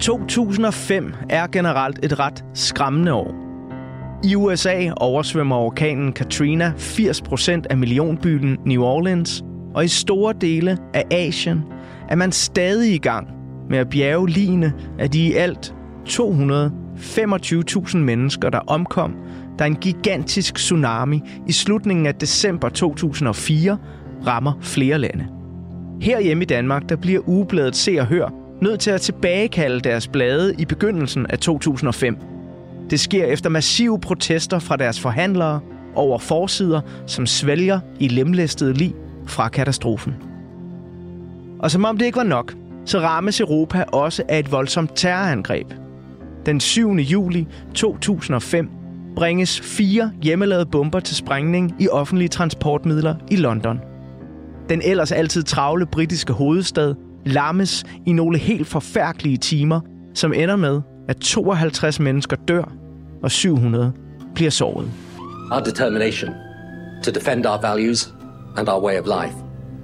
2005 0.00 1.14
er 1.30 1.46
generelt 1.46 1.98
et 2.02 2.18
ret 2.18 2.44
skræmmende 2.54 3.12
år. 3.12 3.34
I 4.24 4.34
USA 4.34 4.90
oversvømmer 4.96 5.56
orkanen 5.56 6.12
Katrina 6.12 6.72
80% 6.76 7.62
af 7.70 7.76
millionbyen 7.76 8.58
New 8.64 8.82
Orleans, 8.82 9.42
og 9.78 9.84
i 9.84 9.88
store 9.88 10.34
dele 10.40 10.78
af 10.94 11.04
Asien 11.10 11.64
er 12.08 12.16
man 12.16 12.32
stadig 12.32 12.94
i 12.94 12.98
gang 12.98 13.28
med 13.70 13.78
at 13.78 13.88
bjerge 13.88 14.28
ligene 14.28 14.72
af 14.98 15.10
de 15.10 15.26
i 15.26 15.32
alt 15.32 15.74
225.000 16.08 17.96
mennesker, 17.96 18.50
der 18.50 18.58
omkom, 18.58 19.14
da 19.58 19.66
en 19.66 19.76
gigantisk 19.76 20.54
tsunami 20.54 21.22
i 21.46 21.52
slutningen 21.52 22.06
af 22.06 22.14
december 22.14 22.68
2004 22.68 23.78
rammer 24.26 24.52
flere 24.60 24.98
lande. 24.98 25.26
Herhjemme 26.00 26.42
i 26.42 26.46
Danmark, 26.46 26.88
der 26.88 26.96
bliver 26.96 27.20
ugebladet 27.28 27.76
Se 27.76 27.96
og 28.00 28.06
Hør 28.06 28.34
nødt 28.62 28.80
til 28.80 28.90
at 28.90 29.00
tilbagekalde 29.00 29.80
deres 29.80 30.08
blade 30.08 30.54
i 30.58 30.64
begyndelsen 30.64 31.26
af 31.26 31.38
2005. 31.38 32.16
Det 32.90 33.00
sker 33.00 33.24
efter 33.24 33.50
massive 33.50 34.00
protester 34.00 34.58
fra 34.58 34.76
deres 34.76 35.00
forhandlere 35.00 35.60
over 35.94 36.18
forsider, 36.18 36.80
som 37.06 37.26
svælger 37.26 37.80
i 38.00 38.08
lemlæstede 38.08 38.72
lig 38.72 38.94
fra 39.28 39.48
katastrofen. 39.48 40.14
Og 41.58 41.70
som 41.70 41.84
om 41.84 41.98
det 41.98 42.06
ikke 42.06 42.16
var 42.16 42.22
nok, 42.22 42.54
så 42.84 43.00
rammes 43.00 43.40
Europa 43.40 43.82
også 43.82 44.22
af 44.28 44.38
et 44.38 44.52
voldsomt 44.52 44.90
terrorangreb. 44.94 45.66
Den 46.46 46.60
7. 46.60 46.92
juli 46.92 47.46
2005 47.74 48.70
bringes 49.16 49.60
fire 49.60 50.12
hjemmelavede 50.22 50.66
bomber 50.66 51.00
til 51.00 51.16
sprængning 51.16 51.74
i 51.78 51.88
offentlige 51.88 52.28
transportmidler 52.28 53.14
i 53.30 53.36
London. 53.36 53.80
Den 54.68 54.82
ellers 54.84 55.12
altid 55.12 55.42
travle 55.42 55.86
britiske 55.86 56.32
hovedstad 56.32 56.94
lammes 57.26 57.84
i 58.06 58.12
nogle 58.12 58.38
helt 58.38 58.66
forfærdelige 58.66 59.36
timer, 59.36 59.80
som 60.14 60.32
ender 60.32 60.56
med, 60.56 60.80
at 61.08 61.16
52 61.16 62.00
mennesker 62.00 62.36
dør, 62.36 62.72
og 63.22 63.30
700 63.30 63.92
bliver 64.34 64.50
såret. 64.50 64.90
Our 65.52 65.60
determination 65.60 66.30
to 67.04 67.10
defend 67.10 67.46
our 67.46 67.60
values 67.60 68.14
and 68.56 68.68
our 68.68 68.80
way 68.80 68.98
of 68.98 69.06
life 69.06 69.34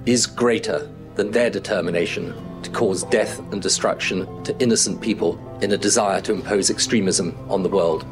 is 0.05 0.27
greater 0.27 0.79
than 1.15 1.31
their 1.31 1.49
determination 1.49 2.33
to 2.63 2.71
cause 2.71 3.05
death 3.11 3.39
and 3.51 3.61
destruction 3.61 4.27
to 4.43 4.53
innocent 4.59 5.01
people 5.01 5.37
in 5.61 5.71
a 5.71 5.77
desire 5.77 6.21
to 6.21 6.33
impose 6.33 6.73
extremism 6.73 7.27
on 7.49 7.63
the 7.63 7.69
world. 7.69 8.05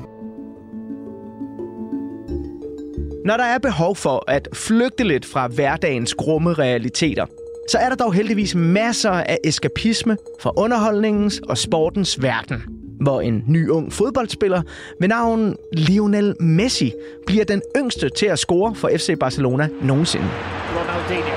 Når 3.25 3.37
der 3.37 3.43
er 3.43 3.57
behov 3.57 3.95
for 3.95 4.23
at 4.27 4.47
flygte 4.53 5.03
lidt 5.03 5.25
fra 5.25 5.47
hverdagens 5.47 6.13
grumme 6.13 6.53
realiteter, 6.53 7.25
så 7.69 7.77
er 7.77 7.89
der 7.89 7.95
dog 7.95 8.13
heldigvis 8.13 8.55
masser 8.55 9.11
af 9.11 9.37
eskapisme 9.43 10.17
fra 10.39 10.51
underholdningens 10.57 11.41
og 11.49 11.57
sportens 11.57 12.21
verden, 12.21 12.63
hvor 13.03 13.21
en 13.21 13.43
ny 13.47 13.69
ung 13.69 13.93
fodboldspiller 13.93 14.61
ved 14.99 15.07
navn 15.07 15.55
Lionel 15.73 16.35
Messi 16.39 16.93
bliver 17.25 17.45
den 17.45 17.61
yngste 17.77 18.09
til 18.09 18.25
at 18.25 18.39
score 18.39 18.75
for 18.75 18.89
FC 18.97 19.19
Barcelona 19.19 19.69
nogensinde. 19.81 20.29
Ronaldinho 20.77 21.35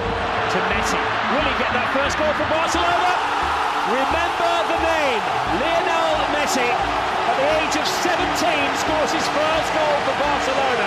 to 0.53 0.59
Messi. 0.73 0.99
Will 1.33 1.45
he 1.51 1.55
get 1.63 1.73
that 1.79 1.89
first 1.97 2.17
goal 2.21 2.35
for 2.41 2.49
Barcelona? 2.57 3.11
Remember 3.99 4.53
the 4.71 4.79
name, 4.93 5.23
Lionel 5.61 6.15
Messi. 6.37 6.69
At 7.31 7.37
the 7.41 7.49
age 7.59 7.77
of 7.83 7.87
17 7.87 8.17
scores 8.85 9.11
his 9.19 9.27
first 9.39 9.71
goal 9.79 9.97
for 10.07 10.15
Barcelona. 10.27 10.87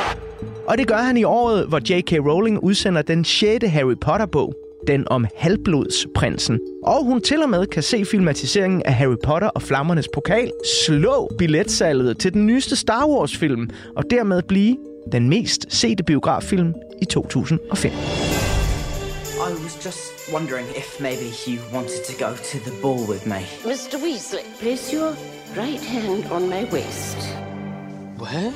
Og 0.69 0.77
det 0.77 0.87
gør 0.87 1.01
han 1.09 1.17
i 1.17 1.23
året, 1.23 1.67
hvor 1.67 1.79
J.K. 1.89 2.11
Rowling 2.11 2.63
udsender 2.63 3.01
den 3.01 3.25
6. 3.25 3.65
Harry 3.65 3.95
Potter-bog, 4.01 4.53
den 4.87 5.07
om 5.07 5.25
halvblodsprinsen. 5.35 6.59
Og 6.83 7.05
hun 7.05 7.21
til 7.21 7.43
og 7.43 7.49
med 7.49 7.67
kan 7.67 7.83
se 7.83 8.05
filmatiseringen 8.05 8.81
af 8.85 8.93
Harry 8.93 9.15
Potter 9.23 9.47
og 9.47 9.61
Flammernes 9.61 10.07
Pokal 10.13 10.51
slå 10.85 11.29
billetsalget 11.37 12.17
til 12.19 12.33
den 12.33 12.45
nyeste 12.45 12.75
Star 12.75 13.07
Wars-film, 13.07 13.69
og 13.95 14.03
dermed 14.09 14.41
blive 14.47 14.77
den 15.11 15.29
mest 15.29 15.65
sete 15.69 16.03
biograffilm 16.03 16.73
i 17.01 17.05
2005. 17.05 17.91
I 17.91 19.51
was 19.63 19.85
just 19.85 20.33
wondering 20.33 20.67
if 20.77 20.99
maybe 20.99 21.27
you 21.47 21.57
wanted 21.73 22.03
to 22.09 22.25
go 22.25 22.31
to 22.51 22.57
the 22.67 22.81
ball 22.81 23.09
with 23.09 23.27
me. 23.27 23.41
Mr. 23.63 23.95
Weasley, 24.03 24.45
place 24.61 24.93
your 24.95 25.11
right 25.57 25.83
hand 25.85 26.31
on 26.31 26.49
my 26.49 26.71
waist. 26.71 27.17
What? 28.19 28.53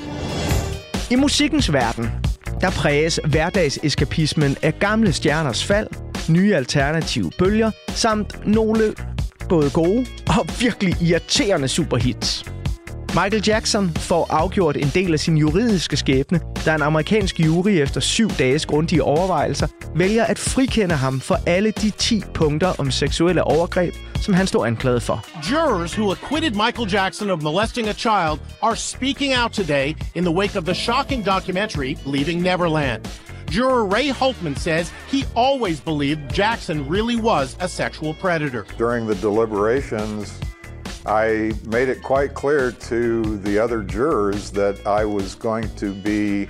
I 1.12 1.16
musikkens 1.16 1.74
verden, 1.74 2.12
der 2.62 2.72
præges 2.72 3.20
hverdagseskapismen 3.30 4.58
af 4.62 4.80
gamle 4.80 5.14
stjerners 5.14 5.64
fald, 5.64 5.88
nye 6.30 6.56
alternative 6.56 7.32
bølger, 7.38 7.72
samt 7.88 8.48
nogle 8.48 8.96
både 9.50 9.70
gode 9.70 10.06
og 10.28 10.48
virkelig 10.60 11.02
irriterende 11.02 11.68
superhits. 11.68 12.46
Michael 13.16 13.44
Jackson 13.48 13.92
får 13.96 14.28
afgjort 14.30 14.78
en 14.78 14.92
del 14.94 15.14
af 15.14 15.20
sin 15.20 15.38
juridiske 15.38 15.98
skæbne, 15.98 16.40
da 16.66 16.76
en 16.76 16.82
amerikansk 16.82 17.40
jury 17.40 17.70
efter 17.70 18.02
syv 18.02 18.30
dages 18.30 18.66
grundige 18.66 19.04
overvejelser 19.04 19.68
vælger 19.96 20.24
at 20.26 20.40
frikende 20.40 20.96
ham 20.96 21.20
for 21.20 21.40
alle 21.46 21.72
de 21.72 21.90
10 21.90 22.24
punkter 22.34 22.74
om 22.78 22.92
seksuelle 22.92 23.44
overgreb, 23.44 23.94
som 24.22 24.34
han 24.34 24.48
stod 24.48 24.68
anklaget 24.68 25.04
for. 25.04 25.26
Jurors 25.52 25.94
who 25.94 26.12
acquitted 26.12 26.52
Michael 26.52 26.94
Jackson 26.94 27.30
of 27.30 27.42
molesting 27.42 27.88
a 27.88 27.94
child 27.94 28.40
are 28.62 28.76
speaking 28.76 29.34
out 29.44 29.52
today 29.52 29.96
in 30.16 30.24
the 30.24 30.34
wake 30.34 30.58
of 30.58 30.66
the 30.66 30.76
shocking 30.76 31.26
documentary 31.26 31.98
Leaving 32.06 32.42
Neverland. 32.42 33.02
Juror 33.54 33.86
Ray 33.86 34.10
Holtman 34.10 34.58
says 34.58 34.92
he 35.12 35.26
always 35.36 35.80
believed 35.80 36.34
Jackson 36.34 36.90
really 36.90 37.18
was 37.18 37.56
a 37.60 37.68
sexual 37.68 38.16
predator. 38.16 38.66
During 38.80 39.06
the 39.06 39.14
deliberations, 39.14 40.40
I 41.06 41.54
made 41.64 41.88
it 41.88 42.02
quite 42.02 42.34
clear 42.34 42.72
to 42.72 43.38
the 43.44 43.60
other 43.60 43.84
jurors 43.84 44.50
that 44.54 44.88
I 44.88 45.06
was 45.06 45.36
going 45.36 45.70
to 45.76 45.94
be 45.94 46.48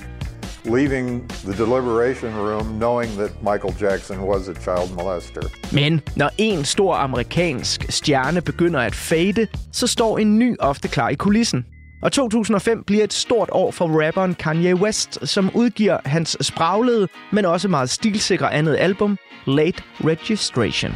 leaving 0.63 1.27
the 1.43 1.53
deliberation 1.53 2.33
room 2.37 2.79
knowing 2.79 3.13
that 3.17 3.31
Michael 3.43 3.73
Jackson 3.73 4.21
was 4.21 4.47
a 4.47 4.53
child 4.53 4.89
molester. 4.91 5.49
Men 5.73 6.01
når 6.15 6.29
en 6.37 6.65
stor 6.65 6.95
amerikansk 6.95 7.85
stjerne 7.89 8.41
begynder 8.41 8.79
at 8.79 8.95
fade, 8.95 9.47
så 9.71 9.87
står 9.87 10.19
en 10.19 10.39
ny 10.39 10.55
ofte 10.59 10.87
klar 10.87 11.09
i 11.09 11.15
kulissen. 11.15 11.65
Og 12.03 12.11
2005 12.11 12.83
bliver 12.83 13.03
et 13.03 13.13
stort 13.13 13.49
år 13.51 13.71
for 13.71 14.05
rapperen 14.05 14.35
Kanye 14.35 14.75
West, 14.75 15.27
som 15.27 15.51
udgiver 15.53 15.97
hans 16.05 16.37
spraglede, 16.41 17.07
men 17.31 17.45
også 17.45 17.67
meget 17.67 17.89
stilsikre 17.89 18.53
andet 18.53 18.75
album, 18.79 19.17
Late 19.47 19.83
Registration. 20.05 20.91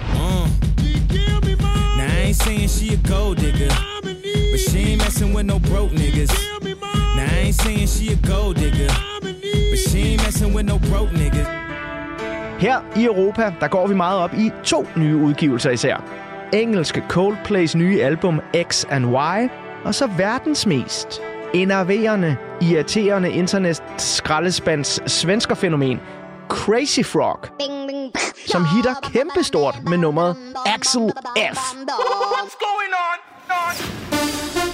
Her 12.60 12.80
i 12.96 13.06
Europa, 13.06 13.54
der 13.60 13.68
går 13.68 13.88
vi 13.88 13.96
meget 13.96 14.20
op 14.20 14.34
i 14.34 14.52
to 14.64 14.88
nye 14.98 15.16
udgivelser 15.16 15.72
især. 15.72 16.04
Engelske 16.54 17.04
Coldplays 17.10 17.76
nye 17.76 18.02
album 18.02 18.42
X 18.70 18.86
and 18.90 19.06
Y, 19.06 19.67
og 19.88 19.96
så 19.96 20.08
verdens 20.08 20.66
mest 20.66 21.22
enerverende, 21.54 22.38
irriterende 22.62 23.32
internet 23.32 23.84
skraldespands 23.98 25.12
svenskerfænomen 25.12 26.00
Crazy 26.50 27.04
Frog, 27.04 27.40
som 28.48 28.66
hitter 28.66 28.94
kæmpestort 29.14 29.76
med 29.90 29.98
nummeret 29.98 30.36
Axel 30.66 31.12
F. 31.54 31.74
What's 32.34 32.58
going 32.60 32.94
on? 33.10 34.67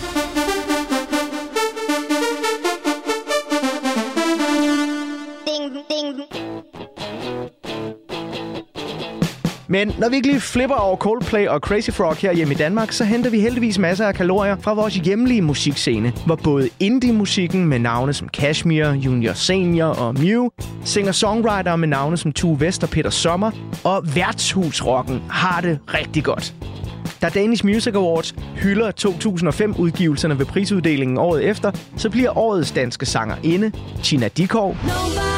Men 9.73 9.91
når 9.99 10.09
vi 10.09 10.15
ikke 10.15 10.27
lige 10.27 10.41
flipper 10.41 10.75
over 10.75 10.95
Coldplay 10.95 11.47
og 11.47 11.59
Crazy 11.59 11.89
Frog 11.89 12.15
her 12.15 12.33
hjemme 12.33 12.53
i 12.53 12.57
Danmark, 12.57 12.91
så 12.91 13.03
henter 13.03 13.29
vi 13.29 13.39
heldigvis 13.39 13.79
masser 13.79 14.07
af 14.07 14.15
kalorier 14.15 14.55
fra 14.61 14.73
vores 14.73 14.95
hjemlige 14.95 15.41
musikscene, 15.41 16.13
hvor 16.25 16.35
både 16.35 16.69
indie-musikken 16.79 17.65
med 17.65 17.79
navne 17.79 18.13
som 18.13 18.29
Cashmere, 18.29 18.91
Junior 18.91 19.33
Senior 19.33 19.87
og 19.87 20.19
Mew, 20.19 20.49
singer-songwriter 20.85 21.75
med 21.75 21.87
navne 21.87 22.17
som 22.17 22.31
Tue 22.31 22.59
Vest 22.59 22.83
og 22.83 22.89
Peter 22.89 23.09
Sommer, 23.09 23.51
og 23.83 24.15
værtshusrocken 24.15 25.21
har 25.29 25.61
det 25.61 25.79
rigtig 25.93 26.23
godt. 26.23 26.53
Da 27.21 27.29
Danish 27.29 27.65
Music 27.65 27.95
Awards 27.95 28.35
hylder 28.55 28.91
2005-udgivelserne 29.05 30.39
ved 30.39 30.45
prisuddelingen 30.45 31.17
året 31.17 31.43
efter, 31.43 31.71
så 31.97 32.09
bliver 32.09 32.37
årets 32.37 32.71
danske 32.71 33.05
sanger 33.05 33.35
inde, 33.43 33.71
Tina 34.03 34.27
Dikov, 34.27 34.77
Nobody 34.83 35.32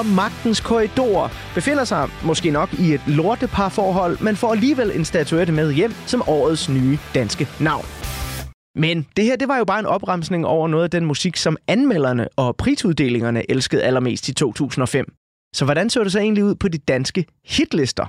og 0.00 0.06
magtens 0.06 0.60
korridorer 0.60 1.28
befinder 1.54 1.84
sig 1.84 2.10
måske 2.24 2.50
nok 2.50 2.72
i 2.72 2.94
et 2.94 3.00
lorteparforhold, 3.06 4.18
men 4.20 4.36
får 4.36 4.52
alligevel 4.52 4.90
en 4.94 5.04
statuette 5.04 5.52
med 5.52 5.72
hjem 5.72 5.92
som 6.06 6.22
årets 6.26 6.68
nye 6.68 6.98
danske 7.14 7.48
navn. 7.60 7.84
Men 8.74 9.06
det 9.16 9.24
her, 9.24 9.36
det 9.36 9.48
var 9.48 9.58
jo 9.58 9.64
bare 9.64 9.80
en 9.80 9.86
opremsning 9.86 10.46
over 10.46 10.68
noget 10.68 10.84
af 10.84 10.90
den 10.90 11.04
musik, 11.06 11.36
som 11.36 11.56
anmelderne 11.68 12.28
og 12.36 12.56
prisuddelingerne 12.56 13.50
elskede 13.50 13.82
allermest 13.82 14.28
i 14.28 14.34
2005. 14.34 15.12
Så 15.52 15.64
hvordan 15.64 15.90
så 15.90 16.04
det 16.04 16.12
så 16.12 16.18
egentlig 16.18 16.44
ud 16.44 16.54
på 16.54 16.68
de 16.68 16.78
danske 16.78 17.24
hitlister? 17.44 18.06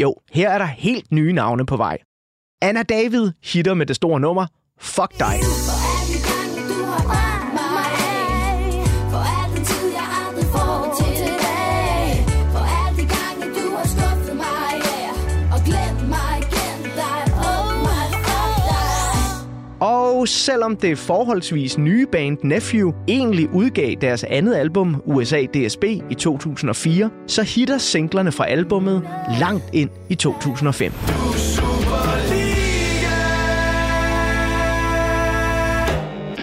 Jo, 0.00 0.14
her 0.32 0.50
er 0.50 0.58
der 0.58 0.64
helt 0.64 1.12
nye 1.12 1.32
navne 1.32 1.66
på 1.66 1.76
vej. 1.76 1.98
Anna 2.62 2.82
David 2.82 3.30
hitter 3.42 3.74
med 3.74 3.86
det 3.86 3.96
store 3.96 4.20
nummer 4.20 4.46
Fuck 4.80 5.18
dig. 5.18 5.38
Og 20.22 20.28
selvom 20.28 20.76
det 20.76 20.98
forholdsvis 20.98 21.78
nye 21.78 22.06
band 22.12 22.38
Nephew 22.42 22.92
egentlig 23.08 23.48
udgav 23.54 23.94
deres 24.00 24.24
andet 24.24 24.54
album, 24.54 25.02
USA 25.04 25.44
DSB, 25.44 25.84
i 25.84 26.14
2004, 26.14 27.10
så 27.26 27.42
hitter 27.42 27.78
singlerne 27.78 28.32
fra 28.32 28.46
albummet 28.46 29.02
langt 29.40 29.64
ind 29.72 29.90
i 30.08 30.14
2005. 30.14 30.92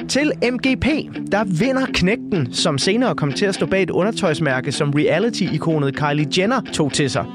Til 0.10 0.32
MGP, 0.52 0.86
der 1.32 1.44
vinder 1.44 1.86
knægten, 1.94 2.54
som 2.54 2.78
senere 2.78 3.16
kom 3.16 3.34
til 3.34 3.46
at 3.46 3.56
stå 3.56 3.66
bag 3.66 3.84
et 3.84 3.90
undertøjsmærke, 3.90 4.72
som 4.72 4.90
reality-ikonet 4.90 5.96
Kylie 5.96 6.28
Jenner 6.38 6.62
tog 6.74 6.94
til 6.94 7.10
sig. 7.10 7.26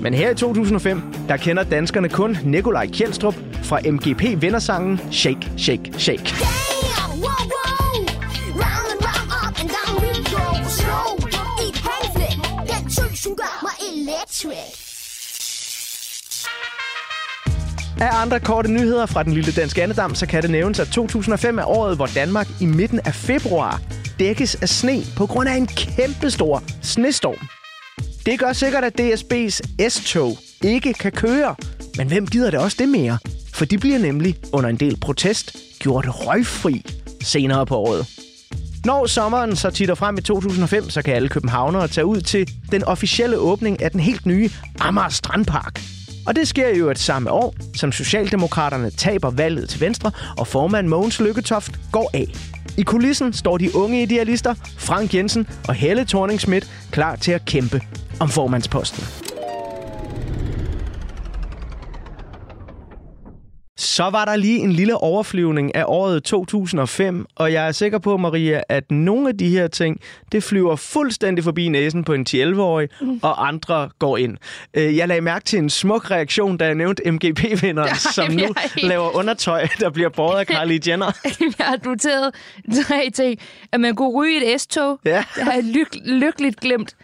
Men 0.00 0.14
her 0.14 0.30
i 0.30 0.34
2005, 0.34 1.02
der 1.28 1.36
kender 1.36 1.62
danskerne 1.62 2.08
kun 2.08 2.36
Nikolaj 2.44 2.86
Kjeldstrup 2.86 3.34
fra 3.62 3.80
MGP 3.90 4.42
vindersangen 4.42 5.00
Shake, 5.12 5.52
Shake, 5.58 5.92
Shake. 5.98 6.24
Damn, 6.24 7.20
wow, 7.20 7.42
wow 7.54 7.86
Round 8.62 8.88
and 8.92 9.02
round, 9.08 9.30
up 9.42 9.60
and 9.60 9.70
down 9.76 9.94
we 10.02 10.10
go 10.34 10.68
Slow, 10.78 11.08
i 11.60 11.68
et 11.68 12.70
Den 12.70 12.90
tøs, 12.90 13.24
hun 13.24 13.36
gør 13.36 13.54
mig 13.62 13.72
electric 13.92 14.86
Af 18.00 18.22
andre 18.22 18.40
korte 18.40 18.72
nyheder 18.72 19.06
fra 19.06 19.22
den 19.22 19.32
lille 19.32 19.52
danske 19.52 19.82
andedam, 19.82 20.14
så 20.14 20.26
kan 20.26 20.42
det 20.42 20.50
nævnes, 20.50 20.80
at 20.80 20.88
2005 20.88 21.58
er 21.58 21.64
året, 21.64 21.96
hvor 21.96 22.06
Danmark 22.06 22.46
i 22.60 22.66
midten 22.66 23.00
af 23.04 23.14
februar 23.14 23.80
dækkes 24.18 24.54
af 24.54 24.68
sne 24.68 25.00
på 25.16 25.26
grund 25.26 25.48
af 25.48 25.54
en 25.54 25.66
kæmpestor 25.66 26.62
snestorm. 26.82 27.65
Det 28.26 28.38
gør 28.38 28.52
sikkert, 28.52 28.84
at 28.84 29.00
DSB's 29.00 29.88
S-tog 29.88 30.38
ikke 30.64 30.92
kan 30.92 31.12
køre. 31.12 31.54
Men 31.96 32.08
hvem 32.08 32.26
gider 32.26 32.50
det 32.50 32.60
også 32.60 32.76
det 32.80 32.88
mere? 32.88 33.18
For 33.54 33.64
de 33.64 33.78
bliver 33.78 33.98
nemlig 33.98 34.36
under 34.52 34.70
en 34.70 34.76
del 34.76 34.96
protest 35.00 35.56
gjort 35.78 36.06
røgfri 36.08 36.82
senere 37.22 37.66
på 37.66 37.76
året. 37.76 38.06
Når 38.84 39.06
sommeren 39.06 39.56
så 39.56 39.70
titter 39.70 39.94
frem 39.94 40.18
i 40.18 40.20
2005, 40.20 40.90
så 40.90 41.02
kan 41.02 41.14
alle 41.14 41.28
københavnere 41.28 41.88
tage 41.88 42.04
ud 42.06 42.20
til 42.20 42.50
den 42.72 42.84
officielle 42.84 43.38
åbning 43.38 43.82
af 43.82 43.90
den 43.90 44.00
helt 44.00 44.26
nye 44.26 44.50
Amager 44.80 45.08
Strandpark. 45.08 45.80
Og 46.26 46.36
det 46.36 46.48
sker 46.48 46.76
jo 46.76 46.90
et 46.90 46.98
samme 46.98 47.30
år, 47.30 47.54
som 47.74 47.92
Socialdemokraterne 47.92 48.90
taber 48.90 49.30
valget 49.30 49.68
til 49.68 49.80
Venstre, 49.80 50.10
og 50.36 50.46
formand 50.46 50.88
Mogens 50.88 51.20
Lykketoft 51.20 51.72
går 51.92 52.10
af. 52.14 52.26
I 52.78 52.82
kulissen 52.82 53.32
står 53.32 53.58
de 53.58 53.76
unge 53.76 54.02
idealister, 54.02 54.54
Frank 54.78 55.14
Jensen 55.14 55.46
og 55.68 55.74
Helle 55.74 56.04
thorning 56.04 56.40
klar 56.90 57.16
til 57.16 57.32
at 57.32 57.44
kæmpe 57.44 57.80
om 58.20 58.28
formandsposten. 58.28 59.04
Så 63.78 64.10
var 64.10 64.24
der 64.24 64.36
lige 64.36 64.58
en 64.58 64.72
lille 64.72 64.96
overflyvning 64.96 65.74
af 65.74 65.84
året 65.86 66.24
2005, 66.24 67.26
og 67.36 67.52
jeg 67.52 67.66
er 67.68 67.72
sikker 67.72 67.98
på, 67.98 68.16
Maria, 68.16 68.60
at 68.68 68.90
nogle 68.90 69.28
af 69.28 69.38
de 69.38 69.48
her 69.48 69.66
ting, 69.68 70.00
det 70.32 70.42
flyver 70.42 70.76
fuldstændig 70.76 71.44
forbi 71.44 71.68
næsen 71.68 72.04
på 72.04 72.12
en 72.12 72.26
10-11-årig, 72.30 72.88
mm. 73.00 73.20
og 73.22 73.48
andre 73.48 73.88
går 73.98 74.16
ind. 74.16 74.36
Øh, 74.74 74.96
Jeg 74.96 75.08
lagde 75.08 75.20
mærke 75.22 75.44
til 75.44 75.58
en 75.58 75.70
smuk 75.70 76.10
reaktion, 76.10 76.56
da 76.56 76.64
jeg 76.64 76.74
nævnte 76.74 77.10
MGP-vinderen, 77.10 77.96
som 78.14 78.30
nu 78.32 78.38
jeg- 78.42 78.84
laver 78.84 79.16
undertøj, 79.16 79.66
der 79.80 79.90
bliver 79.90 80.08
båret 80.08 80.38
af 80.38 80.46
Kylie 80.46 80.80
Jenner. 80.86 81.06
jeg 81.58 81.66
har 81.66 81.78
noteret 81.84 82.34
tre 82.86 83.10
ting. 83.14 83.38
At 83.72 83.80
man 83.80 83.94
kunne 83.94 84.10
ryge 84.14 84.54
et 84.54 84.60
S-tog. 84.60 84.98
Ja. 85.04 85.24
Det 85.34 85.42
har 85.44 85.52
jeg 85.52 85.62
lyk- 85.64 86.00
lykkeligt 86.04 86.60
glemt. 86.60 86.96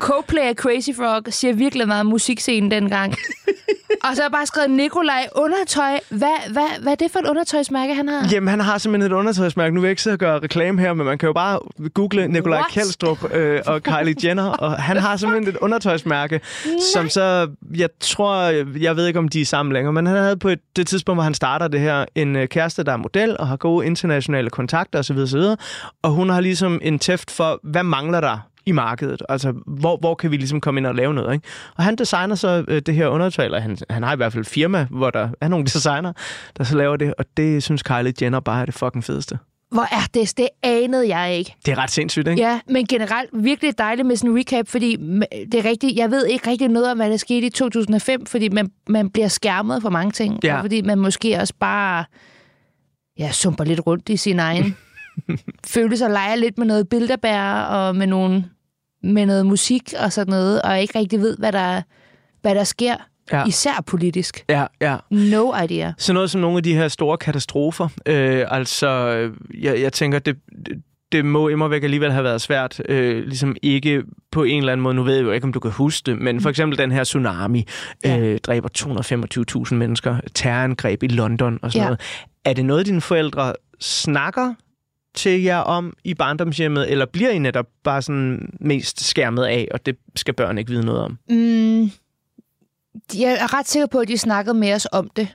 Coldplay 0.00 0.50
og 0.50 0.54
Crazy 0.56 0.90
Frog 0.96 1.22
siger 1.28 1.54
virkelig 1.54 1.88
meget 1.88 2.00
om 2.00 2.06
musikscenen 2.06 2.70
dengang. 2.70 3.14
og 4.04 4.16
så 4.16 4.22
har 4.22 4.28
jeg 4.28 4.32
bare 4.32 4.46
skrevet 4.46 4.70
Nikolaj 4.70 5.28
undertøj. 5.34 5.98
Hvad, 6.08 6.52
hvad, 6.52 6.68
hvad 6.82 6.92
er 6.92 6.96
det 6.96 7.10
for 7.10 7.18
et 7.18 7.26
undertøjsmærke, 7.26 7.94
han 7.94 8.08
har? 8.08 8.28
Jamen, 8.32 8.48
han 8.48 8.60
har 8.60 8.78
simpelthen 8.78 9.12
et 9.12 9.16
undertøjsmærke. 9.16 9.74
Nu 9.74 9.80
vil 9.80 9.86
jeg 9.88 9.92
ikke 9.92 10.02
sidde 10.02 10.14
og 10.14 10.18
gøre 10.18 10.38
reklame 10.38 10.80
her, 10.80 10.92
men 10.94 11.06
man 11.06 11.18
kan 11.18 11.26
jo 11.26 11.32
bare 11.32 11.58
google 11.94 12.28
Nikolaj? 12.28 12.62
Kjeldstrup 12.70 13.34
øh, 13.34 13.60
og 13.66 13.82
Kylie 13.82 14.14
Jenner, 14.24 14.48
og 14.48 14.72
han 14.72 14.96
har 14.96 15.16
simpelthen 15.16 15.54
et 15.54 15.60
undertøjsmærke, 15.60 16.40
som 16.94 17.08
så, 17.08 17.48
jeg 17.74 17.88
tror, 18.00 18.36
jeg 18.78 18.96
ved 18.96 19.06
ikke, 19.06 19.18
om 19.18 19.28
de 19.28 19.40
er 19.40 19.44
sammen 19.44 19.72
længere, 19.72 19.92
men 19.92 20.06
han 20.06 20.16
havde 20.16 20.36
på 20.36 20.48
et, 20.48 20.60
det 20.76 20.86
tidspunkt, 20.86 21.16
hvor 21.16 21.24
han 21.24 21.34
starter 21.34 21.68
det 21.68 21.80
her, 21.80 22.04
en 22.14 22.36
øh, 22.36 22.48
kæreste, 22.48 22.84
der 22.84 22.92
er 22.92 22.96
model 22.96 23.36
og 23.38 23.48
har 23.48 23.56
gode 23.56 23.86
internationale 23.86 24.50
kontakter 24.50 24.98
osv. 24.98 25.16
osv. 25.16 25.40
Og 26.02 26.10
hun 26.10 26.30
har 26.30 26.40
ligesom 26.40 26.80
en 26.82 26.98
tæft 26.98 27.30
for, 27.30 27.60
hvad 27.62 27.82
mangler 27.82 28.20
der 28.20 28.38
i 28.66 28.72
markedet. 28.72 29.22
Altså, 29.28 29.52
hvor, 29.66 29.96
hvor 29.96 30.14
kan 30.14 30.30
vi 30.30 30.36
ligesom 30.36 30.60
komme 30.60 30.78
ind 30.80 30.86
og 30.86 30.94
lave 30.94 31.14
noget, 31.14 31.34
ikke? 31.34 31.46
Og 31.76 31.84
han 31.84 31.96
designer 31.96 32.34
så 32.34 32.64
øh, 32.68 32.82
det 32.86 32.94
her 32.94 33.06
undertøj, 33.08 33.44
eller 33.44 33.60
han, 33.60 33.78
han 33.90 34.02
har 34.02 34.12
i 34.12 34.16
hvert 34.16 34.32
fald 34.32 34.40
et 34.44 34.48
firma, 34.50 34.86
hvor 34.90 35.10
der 35.10 35.28
er 35.40 35.48
nogle 35.48 35.64
designer, 35.64 36.12
der 36.58 36.64
så 36.64 36.76
laver 36.76 36.96
det, 36.96 37.14
og 37.18 37.24
det 37.36 37.62
synes 37.62 37.82
Kylie 37.82 38.12
Jenner 38.22 38.40
bare 38.40 38.60
er 38.60 38.64
det 38.64 38.74
fucking 38.74 39.04
fedeste. 39.04 39.38
Hvor 39.70 39.82
er 39.82 40.06
det? 40.14 40.38
Det 40.38 40.48
anede 40.62 41.16
jeg 41.16 41.34
ikke. 41.36 41.54
Det 41.66 41.72
er 41.72 41.78
ret 41.78 41.90
sindssygt, 41.90 42.28
ikke? 42.28 42.42
Ja, 42.42 42.60
men 42.68 42.86
generelt 42.86 43.30
virkelig 43.34 43.78
dejligt 43.78 44.06
med 44.08 44.16
sådan 44.16 44.30
en 44.30 44.38
recap, 44.38 44.68
fordi 44.68 44.96
det 45.52 45.54
er 45.54 45.64
rigtigt, 45.64 45.96
jeg 45.96 46.10
ved 46.10 46.26
ikke 46.26 46.50
rigtig 46.50 46.68
noget 46.68 46.90
om, 46.90 46.96
hvad 46.96 47.10
der 47.10 47.16
skete 47.16 47.46
i 47.46 47.50
2005, 47.50 48.26
fordi 48.26 48.48
man, 48.48 48.70
man 48.88 49.10
bliver 49.10 49.28
skærmet 49.28 49.82
for 49.82 49.90
mange 49.90 50.12
ting, 50.12 50.38
Ja. 50.44 50.54
og 50.56 50.60
fordi 50.60 50.82
man 50.82 50.98
måske 50.98 51.36
også 51.40 51.54
bare 51.60 52.04
ja, 53.18 53.32
sumper 53.32 53.64
lidt 53.64 53.80
rundt 53.86 54.08
i 54.08 54.16
sin 54.16 54.38
egen 54.38 54.76
følelse 55.74 56.04
og 56.04 56.10
leger 56.10 56.34
lidt 56.34 56.58
med 56.58 56.66
noget 56.66 56.88
bilderbær 56.88 57.42
og 57.62 57.96
med, 57.96 58.06
nogle, 58.06 58.44
med 59.02 59.26
noget 59.26 59.46
musik 59.46 59.92
og 60.04 60.12
sådan 60.12 60.30
noget, 60.30 60.62
og 60.62 60.80
ikke 60.80 60.98
rigtig 60.98 61.20
ved, 61.20 61.36
hvad 61.36 61.52
der, 61.52 61.82
hvad 62.42 62.54
der 62.54 62.64
sker, 62.64 62.94
Ja. 63.32 63.44
især 63.46 63.82
politisk. 63.86 64.44
Ja, 64.48 64.66
ja. 64.80 64.96
No 65.10 65.54
idea. 65.64 65.92
Så 65.98 66.12
noget 66.12 66.30
som 66.30 66.40
nogle 66.40 66.56
af 66.56 66.62
de 66.62 66.74
her 66.74 66.88
store 66.88 67.16
katastrofer. 67.18 67.88
Øh, 68.06 68.44
altså, 68.48 68.88
øh, 68.88 69.36
jeg, 69.62 69.80
jeg 69.80 69.92
tænker, 69.92 70.18
det, 70.18 70.36
det- 70.66 70.82
det 71.12 71.24
må 71.24 71.48
immer 71.48 71.68
væk 71.68 71.82
alligevel 71.84 72.12
have 72.12 72.24
været 72.24 72.40
svært. 72.40 72.82
Øh, 72.88 73.24
ligesom 73.24 73.56
ikke 73.62 74.02
på 74.30 74.42
en 74.42 74.58
eller 74.58 74.72
anden 74.72 74.82
måde, 74.82 74.94
nu 74.94 75.02
ved 75.02 75.14
jeg 75.14 75.22
jo 75.24 75.30
ikke, 75.32 75.44
om 75.44 75.52
du 75.52 75.60
kan 75.60 75.70
huske 75.70 76.10
det, 76.10 76.18
men 76.18 76.40
for 76.40 76.50
eksempel 76.50 76.78
den 76.78 76.92
her 76.92 77.04
tsunami 77.04 77.64
øh, 78.06 78.38
dræber 78.38 78.68
225.000 79.68 79.74
mennesker, 79.74 80.16
terrorangreb 80.34 81.02
i 81.02 81.06
London 81.08 81.58
og 81.62 81.72
sådan 81.72 81.82
Ja. 81.82 81.86
noget. 81.86 82.00
Er 82.44 82.52
det 82.52 82.64
noget, 82.64 82.86
dine 82.86 83.00
forældre 83.00 83.52
snakker 83.80 84.54
til 85.14 85.42
jer 85.42 85.58
om 85.58 85.92
i 86.04 86.14
barndomshjemmet, 86.14 86.90
eller 86.90 87.06
bliver 87.06 87.30
I 87.30 87.38
netop 87.38 87.66
bare 87.84 88.02
sådan 88.02 88.50
mest 88.60 89.04
skærmet 89.04 89.44
af, 89.44 89.68
og 89.70 89.86
det 89.86 89.96
skal 90.16 90.34
børn 90.34 90.58
ikke 90.58 90.70
vide 90.70 90.84
noget 90.84 91.00
om? 91.00 91.18
Mm, 91.28 91.82
jeg 93.14 93.32
er 93.32 93.54
ret 93.54 93.68
sikker 93.68 93.86
på, 93.86 93.98
at 93.98 94.08
de 94.08 94.18
snakkede 94.18 94.54
med 94.54 94.74
os 94.74 94.86
om 94.92 95.10
det. 95.16 95.28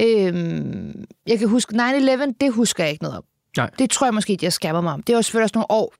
Øhm, 0.00 1.04
jeg 1.26 1.38
kan 1.38 1.48
huske 1.48 1.74
9-11, 1.74 2.32
det 2.40 2.52
husker 2.52 2.84
jeg 2.84 2.90
ikke 2.90 3.04
noget 3.04 3.18
om. 3.18 3.24
Nej. 3.56 3.70
Det 3.78 3.90
tror 3.90 4.06
jeg 4.06 4.14
måske, 4.14 4.36
de 4.36 4.46
har 4.46 4.50
skærmet 4.50 4.84
mig 4.84 4.92
om. 4.92 5.02
Det 5.02 5.14
var 5.14 5.22
selvfølgelig 5.22 5.44
også 5.44 5.54
nogle 5.54 5.70
år 5.70 5.94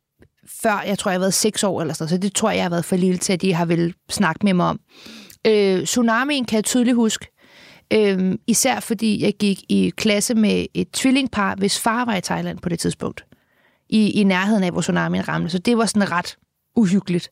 før, 0.46 0.82
jeg 0.86 0.98
tror, 0.98 1.10
jeg 1.10 1.14
har 1.14 1.20
været 1.20 1.34
seks 1.34 1.64
år 1.64 1.80
eller 1.80 1.94
sådan 1.94 2.08
så 2.08 2.18
det 2.18 2.34
tror 2.34 2.50
jeg, 2.50 2.56
jeg 2.56 2.64
har 2.64 2.70
været 2.70 2.84
for 2.84 2.96
lille 2.96 3.18
til, 3.18 3.32
at 3.32 3.42
de 3.42 3.54
har 3.54 3.64
vel 3.64 3.94
snakke 4.10 4.44
med 4.44 4.54
mig 4.54 4.66
om. 4.66 4.80
Øh, 5.46 5.84
tsunamien 5.84 6.44
kan 6.44 6.56
jeg 6.56 6.64
tydeligt 6.64 6.96
huske. 6.96 7.26
Øh, 7.93 8.34
især 8.47 8.80
fordi 8.80 9.24
jeg 9.24 9.34
gik 9.38 9.64
i 9.68 9.93
klasse 9.97 10.34
med 10.34 10.66
et 10.74 10.93
tvillingpar, 10.93 11.55
hvis 11.55 11.80
far 11.80 12.05
var 12.05 12.16
i 12.16 12.20
Thailand 12.20 12.59
på 12.59 12.68
det 12.68 12.78
tidspunkt. 12.78 13.24
I, 13.88 14.11
i 14.11 14.24
nærheden 14.24 14.64
af, 14.64 14.70
hvor 14.70 14.80
tsunamien 14.80 15.28
ramte. 15.28 15.51
Så 15.51 15.59
det 15.59 15.78
var 15.78 15.86
sådan 15.86 16.11
ret 16.11 16.36
uhyggeligt. 16.76 17.30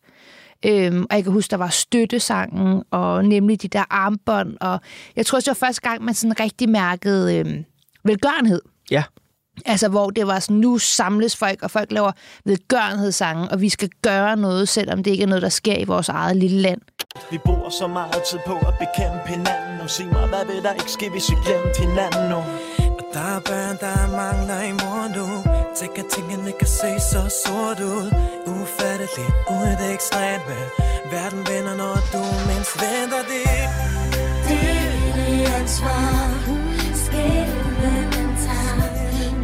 Øhm, 0.67 1.07
og 1.11 1.17
jeg 1.17 1.25
kan 1.25 1.33
huske, 1.33 1.51
der 1.51 1.57
var 1.57 1.69
støttesangen, 1.69 2.83
og 2.91 3.25
nemlig 3.25 3.63
de 3.63 3.69
der 3.69 3.85
armbånd. 3.91 4.57
Og 4.61 4.81
jeg 5.17 5.27
tror 5.27 5.37
også, 5.37 5.51
det 5.51 5.61
var 5.61 5.67
første 5.67 5.83
gang, 5.83 6.05
man 6.05 6.15
sådan 6.15 6.41
rigtig 6.41 6.69
mærkede 6.69 7.39
øhm, 7.39 7.65
velgørenhed. 8.05 8.63
Ja. 8.91 9.03
Altså, 9.67 9.89
hvor 9.89 10.11
det 10.11 10.27
var 10.27 10.39
sådan, 10.39 10.57
nu 10.57 10.79
samles 10.79 11.37
folk, 11.37 11.63
og 11.63 11.71
folk 11.71 11.93
laver 11.93 12.13
velgørenhedssange, 12.45 13.49
og 13.49 13.61
vi 13.61 13.69
skal 13.69 13.89
gøre 14.03 14.37
noget, 14.37 14.69
selvom 14.69 15.03
det 15.03 15.11
ikke 15.11 15.23
er 15.23 15.29
noget, 15.29 15.43
der 15.43 15.49
sker 15.49 15.79
i 15.79 15.85
vores 15.85 16.09
eget 16.09 16.37
lille 16.37 16.61
land. 16.61 16.81
Vi 17.31 17.39
bruger 17.39 17.71
så 17.71 17.87
meget 17.87 18.23
tid 18.31 18.39
på 18.47 18.55
at 18.69 18.75
bekæmpe 18.83 19.27
hinanden 19.27 19.79
nu 19.81 19.89
Sig 19.89 20.07
mig, 20.07 20.29
hvad 20.29 20.45
vil 20.47 20.63
der 20.63 20.73
ikke 20.73 20.93
ske, 20.99 21.11
hvis 21.11 21.31
vi 21.31 21.37
glemte 21.45 21.81
hinanden 21.87 22.25
nu? 22.33 22.41
Og 22.99 23.05
der 23.15 23.27
er 23.37 23.41
børn, 23.51 23.77
der 23.85 23.97
mangler 24.21 24.61
en 24.69 24.77
mor 24.83 25.05
nu 25.17 25.27
Tænk 25.79 25.99
at 25.99 26.05
tingene 26.15 26.53
kan 26.61 26.69
se 26.81 26.91
så 27.13 27.23
sort 27.45 27.81
ud 27.81 28.07
Ufatteligt, 28.53 29.35
uden 29.55 29.77
det 29.81 29.91
ekstreme 29.95 30.57
Verden 31.13 31.43
vender, 31.51 31.75
når 31.83 31.97
du 32.13 32.23
mindst 32.49 32.75
venter 32.83 33.23
det 33.33 33.47
Det 34.49 34.63
er 34.85 35.15
dit 35.17 35.55
ansvar. 35.59 36.15
Skæbnen 37.05 38.29
tager. 38.45 38.91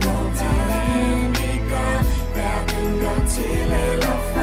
Må 0.05 0.17
hvordan 0.37 1.29
vi 1.39 1.51
gør, 1.71 1.99
hverken 2.35 2.87
går 3.03 3.21
til 3.29 3.73
eller 3.91 4.17
fra. 4.33 4.36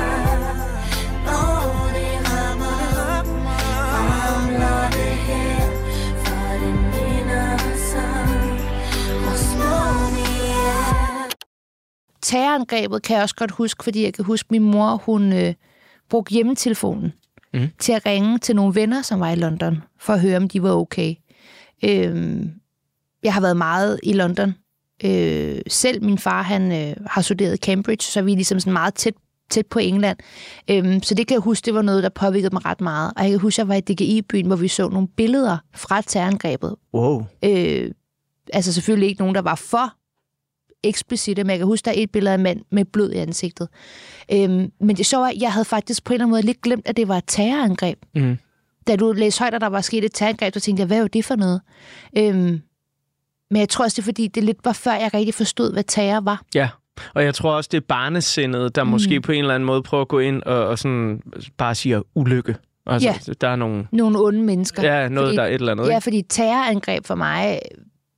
Terrorangrebet 12.23 13.01
kan 13.03 13.15
jeg 13.15 13.23
også 13.23 13.35
godt 13.35 13.51
huske, 13.51 13.83
fordi 13.83 14.03
jeg 14.03 14.13
kan 14.13 14.25
huske, 14.25 14.47
at 14.47 14.51
min 14.51 14.63
mor, 14.63 15.01
hun 15.05 15.33
øh, 15.33 15.53
brugte 16.09 16.31
hjemmetelefonen 16.33 17.13
Mm. 17.55 17.67
til 17.79 17.91
at 17.93 18.05
ringe 18.05 18.37
til 18.37 18.55
nogle 18.55 18.75
venner, 18.75 19.01
som 19.01 19.19
var 19.19 19.29
i 19.31 19.35
London, 19.35 19.83
for 19.99 20.13
at 20.13 20.21
høre, 20.21 20.37
om 20.37 20.49
de 20.49 20.63
var 20.63 20.71
okay. 20.71 21.15
Øhm, 21.85 22.51
jeg 23.23 23.33
har 23.33 23.41
været 23.41 23.57
meget 23.57 23.99
i 24.03 24.13
London. 24.13 24.55
Øh, 25.03 25.61
selv 25.67 26.03
min 26.03 26.17
far, 26.17 26.41
han 26.41 26.71
øh, 26.71 26.95
har 27.07 27.21
studeret 27.21 27.59
Cambridge, 27.59 28.03
så 28.03 28.21
vi 28.21 28.31
er 28.31 28.35
ligesom 28.35 28.59
sådan 28.59 28.73
meget 28.73 28.93
tæt, 28.93 29.13
tæt 29.49 29.65
på 29.67 29.79
England. 29.79 30.17
Øhm, 30.69 31.03
så 31.03 31.15
det 31.15 31.27
kan 31.27 31.35
jeg 31.35 31.41
huske, 31.41 31.65
det 31.65 31.73
var 31.73 31.81
noget, 31.81 32.03
der 32.03 32.09
påvirkede 32.09 32.55
mig 32.55 32.65
ret 32.65 32.81
meget. 32.81 33.11
Og 33.17 33.23
jeg 33.23 33.31
kan 33.31 33.39
huske, 33.39 33.61
at 33.61 33.67
jeg 33.67 33.67
var 33.67 33.75
i 33.75 33.81
DGI-byen, 33.93 34.47
hvor 34.47 34.55
vi 34.55 34.67
så 34.67 34.89
nogle 34.89 35.07
billeder 35.07 35.57
fra 35.75 36.01
terrorangrebet. 36.01 36.75
Wow. 36.93 37.25
Øh, 37.43 37.91
altså 38.53 38.73
selvfølgelig 38.73 39.09
ikke 39.09 39.21
nogen, 39.21 39.35
der 39.35 39.41
var 39.41 39.55
for 39.55 39.93
eksplicite, 40.83 41.43
men 41.43 41.49
jeg 41.49 41.57
kan 41.57 41.67
huske, 41.67 41.85
der 41.85 41.91
er 41.91 41.95
et 41.97 42.11
billede 42.11 42.31
af 42.31 42.37
en 42.37 42.43
mand 42.43 42.61
med 42.71 42.85
blod 42.85 43.11
i 43.11 43.17
ansigtet. 43.17 43.67
Øhm, 44.31 44.71
men 44.79 44.97
det 44.97 45.05
sjove 45.05 45.25
er, 45.25 45.29
at 45.29 45.41
jeg 45.41 45.51
havde 45.53 45.65
faktisk 45.65 46.03
på 46.03 46.13
en 46.13 46.15
eller 46.15 46.25
anden 46.25 46.31
måde 46.31 46.41
lidt 46.41 46.61
glemt, 46.61 46.87
at 46.87 46.97
det 46.97 47.07
var 47.07 47.17
et 47.17 47.23
terrorangreb. 47.27 47.97
Mm. 48.15 48.37
Da 48.87 48.95
du 48.95 49.11
læste 49.11 49.39
højt, 49.39 49.53
at 49.53 49.61
der 49.61 49.67
var 49.69 49.81
sket 49.81 50.03
et 50.05 50.11
terrorangreb, 50.13 50.53
så 50.53 50.59
tænkte 50.59 50.81
jeg, 50.81 50.87
hvad 50.87 51.03
er 51.03 51.07
det 51.07 51.25
for 51.25 51.35
noget? 51.35 51.61
Øhm, 52.17 52.61
men 53.51 53.59
jeg 53.59 53.69
tror 53.69 53.85
også, 53.85 53.95
det 53.95 54.01
er 54.01 54.05
fordi, 54.05 54.27
det 54.27 54.43
lidt 54.43 54.57
var 54.63 54.73
før, 54.73 54.93
jeg 54.93 55.13
rigtig 55.13 55.33
forstod, 55.33 55.73
hvad 55.73 55.83
terror 55.87 56.21
var. 56.21 56.41
Ja, 56.55 56.69
og 57.13 57.23
jeg 57.23 57.35
tror 57.35 57.51
også, 57.55 57.69
det 57.71 57.77
er 57.77 57.85
barnesindet, 57.87 58.75
der 58.75 58.83
mm. 58.83 58.89
måske 58.89 59.21
på 59.21 59.31
en 59.31 59.39
eller 59.39 59.55
anden 59.55 59.67
måde 59.67 59.83
prøver 59.83 60.01
at 60.01 60.07
gå 60.07 60.19
ind 60.19 60.43
og, 60.43 60.67
og 60.67 60.79
sådan 60.79 61.21
bare 61.57 61.75
siger 61.75 62.01
ulykke. 62.15 62.55
Altså, 62.85 63.09
Ja. 63.09 63.33
der 63.41 63.47
er 63.47 63.55
nogle... 63.55 63.87
Nogle 63.91 64.19
onde 64.19 64.41
mennesker. 64.41 64.83
Ja, 64.93 65.09
noget, 65.09 65.37
der 65.37 65.43
er 65.43 65.47
et 65.47 65.53
eller 65.53 65.71
andet, 65.71 65.87
Ja, 65.87 65.97
fordi 65.97 66.21
terrorangreb 66.29 67.05
for 67.05 67.15
mig 67.15 67.59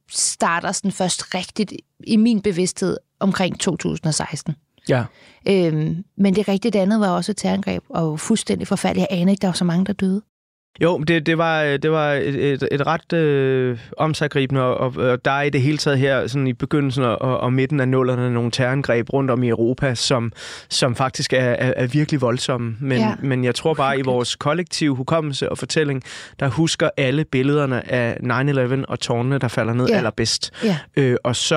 starter 0.09 0.71
sådan 0.71 0.91
først 0.91 1.35
rigtigt 1.35 1.73
i 2.07 2.17
min 2.17 2.41
bevidsthed 2.41 2.97
omkring 3.19 3.59
2016. 3.59 4.55
Ja. 4.89 5.05
Øhm, 5.47 6.05
men 6.17 6.35
det 6.35 6.47
rigtige 6.47 6.71
det 6.71 6.79
andet 6.79 6.99
var 6.99 7.09
også 7.09 7.31
et 7.31 7.37
terrorangreb, 7.37 7.83
og 7.89 8.19
fuldstændig 8.19 8.67
forfærdeligt. 8.67 9.07
Jeg 9.09 9.19
anede 9.19 9.31
ikke, 9.31 9.41
der 9.41 9.47
var 9.47 9.53
så 9.53 9.65
mange, 9.65 9.85
der 9.85 9.93
døde. 9.93 10.21
Jo, 10.81 10.97
det, 10.97 11.25
det 11.25 11.37
var, 11.37 11.77
det 11.77 11.91
var 11.91 12.13
et, 12.13 12.35
et, 12.53 12.67
et 12.71 12.87
ret 12.87 13.13
øh, 13.13 13.77
omsaggribende, 13.97 14.61
og, 14.61 14.93
og, 14.97 15.25
der 15.25 15.31
er 15.31 15.41
i 15.41 15.49
det 15.49 15.61
hele 15.61 15.77
taget 15.77 15.99
her 15.99 16.27
sådan 16.27 16.47
i 16.47 16.53
begyndelsen 16.53 17.03
og, 17.03 17.17
og 17.21 17.53
midten 17.53 17.79
af 17.79 17.87
nullerne 17.87 18.33
nogle 18.33 18.51
terrorangreb 18.51 19.13
rundt 19.13 19.31
om 19.31 19.43
i 19.43 19.49
Europa, 19.49 19.95
som, 19.95 20.31
som 20.69 20.95
faktisk 20.95 21.33
er, 21.33 21.37
er, 21.37 21.73
er 21.75 21.87
virkelig 21.87 22.21
voldsomme. 22.21 22.75
Men, 22.79 22.97
Ja. 22.97 23.13
men 23.19 23.43
jeg 23.43 23.55
tror 23.55 23.73
bare, 23.73 23.99
i 23.99 24.01
vores 24.01 24.35
kollektive 24.35 24.95
hukommelse 24.95 25.49
og 25.49 25.57
fortælling, 25.57 26.03
der 26.39 26.47
husker 26.47 26.89
alle 26.97 27.25
billederne 27.25 27.91
af 27.91 28.17
9-11 28.81 28.85
og 28.87 28.99
tårnene, 28.99 29.37
der 29.37 29.47
falder 29.47 29.73
ned 29.73 29.87
Ja. 29.89 29.97
allerbedst. 29.97 30.51
Ja. 30.63 30.77
Øh, 30.97 31.17
og 31.23 31.35
så 31.35 31.55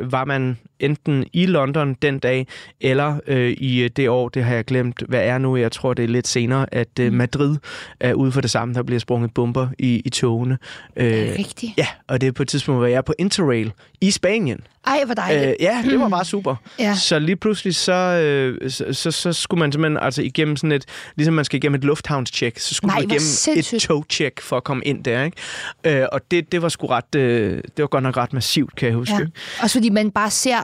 øh, 0.00 0.12
var 0.12 0.24
man 0.24 0.58
enten 0.80 1.26
i 1.32 1.46
London 1.46 1.94
den 2.02 2.18
dag, 2.18 2.46
eller 2.80 3.20
øh, 3.26 3.50
i 3.50 3.82
øh, 3.82 3.90
det 3.96 4.08
år, 4.08 4.28
det 4.28 4.44
har 4.44 4.54
jeg 4.54 4.64
glemt, 4.64 5.02
hvad 5.08 5.20
er 5.24 5.38
nu, 5.38 5.56
jeg 5.56 5.72
tror 5.72 5.94
det 5.94 6.02
er 6.04 6.08
lidt 6.08 6.28
senere, 6.28 6.74
at 6.74 6.98
øh, 7.00 7.12
Madrid 7.12 7.56
er 8.00 8.14
ude 8.14 8.32
for 8.32 8.40
det 8.40 8.50
samme, 8.50 8.74
der 8.74 8.82
bliver 8.82 8.98
sprunget 9.00 9.34
bomber 9.34 9.68
i, 9.78 10.02
i 10.04 10.10
togene. 10.10 10.58
Øh, 10.96 11.12
Er 11.12 11.38
rigtigt? 11.38 11.72
Ja, 11.78 11.86
og 12.08 12.20
det 12.20 12.26
er 12.26 12.32
på 12.32 12.42
et 12.42 12.48
tidspunkt, 12.48 12.78
hvor 12.78 12.86
jeg 12.86 12.96
er 12.96 13.02
på 13.02 13.14
Interrail 13.18 13.72
i 14.00 14.10
Spanien. 14.10 14.60
Ej, 14.86 15.02
hvor 15.04 15.14
dejligt. 15.14 15.48
Øh, 15.48 15.54
ja, 15.60 15.82
det 15.84 16.00
var 16.00 16.08
bare 16.08 16.24
super. 16.24 16.56
Ja. 16.78 16.94
Så 16.94 17.18
lige 17.18 17.36
pludselig, 17.36 17.74
så, 17.74 17.92
øh, 17.92 18.70
så, 18.70 18.84
så, 18.92 19.10
så 19.10 19.32
skulle 19.32 19.58
man 19.58 19.72
simpelthen 19.72 19.98
altså 20.04 20.22
igennem 20.22 20.56
sådan 20.56 20.72
et, 20.72 20.84
ligesom 21.16 21.34
man 21.34 21.44
skal 21.44 21.56
igennem 21.56 21.74
et 21.74 21.84
lufthavnstjek, 21.84 22.58
så 22.58 22.74
skulle 22.74 22.88
Nej, 22.88 22.96
man 23.00 23.04
igennem 23.04 23.20
sindssygt. 23.20 23.82
et 23.82 23.88
togtjek 23.88 24.40
for 24.40 24.56
at 24.56 24.64
komme 24.64 24.84
ind 24.84 25.04
der, 25.04 25.22
ikke? 25.24 26.00
Øh, 26.02 26.06
og 26.12 26.20
det, 26.30 26.52
det 26.52 26.62
var 26.62 26.68
sgu 26.68 26.86
ret, 26.86 27.14
øh, 27.14 27.56
det 27.56 27.82
var 27.82 27.86
godt 27.86 28.02
nok 28.02 28.16
ret 28.16 28.32
massivt, 28.32 28.76
kan 28.76 28.88
jeg 28.88 28.94
huske. 28.96 29.14
Ja. 29.14 29.26
Også 29.62 29.78
fordi 29.78 29.88
man 29.90 30.10
bare 30.10 30.30
ser 30.30 30.58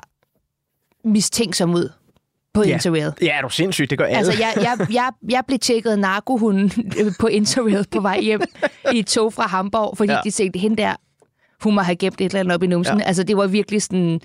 mistænksom 1.04 1.74
ud 1.74 1.88
på 2.54 2.62
Ja. 2.64 2.72
Interrail. 2.74 3.12
Ja, 3.22 3.36
er 3.38 3.42
du 3.42 3.48
sindssygt, 3.48 3.90
det 3.90 3.98
gør 3.98 4.04
alle. 4.04 4.16
Altså, 4.18 4.32
jeg, 4.38 4.52
jeg, 4.56 4.86
jeg, 4.92 5.10
jeg 5.28 5.42
blev 5.46 5.58
tjekket 5.58 5.98
narkohunden 5.98 6.92
på 7.20 7.26
Interrail 7.26 7.86
på 7.90 8.00
vej 8.00 8.20
hjem 8.20 8.40
i 8.92 8.98
et 8.98 9.06
tog 9.06 9.32
fra 9.32 9.46
Hamburg, 9.46 9.96
fordi. 9.96 10.12
Ja. 10.12 10.18
de 10.24 10.30
tænkte, 10.30 10.58
hende 10.58 10.76
der, 10.76 10.94
hun 11.62 11.74
må 11.74 11.80
have 11.80 11.96
gemt 11.96 12.20
et 12.20 12.24
eller 12.24 12.40
andet 12.40 12.54
op 12.54 12.62
i 12.62 12.66
numsen. 12.66 12.98
Ja. 12.98 13.04
Altså, 13.04 13.22
det 13.22 13.36
var 13.36 13.46
virkelig 13.46 13.82
sådan, 13.82 14.20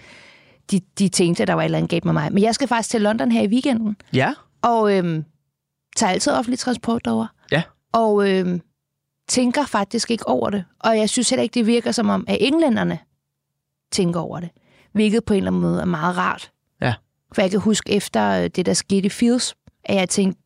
de, 0.71 0.79
de 0.99 1.09
tænkte, 1.09 1.41
at 1.43 1.47
der 1.47 1.53
var 1.53 1.61
et 1.61 1.65
eller 1.65 1.77
andet 1.77 1.89
galt 1.91 2.05
med 2.05 2.13
mig. 2.13 2.34
Men 2.34 2.43
jeg 2.43 2.55
skal 2.55 2.67
faktisk 2.67 2.89
til 2.89 3.01
London 3.01 3.32
her 3.32 3.41
i 3.41 3.47
weekenden, 3.47 3.95
Ja, 4.13 4.34
og 4.61 4.97
øhm, 4.97 5.25
tager 5.95 6.11
altid 6.11 6.34
offentlig 6.34 6.59
transport 6.59 7.05
derover. 7.05 7.27
ja. 7.51 7.63
Og 7.93 8.29
øhm, 8.29 8.61
tænker 9.27 9.65
faktisk 9.65 10.11
ikke 10.11 10.27
over 10.27 10.49
det. 10.49 10.65
Og 10.79 10.97
jeg 10.97 11.09
synes 11.09 11.29
heller 11.29 11.43
ikke, 11.43 11.53
det 11.53 11.65
virker 11.67 11.91
som 11.91 12.09
om, 12.09 12.25
at 12.27 12.38
englænderne 12.39 12.99
tænker 13.91 14.19
over 14.19 14.39
det. 14.39 14.49
Hvilket 14.93 15.25
på 15.25 15.34
en 15.34 15.38
eller 15.38 15.51
anden 15.51 15.61
måde 15.61 15.82
er 15.82 15.86
meget 15.86 16.17
rart. 16.17 16.51
Ja. 16.82 16.93
For 17.34 17.41
jeg 17.41 17.51
kan 17.51 17.59
huske 17.59 17.91
efter 17.93 18.29
øh, 18.43 18.49
det, 18.55 18.65
der 18.65 18.73
skete 18.73 19.05
i 19.05 19.09
Fields, 19.09 19.55
at 19.84 19.95
jeg 19.95 20.09
tænkte, 20.09 20.41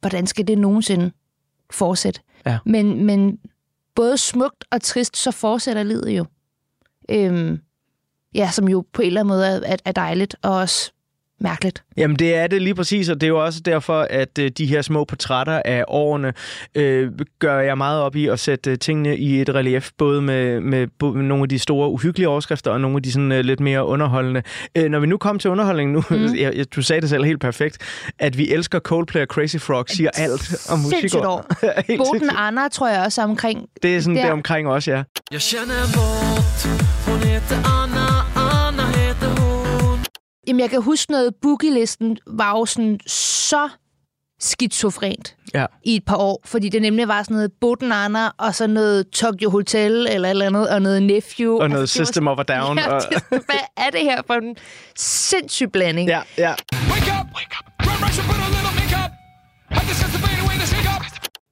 hvordan 0.00 0.26
skal 0.26 0.46
det 0.46 0.58
nogensinde 0.58 1.12
fortsætte? 1.70 2.20
Ja. 2.46 2.58
Men, 2.66 3.04
men 3.04 3.38
både 3.98 4.18
smukt 4.18 4.64
og 4.70 4.82
trist, 4.82 5.16
så 5.16 5.30
fortsætter 5.30 5.82
livet 5.82 6.10
jo. 6.10 6.24
Øhm, 7.10 7.60
ja, 8.34 8.50
som 8.50 8.68
jo 8.68 8.84
på 8.92 9.02
en 9.02 9.06
eller 9.06 9.20
anden 9.20 9.28
måde 9.28 9.46
er, 9.46 9.76
er, 9.84 9.92
dejligt 9.92 10.36
og 10.42 10.56
også 10.56 10.92
mærkeligt. 11.40 11.82
Jamen 11.96 12.16
det 12.16 12.34
er 12.34 12.46
det 12.46 12.62
lige 12.62 12.74
præcis, 12.74 13.08
og 13.08 13.20
det 13.20 13.22
er 13.22 13.28
jo 13.28 13.44
også 13.44 13.60
derfor, 13.60 14.06
at 14.10 14.38
øh, 14.38 14.50
de 14.58 14.66
her 14.66 14.82
små 14.82 15.04
portrætter 15.04 15.62
af 15.64 15.84
årene 15.88 16.32
øh, 16.74 17.10
gør 17.38 17.60
jeg 17.60 17.78
meget 17.78 18.02
op 18.02 18.16
i 18.16 18.26
at 18.26 18.40
sætte 18.40 18.70
øh, 18.70 18.78
tingene 18.78 19.16
i 19.16 19.40
et 19.40 19.54
relief, 19.54 19.90
både 19.98 20.22
med, 20.22 20.60
med, 20.60 20.86
med 21.00 21.22
nogle 21.22 21.42
af 21.42 21.48
de 21.48 21.58
store 21.58 21.90
uhyggelige 21.90 22.28
overskrifter 22.28 22.70
og 22.70 22.80
nogle 22.80 22.96
af 22.96 23.02
de 23.02 23.12
sådan, 23.12 23.32
øh, 23.32 23.40
lidt 23.40 23.60
mere 23.60 23.86
underholdende. 23.86 24.42
Øh, 24.76 24.90
når 24.90 25.00
vi 25.00 25.06
nu 25.06 25.16
kommer 25.16 25.40
til 25.40 25.50
underholdning 25.50 25.92
nu, 25.92 26.02
mm. 26.10 26.34
jeg, 26.42 26.52
jeg, 26.56 26.74
du 26.74 26.82
sagde 26.82 27.00
det 27.00 27.10
selv 27.10 27.24
helt 27.24 27.40
perfekt, 27.40 27.78
at 28.18 28.38
vi 28.38 28.50
elsker 28.50 28.80
Coldplay 28.80 29.22
og 29.22 29.26
Crazy 29.26 29.56
Frog, 29.56 29.84
siger 29.88 30.10
alt 30.14 30.70
om 30.70 30.78
musik. 30.78 31.14
År. 31.14 31.46
Boden. 31.98 32.30
Anna 32.36 32.68
tror 32.68 32.88
jeg 32.88 33.04
også 33.04 33.20
er 33.20 33.24
omkring. 33.24 33.68
Det 33.82 33.96
er 33.96 34.00
sådan 34.00 34.16
der. 34.16 34.24
der 34.24 34.32
omkring 34.32 34.68
også, 34.68 34.90
ja. 34.90 35.02
Jag 35.32 35.40
känner 35.40 35.82
bort 35.94 36.58
Hon 37.06 37.20
heter 37.22 37.58
Anna, 37.80 37.97
Jamen, 40.48 40.60
jeg 40.60 40.70
kan 40.70 40.82
huske 40.82 41.12
noget, 41.12 41.34
Boogie-listen 41.34 42.16
var 42.26 42.50
jo 42.58 42.66
sådan 42.66 43.00
så 43.06 43.68
skizofrent 44.40 45.36
Ja. 45.54 45.66
i 45.84 45.96
et 45.96 46.04
par 46.04 46.16
år, 46.16 46.42
fordi 46.44 46.68
det 46.68 46.82
nemlig 46.82 47.08
var 47.08 47.22
sådan 47.22 47.34
noget 47.34 47.52
Boden 47.60 47.92
Anna, 47.92 48.28
og 48.38 48.54
så 48.54 48.66
noget 48.66 49.10
Tokyo 49.10 49.50
Hotel, 49.50 50.06
eller 50.10 50.28
et 50.28 50.30
eller 50.30 50.46
andet, 50.46 50.68
og 50.70 50.82
noget 50.82 51.02
Nephew. 51.02 51.52
Og 51.52 51.70
noget 51.70 51.88
det 51.88 51.98
var 52.00 52.04
System 52.04 52.28
of 52.28 52.38
a 52.38 52.42
Down. 52.42 52.78
Ja, 52.78 52.94
og... 52.94 53.02
det, 53.10 53.22
hvad 53.30 53.60
er 53.76 53.90
det 53.90 54.00
her 54.00 54.22
for 54.26 54.34
en 54.34 54.56
sindssyg 54.96 55.72
blanding? 55.72 56.08
ja, 56.08 56.20
ja. 56.38 56.54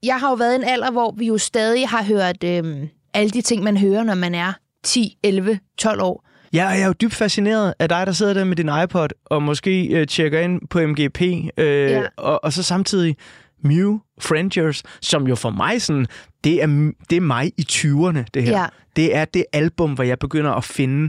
Jeg 0.02 0.20
har 0.20 0.28
jo 0.28 0.34
været 0.34 0.52
i 0.52 0.56
en 0.56 0.64
alder, 0.64 0.90
hvor 0.90 1.14
vi 1.18 1.26
jo 1.26 1.38
stadig 1.38 1.88
har 1.88 2.02
hørt 2.02 2.44
øhm, 2.44 2.88
alle 3.14 3.30
de 3.30 3.42
ting, 3.42 3.62
man 3.62 3.76
hører, 3.76 4.02
når 4.02 4.14
man 4.14 4.34
er 4.34 4.52
10, 4.84 5.18
11, 5.22 5.58
12 5.78 6.02
år. 6.02 6.25
Ja, 6.56 6.66
jeg 6.66 6.80
er 6.82 6.86
jo 6.86 6.92
dybt 6.92 7.14
fascineret 7.14 7.74
af 7.78 7.88
dig, 7.88 8.06
der 8.06 8.12
sidder 8.12 8.34
der 8.34 8.44
med 8.44 8.56
din 8.56 8.70
iPod 8.84 9.08
og 9.24 9.42
måske 9.42 9.86
øh, 9.86 10.06
tjekker 10.06 10.40
ind 10.40 10.60
på 10.70 10.80
MGP, 10.86 11.22
øh, 11.22 11.66
Ja. 11.66 12.02
og, 12.16 12.44
og 12.44 12.52
så 12.52 12.62
samtidig 12.62 13.16
Mew, 13.64 13.98
Frangers, 14.20 14.82
som 15.02 15.26
jo 15.26 15.34
for 15.34 15.50
mig 15.50 15.82
sådan, 15.82 16.06
det 16.44 16.62
er, 16.62 16.92
det 17.10 17.16
er 17.16 17.20
mig 17.20 17.52
i 17.56 17.66
20'erne, 17.72 18.24
det 18.34 18.42
her. 18.42 18.60
Ja. 18.60 18.66
Det 18.96 19.16
er 19.16 19.24
det 19.24 19.44
album, 19.52 19.92
hvor 19.92 20.04
jeg 20.04 20.18
begynder 20.18 20.52
at 20.52 20.64
finde 20.64 21.08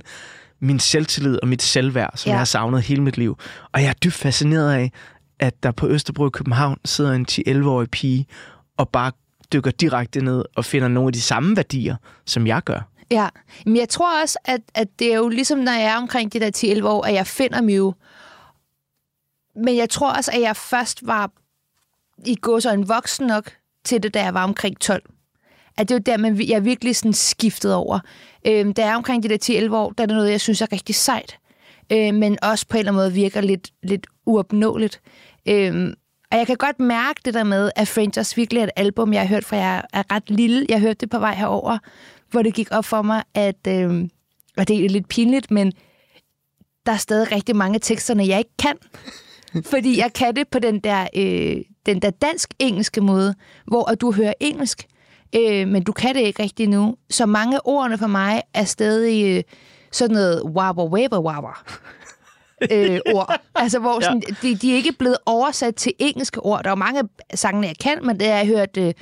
min 0.61 0.79
selvtillid 0.79 1.39
og 1.41 1.47
mit 1.47 1.61
selvværd, 1.61 2.11
som 2.15 2.29
ja. 2.29 2.33
jeg 2.33 2.39
har 2.39 2.45
savnet 2.45 2.81
hele 2.81 3.03
mit 3.03 3.17
liv. 3.17 3.37
Og 3.73 3.81
jeg 3.81 3.89
er 3.89 3.93
dybt 3.93 4.13
fascineret 4.13 4.73
af, 4.73 4.91
at 5.39 5.63
der 5.63 5.71
på 5.71 5.87
Østerbro 5.87 6.27
i 6.27 6.29
København 6.33 6.77
sidder 6.85 7.13
en 7.13 7.25
10-11-årig 7.31 7.89
pige 7.89 8.25
og 8.77 8.89
bare 8.89 9.11
dykker 9.53 9.71
direkte 9.71 10.21
ned 10.21 10.43
og 10.55 10.65
finder 10.65 10.87
nogle 10.87 11.07
af 11.07 11.13
de 11.13 11.21
samme 11.21 11.55
værdier, 11.55 11.95
som 12.25 12.47
jeg 12.47 12.61
gør. 12.63 12.89
Ja, 13.11 13.29
men 13.65 13.75
jeg 13.75 13.89
tror 13.89 14.21
også, 14.21 14.37
at, 14.45 14.61
at 14.73 14.87
det 14.99 15.13
er 15.13 15.17
jo 15.17 15.27
ligesom, 15.27 15.59
når 15.59 15.71
jeg 15.71 15.83
er 15.83 15.97
omkring 15.97 16.33
de 16.33 16.39
der 16.39 16.81
10-11 16.81 16.85
år, 16.85 17.05
at 17.05 17.13
jeg 17.13 17.27
finder 17.27 17.61
Mew. 17.61 17.91
Men 19.55 19.77
jeg 19.77 19.89
tror 19.89 20.11
også, 20.13 20.31
at 20.31 20.41
jeg 20.41 20.55
først 20.55 21.07
var 21.07 21.31
i 22.25 22.35
går 22.35 22.59
så 22.59 22.71
en 22.71 22.89
voksen 22.89 23.27
nok 23.27 23.51
til 23.85 24.03
det, 24.03 24.13
da 24.13 24.23
jeg 24.23 24.33
var 24.33 24.43
omkring 24.43 24.79
12. 24.79 25.03
At 25.77 25.89
det 25.89 25.95
var 25.95 25.99
der, 25.99 26.17
man, 26.17 26.41
jeg 26.47 26.65
virkelig 26.65 26.95
sådan 26.95 27.13
skiftede 27.13 27.75
over. 27.75 27.99
Øhm, 28.47 28.73
da 28.73 28.81
jeg 28.81 28.91
er 28.91 28.95
omkring 28.95 29.23
de 29.23 29.29
der 29.29 29.67
10-11 29.69 29.73
år, 29.75 29.91
der 29.91 30.03
er 30.03 30.07
det 30.07 30.15
noget, 30.15 30.31
jeg 30.31 30.41
synes 30.41 30.61
er 30.61 30.71
rigtig 30.71 30.95
sejt. 30.95 31.37
Øhm, 31.91 32.15
men 32.15 32.37
også 32.41 32.67
på 32.67 32.77
en 32.77 32.79
eller 32.79 32.91
anden 32.91 33.03
måde 33.03 33.13
virker 33.13 33.41
lidt, 33.41 33.71
lidt 33.83 34.07
uopnåeligt. 34.25 35.01
Øhm, 35.47 35.93
og 36.31 36.37
jeg 36.37 36.47
kan 36.47 36.55
godt 36.55 36.79
mærke 36.79 37.21
det 37.25 37.33
der 37.33 37.43
med, 37.43 37.71
at 37.75 37.87
Frangers 37.87 38.37
virkelig 38.37 38.59
er 38.59 38.63
et 38.63 38.71
album, 38.75 39.13
jeg 39.13 39.21
har 39.21 39.27
hørt 39.27 39.45
fra 39.45 39.57
jeg 39.57 39.83
er 39.93 40.03
ret 40.11 40.29
lille. 40.29 40.65
Jeg 40.69 40.79
hørte 40.79 40.97
det 40.99 41.09
på 41.09 41.19
vej 41.19 41.33
herover, 41.35 41.77
hvor 42.31 42.41
det 42.41 42.53
gik 42.53 42.67
op 42.71 42.85
for 42.85 43.01
mig, 43.01 43.23
at, 43.33 43.67
øh, 43.67 44.09
og 44.57 44.67
det 44.67 44.85
er 44.85 44.89
lidt 44.89 45.07
pinligt, 45.07 45.51
men 45.51 45.73
der 46.85 46.91
er 46.91 46.97
stadig 46.97 47.31
rigtig 47.31 47.55
mange 47.55 47.75
af 47.75 47.81
teksterne, 47.81 48.27
jeg 48.27 48.37
ikke 48.37 48.57
kan. 48.59 48.77
Fordi 49.71 49.99
jeg 49.99 50.13
kan 50.13 50.35
det 50.35 50.47
på 50.47 50.59
den 50.59 50.79
der, 50.79 51.07
øh, 51.15 51.61
den 51.85 52.01
der 52.01 52.09
dansk-engelske 52.09 53.01
måde, 53.01 53.35
hvor 53.65 53.91
at 53.91 54.01
du 54.01 54.11
hører 54.11 54.33
engelsk, 54.39 54.87
øh, 55.35 55.67
men 55.67 55.83
du 55.83 55.91
kan 55.91 56.15
det 56.15 56.21
ikke 56.21 56.43
rigtig 56.43 56.69
nu. 56.69 56.95
Så 57.09 57.25
mange 57.25 57.55
af 57.55 57.61
ordene 57.63 57.97
for 57.97 58.07
mig 58.07 58.41
er 58.53 58.63
stadig 58.63 59.37
øh, 59.37 59.43
sådan 59.91 60.13
noget 60.13 60.43
wabba 60.43 60.83
wabba 60.83 61.19
wabba 61.19 61.49
øh, 62.73 62.99
ord. 63.13 63.41
Altså, 63.55 63.79
hvor 63.79 63.99
sådan, 63.99 64.23
ja. 64.29 64.47
de, 64.47 64.55
de 64.55 64.71
er 64.71 64.75
ikke 64.75 64.91
blevet 64.99 65.17
oversat 65.25 65.75
til 65.75 65.93
engelske 65.99 66.39
ord. 66.39 66.63
Der 66.63 66.69
er 66.69 66.71
jo 66.71 66.75
mange 66.75 67.03
af 67.29 67.37
sangene, 67.37 67.67
jeg 67.67 67.77
kan, 67.77 68.05
men 68.05 68.19
det 68.19 68.27
har 68.27 68.35
jeg 68.35 68.47
hørt 68.47 68.77
øh, 68.77 68.93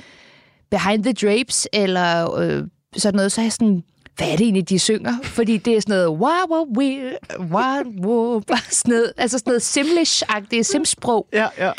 Behind 0.70 1.04
the 1.04 1.12
Drapes, 1.12 1.68
eller 1.72 2.34
øh, 2.38 2.64
sådan 2.96 3.16
noget, 3.16 3.32
så 3.32 3.40
er 3.40 3.44
jeg 3.44 3.52
sådan, 3.52 3.82
hvad 4.16 4.28
er 4.28 4.36
det 4.36 4.44
egentlig, 4.44 4.68
de 4.68 4.78
synger? 4.78 5.14
Fordi 5.22 5.56
det 5.56 5.76
er 5.76 5.80
sådan 5.80 5.96
noget, 5.96 6.08
wow, 6.08 6.46
wow, 6.50 6.66
we, 6.78 7.16
wow, 7.40 8.06
wow, 8.06 8.40
bare 8.40 8.58
sådan 8.70 8.94
noget, 8.94 9.12
altså 9.16 9.38
sådan 9.38 9.50
noget 9.50 9.62
simlish-agtigt, 9.62 10.62
simsprog. 10.62 11.26
Ja, 11.32 11.46
ja. 11.58 11.72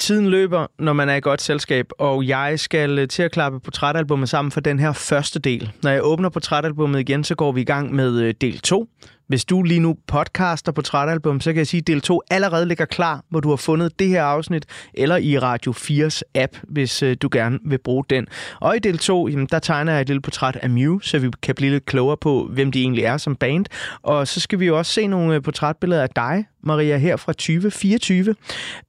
Tiden 0.00 0.30
løber, 0.30 0.66
når 0.78 0.92
man 0.92 1.08
er 1.08 1.14
i 1.14 1.20
godt 1.20 1.42
selskab, 1.42 1.86
og 1.98 2.26
jeg 2.26 2.60
skal 2.60 2.98
øh, 2.98 3.08
til 3.08 3.22
at 3.22 3.32
klappe 3.32 3.60
portrætalbummet 3.60 4.28
sammen 4.28 4.52
for 4.52 4.60
den 4.60 4.78
her 4.78 4.92
første 4.92 5.38
del. 5.38 5.72
Når 5.82 5.90
jeg 5.90 6.00
åbner 6.02 6.28
portrætalbummet 6.28 7.00
igen, 7.00 7.24
så 7.24 7.34
går 7.34 7.52
vi 7.52 7.60
i 7.60 7.64
gang 7.64 7.94
med 7.94 8.20
øh, 8.20 8.34
del 8.40 8.58
2. 8.58 8.88
Hvis 9.30 9.44
du 9.44 9.62
lige 9.62 9.80
nu 9.80 9.96
podcaster 10.06 10.72
portrætalbum, 10.72 11.40
så 11.40 11.52
kan 11.52 11.58
jeg 11.58 11.66
sige, 11.66 11.78
at 11.78 11.86
del 11.86 12.00
2 12.00 12.22
allerede 12.30 12.66
ligger 12.66 12.84
klar, 12.84 13.24
hvor 13.28 13.40
du 13.40 13.48
har 13.48 13.56
fundet 13.56 13.98
det 13.98 14.08
her 14.08 14.22
afsnit, 14.22 14.66
eller 14.94 15.16
i 15.16 15.38
Radio 15.38 15.72
4's 15.72 16.20
app, 16.34 16.56
hvis 16.62 17.02
øh, 17.02 17.16
du 17.22 17.28
gerne 17.32 17.58
vil 17.64 17.78
bruge 17.78 18.04
den. 18.10 18.26
Og 18.60 18.76
i 18.76 18.78
del 18.78 18.98
2, 18.98 19.28
jamen, 19.28 19.46
der 19.46 19.58
tegner 19.58 19.92
jeg 19.92 20.00
et 20.00 20.08
lille 20.08 20.22
portræt 20.22 20.56
af 20.56 20.70
Mew, 20.70 20.98
så 20.98 21.18
vi 21.18 21.30
kan 21.42 21.54
blive 21.54 21.70
lidt 21.70 21.86
klogere 21.86 22.16
på, 22.16 22.48
hvem 22.52 22.72
de 22.72 22.80
egentlig 22.80 23.04
er 23.04 23.16
som 23.16 23.36
band. 23.36 23.66
Og 24.02 24.28
så 24.28 24.40
skal 24.40 24.60
vi 24.60 24.66
jo 24.66 24.78
også 24.78 24.92
se 24.92 25.06
nogle 25.06 25.42
portrætbilleder 25.42 26.02
af 26.02 26.10
dig, 26.16 26.44
Maria, 26.62 26.96
her 26.96 27.16
fra 27.16 27.32
2024. 27.32 28.34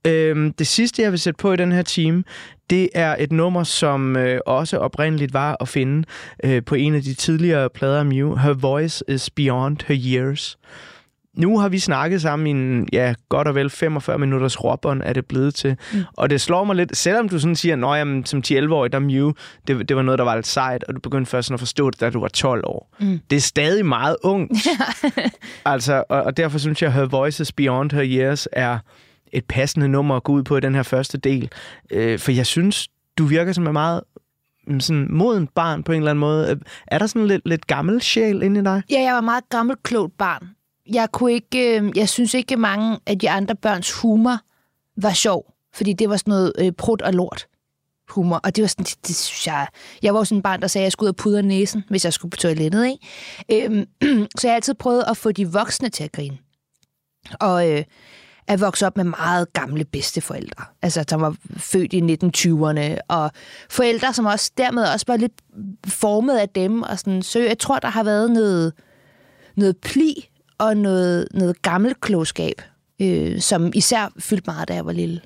Øhm, 0.07 0.53
det 0.53 0.67
sidste, 0.67 1.01
jeg 1.01 1.11
vil 1.11 1.19
sætte 1.19 1.37
på 1.37 1.53
i 1.53 1.57
den 1.57 1.71
her 1.71 1.81
time, 1.81 2.23
det 2.69 2.89
er 2.93 3.15
et 3.19 3.31
nummer, 3.31 3.63
som 3.63 4.17
øh, 4.17 4.39
også 4.45 4.77
oprindeligt 4.77 5.33
var 5.33 5.57
at 5.59 5.67
finde 5.67 6.07
øh, 6.43 6.63
på 6.63 6.75
en 6.75 6.95
af 6.95 7.01
de 7.01 7.13
tidligere 7.13 7.69
plader 7.69 7.99
af 7.99 8.05
Mew. 8.05 8.35
Her 8.35 8.53
voice 8.53 9.03
is 9.07 9.29
beyond 9.29 9.77
her 9.87 9.97
years. 10.05 10.57
Nu 11.37 11.59
har 11.59 11.69
vi 11.69 11.79
snakket 11.79 12.21
sammen 12.21 12.47
i 12.47 12.49
en, 12.49 12.87
ja, 12.93 13.13
godt 13.29 13.47
og 13.47 13.55
vel 13.55 13.69
45 13.69 14.17
minutters 14.17 14.63
råbånd 14.63 15.01
er 15.05 15.13
det 15.13 15.25
blevet 15.25 15.55
til. 15.55 15.77
Mm. 15.93 16.03
Og 16.17 16.29
det 16.29 16.41
slår 16.41 16.63
mig 16.63 16.75
lidt, 16.75 16.97
selvom 16.97 17.29
du 17.29 17.39
sådan 17.39 17.55
siger, 17.55 17.85
at 17.87 18.29
som 18.29 18.43
10-11-årig, 18.47 18.91
der 18.91 18.97
er 18.97 19.01
Mew, 19.01 19.31
det, 19.67 19.89
det 19.89 19.97
var 19.97 20.01
noget, 20.01 20.17
der 20.17 20.25
var 20.25 20.35
lidt 20.35 20.47
sejt, 20.47 20.83
og 20.83 20.95
du 20.95 20.99
begyndte 20.99 21.31
først 21.31 21.47
sådan 21.47 21.53
at 21.53 21.59
forstå 21.59 21.89
det, 21.89 22.01
da 22.01 22.09
du 22.09 22.19
var 22.19 22.27
12 22.27 22.63
år. 22.65 22.95
Mm. 22.99 23.19
Det 23.29 23.35
er 23.35 23.41
stadig 23.41 23.85
meget 23.85 24.15
ungt. 24.23 24.67
altså, 25.65 26.03
og, 26.09 26.23
og 26.23 26.37
derfor 26.37 26.59
synes 26.59 26.81
jeg, 26.81 26.87
at 26.87 26.93
Her 26.93 27.05
Voices 27.05 27.51
Beyond 27.51 27.91
Her 27.91 28.05
Years 28.05 28.47
er 28.51 28.79
et 29.33 29.45
passende 29.45 29.87
nummer 29.87 30.15
at 30.15 30.23
gå 30.23 30.31
ud 30.31 30.43
på 30.43 30.57
i 30.57 30.59
den 30.59 30.75
her 30.75 30.83
første 30.83 31.17
del. 31.17 31.49
Øh, 31.91 32.19
for 32.19 32.31
jeg 32.31 32.45
synes, 32.45 32.87
du 33.17 33.25
virker 33.25 33.53
som 33.53 33.67
en 33.67 33.73
meget 33.73 34.01
mm, 34.67 34.79
sådan 34.79 35.07
moden 35.09 35.47
barn 35.47 35.83
på 35.83 35.91
en 35.91 35.97
eller 35.97 36.11
anden 36.11 36.19
måde. 36.19 36.59
Er 36.87 36.97
der 36.97 37.07
sådan 37.07 37.27
lidt, 37.27 37.41
lidt 37.45 37.67
gammel 37.67 38.01
sjæl 38.01 38.41
inde 38.41 38.59
i 38.59 38.63
dig? 38.63 38.81
Ja, 38.89 39.01
jeg 39.01 39.13
var 39.13 39.21
meget 39.21 39.49
gammel, 39.49 39.75
klogt 39.83 40.17
barn. 40.17 40.47
Jeg 40.93 41.11
kunne 41.11 41.33
ikke, 41.33 41.79
øh, 41.79 41.91
jeg 41.95 42.09
synes 42.09 42.33
ikke, 42.33 42.55
mange 42.57 42.99
af 43.07 43.19
de 43.19 43.29
andre 43.29 43.55
børns 43.55 43.91
humor 43.91 44.39
var 44.97 45.13
sjov, 45.13 45.53
fordi 45.73 45.93
det 45.93 46.09
var 46.09 46.17
sådan 46.17 46.31
noget 46.31 46.53
øh, 46.59 46.71
prut 46.71 47.01
og 47.01 47.13
lort 47.13 47.47
humor, 48.09 48.39
og 48.43 48.55
det 48.55 48.61
var 48.61 48.67
sådan, 48.67 48.85
det, 48.85 49.07
det 49.07 49.15
synes 49.15 49.47
jeg, 49.47 49.67
jeg 50.01 50.13
var 50.13 50.19
jo 50.19 50.25
sådan 50.25 50.37
en 50.37 50.41
barn, 50.41 50.61
der 50.61 50.67
sagde, 50.67 50.83
at 50.83 50.85
jeg 50.85 50.91
skulle 50.91 51.07
ud 51.07 51.13
og 51.13 51.15
pudre 51.15 51.41
næsen, 51.41 51.83
hvis 51.89 52.05
jeg 52.05 52.13
skulle 52.13 52.29
på 52.29 52.37
toilettet, 52.37 52.85
ikke? 52.85 53.65
Øhm, 53.65 53.85
så 54.37 54.47
jeg 54.47 54.51
har 54.51 54.55
altid 54.55 54.73
prøvet 54.73 55.03
at 55.07 55.17
få 55.17 55.31
de 55.31 55.51
voksne 55.51 55.89
til 55.89 56.03
at 56.03 56.11
grine. 56.11 56.37
Og 57.39 57.71
øh, 57.71 57.83
at 58.47 58.61
vokse 58.61 58.87
op 58.87 58.97
med 58.97 59.03
meget 59.03 59.53
gamle 59.53 59.85
bedsteforældre, 59.85 60.65
altså 60.81 61.03
som 61.09 61.21
var 61.21 61.35
født 61.57 61.93
i 61.93 61.99
1920'erne, 61.99 62.97
og 63.07 63.31
forældre, 63.69 64.13
som 64.13 64.25
også 64.25 64.51
dermed 64.57 64.83
også 64.83 65.05
var 65.07 65.17
lidt 65.17 65.41
formet 65.87 66.37
af 66.37 66.49
dem, 66.49 66.81
og 66.81 66.99
sådan, 66.99 67.21
så 67.21 67.39
jeg 67.39 67.59
tror, 67.59 67.79
der 67.79 67.87
har 67.87 68.03
været 68.03 68.31
noget, 68.31 68.73
noget 69.55 69.77
pli 69.77 70.30
og 70.61 70.77
noget, 70.77 71.27
noget 71.33 71.61
gammel 71.61 71.95
klogskab, 72.01 72.61
øh, 73.01 73.39
som 73.39 73.71
især 73.75 74.11
fyldte 74.19 74.43
meget, 74.47 74.67
da 74.67 74.73
jeg 74.73 74.85
var 74.85 74.91
lille. 74.91 75.21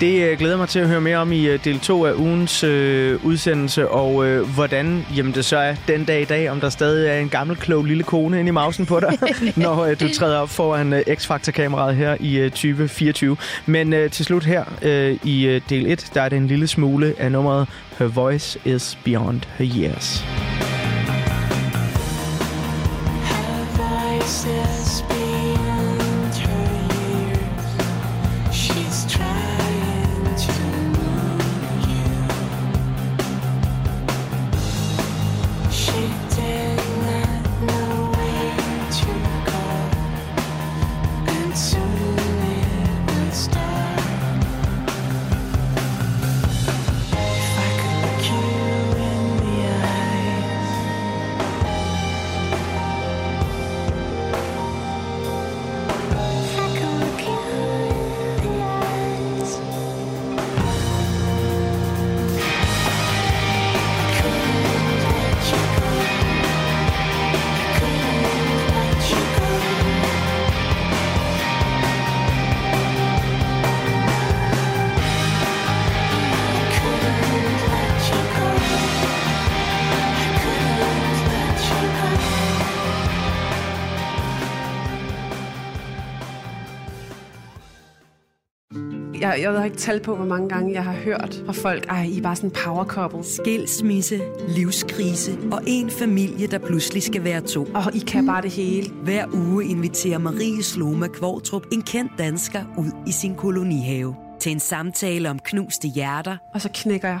Det 0.00 0.22
øh, 0.22 0.38
glæder 0.38 0.56
mig 0.56 0.68
til 0.68 0.78
at 0.78 0.88
høre 0.88 1.00
mere 1.00 1.16
om 1.16 1.32
i 1.32 1.46
øh, 1.46 1.64
del 1.64 1.80
2 1.80 2.04
af 2.04 2.12
ugens 2.12 2.64
øh, 2.64 3.24
udsendelse, 3.24 3.88
og 3.88 4.26
øh, 4.26 4.48
hvordan 4.54 5.06
jamen, 5.16 5.34
det 5.34 5.44
så 5.44 5.56
er 5.56 5.74
den 5.88 6.04
dag 6.04 6.22
i 6.22 6.24
dag, 6.24 6.50
om 6.50 6.60
der 6.60 6.68
stadig 6.68 7.08
er 7.08 7.18
en 7.18 7.28
gammel, 7.28 7.56
klog 7.56 7.84
lille 7.84 8.02
kone 8.02 8.40
inde 8.40 8.48
i 8.48 8.52
mausen 8.52 8.86
på 8.86 9.00
dig, 9.00 9.18
når 9.56 9.84
øh, 9.84 10.00
du 10.00 10.08
træder 10.14 10.38
op 10.38 10.48
foran 10.48 10.92
øh, 10.92 11.02
X-Factor-kameraet 11.16 11.96
her 11.96 12.16
i 12.20 12.38
øh, 12.38 12.50
2024. 12.50 13.36
Men 13.66 13.92
øh, 13.92 14.10
til 14.10 14.24
slut 14.24 14.44
her 14.44 14.64
øh, 14.82 15.18
i 15.24 15.46
øh, 15.46 15.60
del 15.68 15.86
1, 15.86 16.10
der 16.14 16.22
er 16.22 16.28
det 16.28 16.36
en 16.36 16.46
lille 16.46 16.66
smule 16.66 17.14
af 17.18 17.32
nummeret 17.32 17.68
Her 17.98 18.06
Voice 18.06 18.58
is 18.64 18.98
Beyond 19.04 19.40
Her 19.58 19.66
Years. 19.76 20.24
Voices 24.30 25.02
beyond 25.08 25.49
Jeg, 89.40 89.52
jeg 89.52 89.58
har 89.58 89.64
ikke 89.64 89.76
tal 89.76 90.00
på, 90.00 90.16
hvor 90.16 90.24
mange 90.24 90.48
gange 90.48 90.72
jeg 90.72 90.84
har 90.84 90.92
hørt 90.92 91.42
fra 91.46 91.52
folk, 91.52 91.86
ej, 91.88 92.02
I 92.04 92.18
er 92.18 92.22
bare 92.22 92.36
sådan 92.36 92.50
power 92.50 92.84
couple. 92.84 93.24
Skilsmisse, 93.24 94.20
livskrise 94.48 95.38
og 95.52 95.62
en 95.66 95.90
familie, 95.90 96.46
der 96.46 96.58
pludselig 96.58 97.02
skal 97.02 97.24
være 97.24 97.40
to. 97.40 97.64
Og 97.74 97.94
I 97.94 97.98
kan 97.98 98.26
bare 98.26 98.42
det 98.42 98.50
hele. 98.50 98.90
Hver 99.02 99.26
uge 99.34 99.64
inviterer 99.64 100.18
Marie 100.18 100.62
Sloma 100.62 101.06
Kvortrup 101.06 101.66
en 101.72 101.82
kendt 101.82 102.12
dansker 102.18 102.60
ud 102.78 102.90
i 103.06 103.12
sin 103.12 103.34
kolonihave 103.34 104.14
til 104.40 104.52
en 104.52 104.60
samtale 104.60 105.30
om 105.30 105.38
knuste 105.38 105.88
hjerter. 105.88 106.36
Og 106.54 106.60
så 106.60 106.68
knækker 106.74 107.08
jeg 107.08 107.20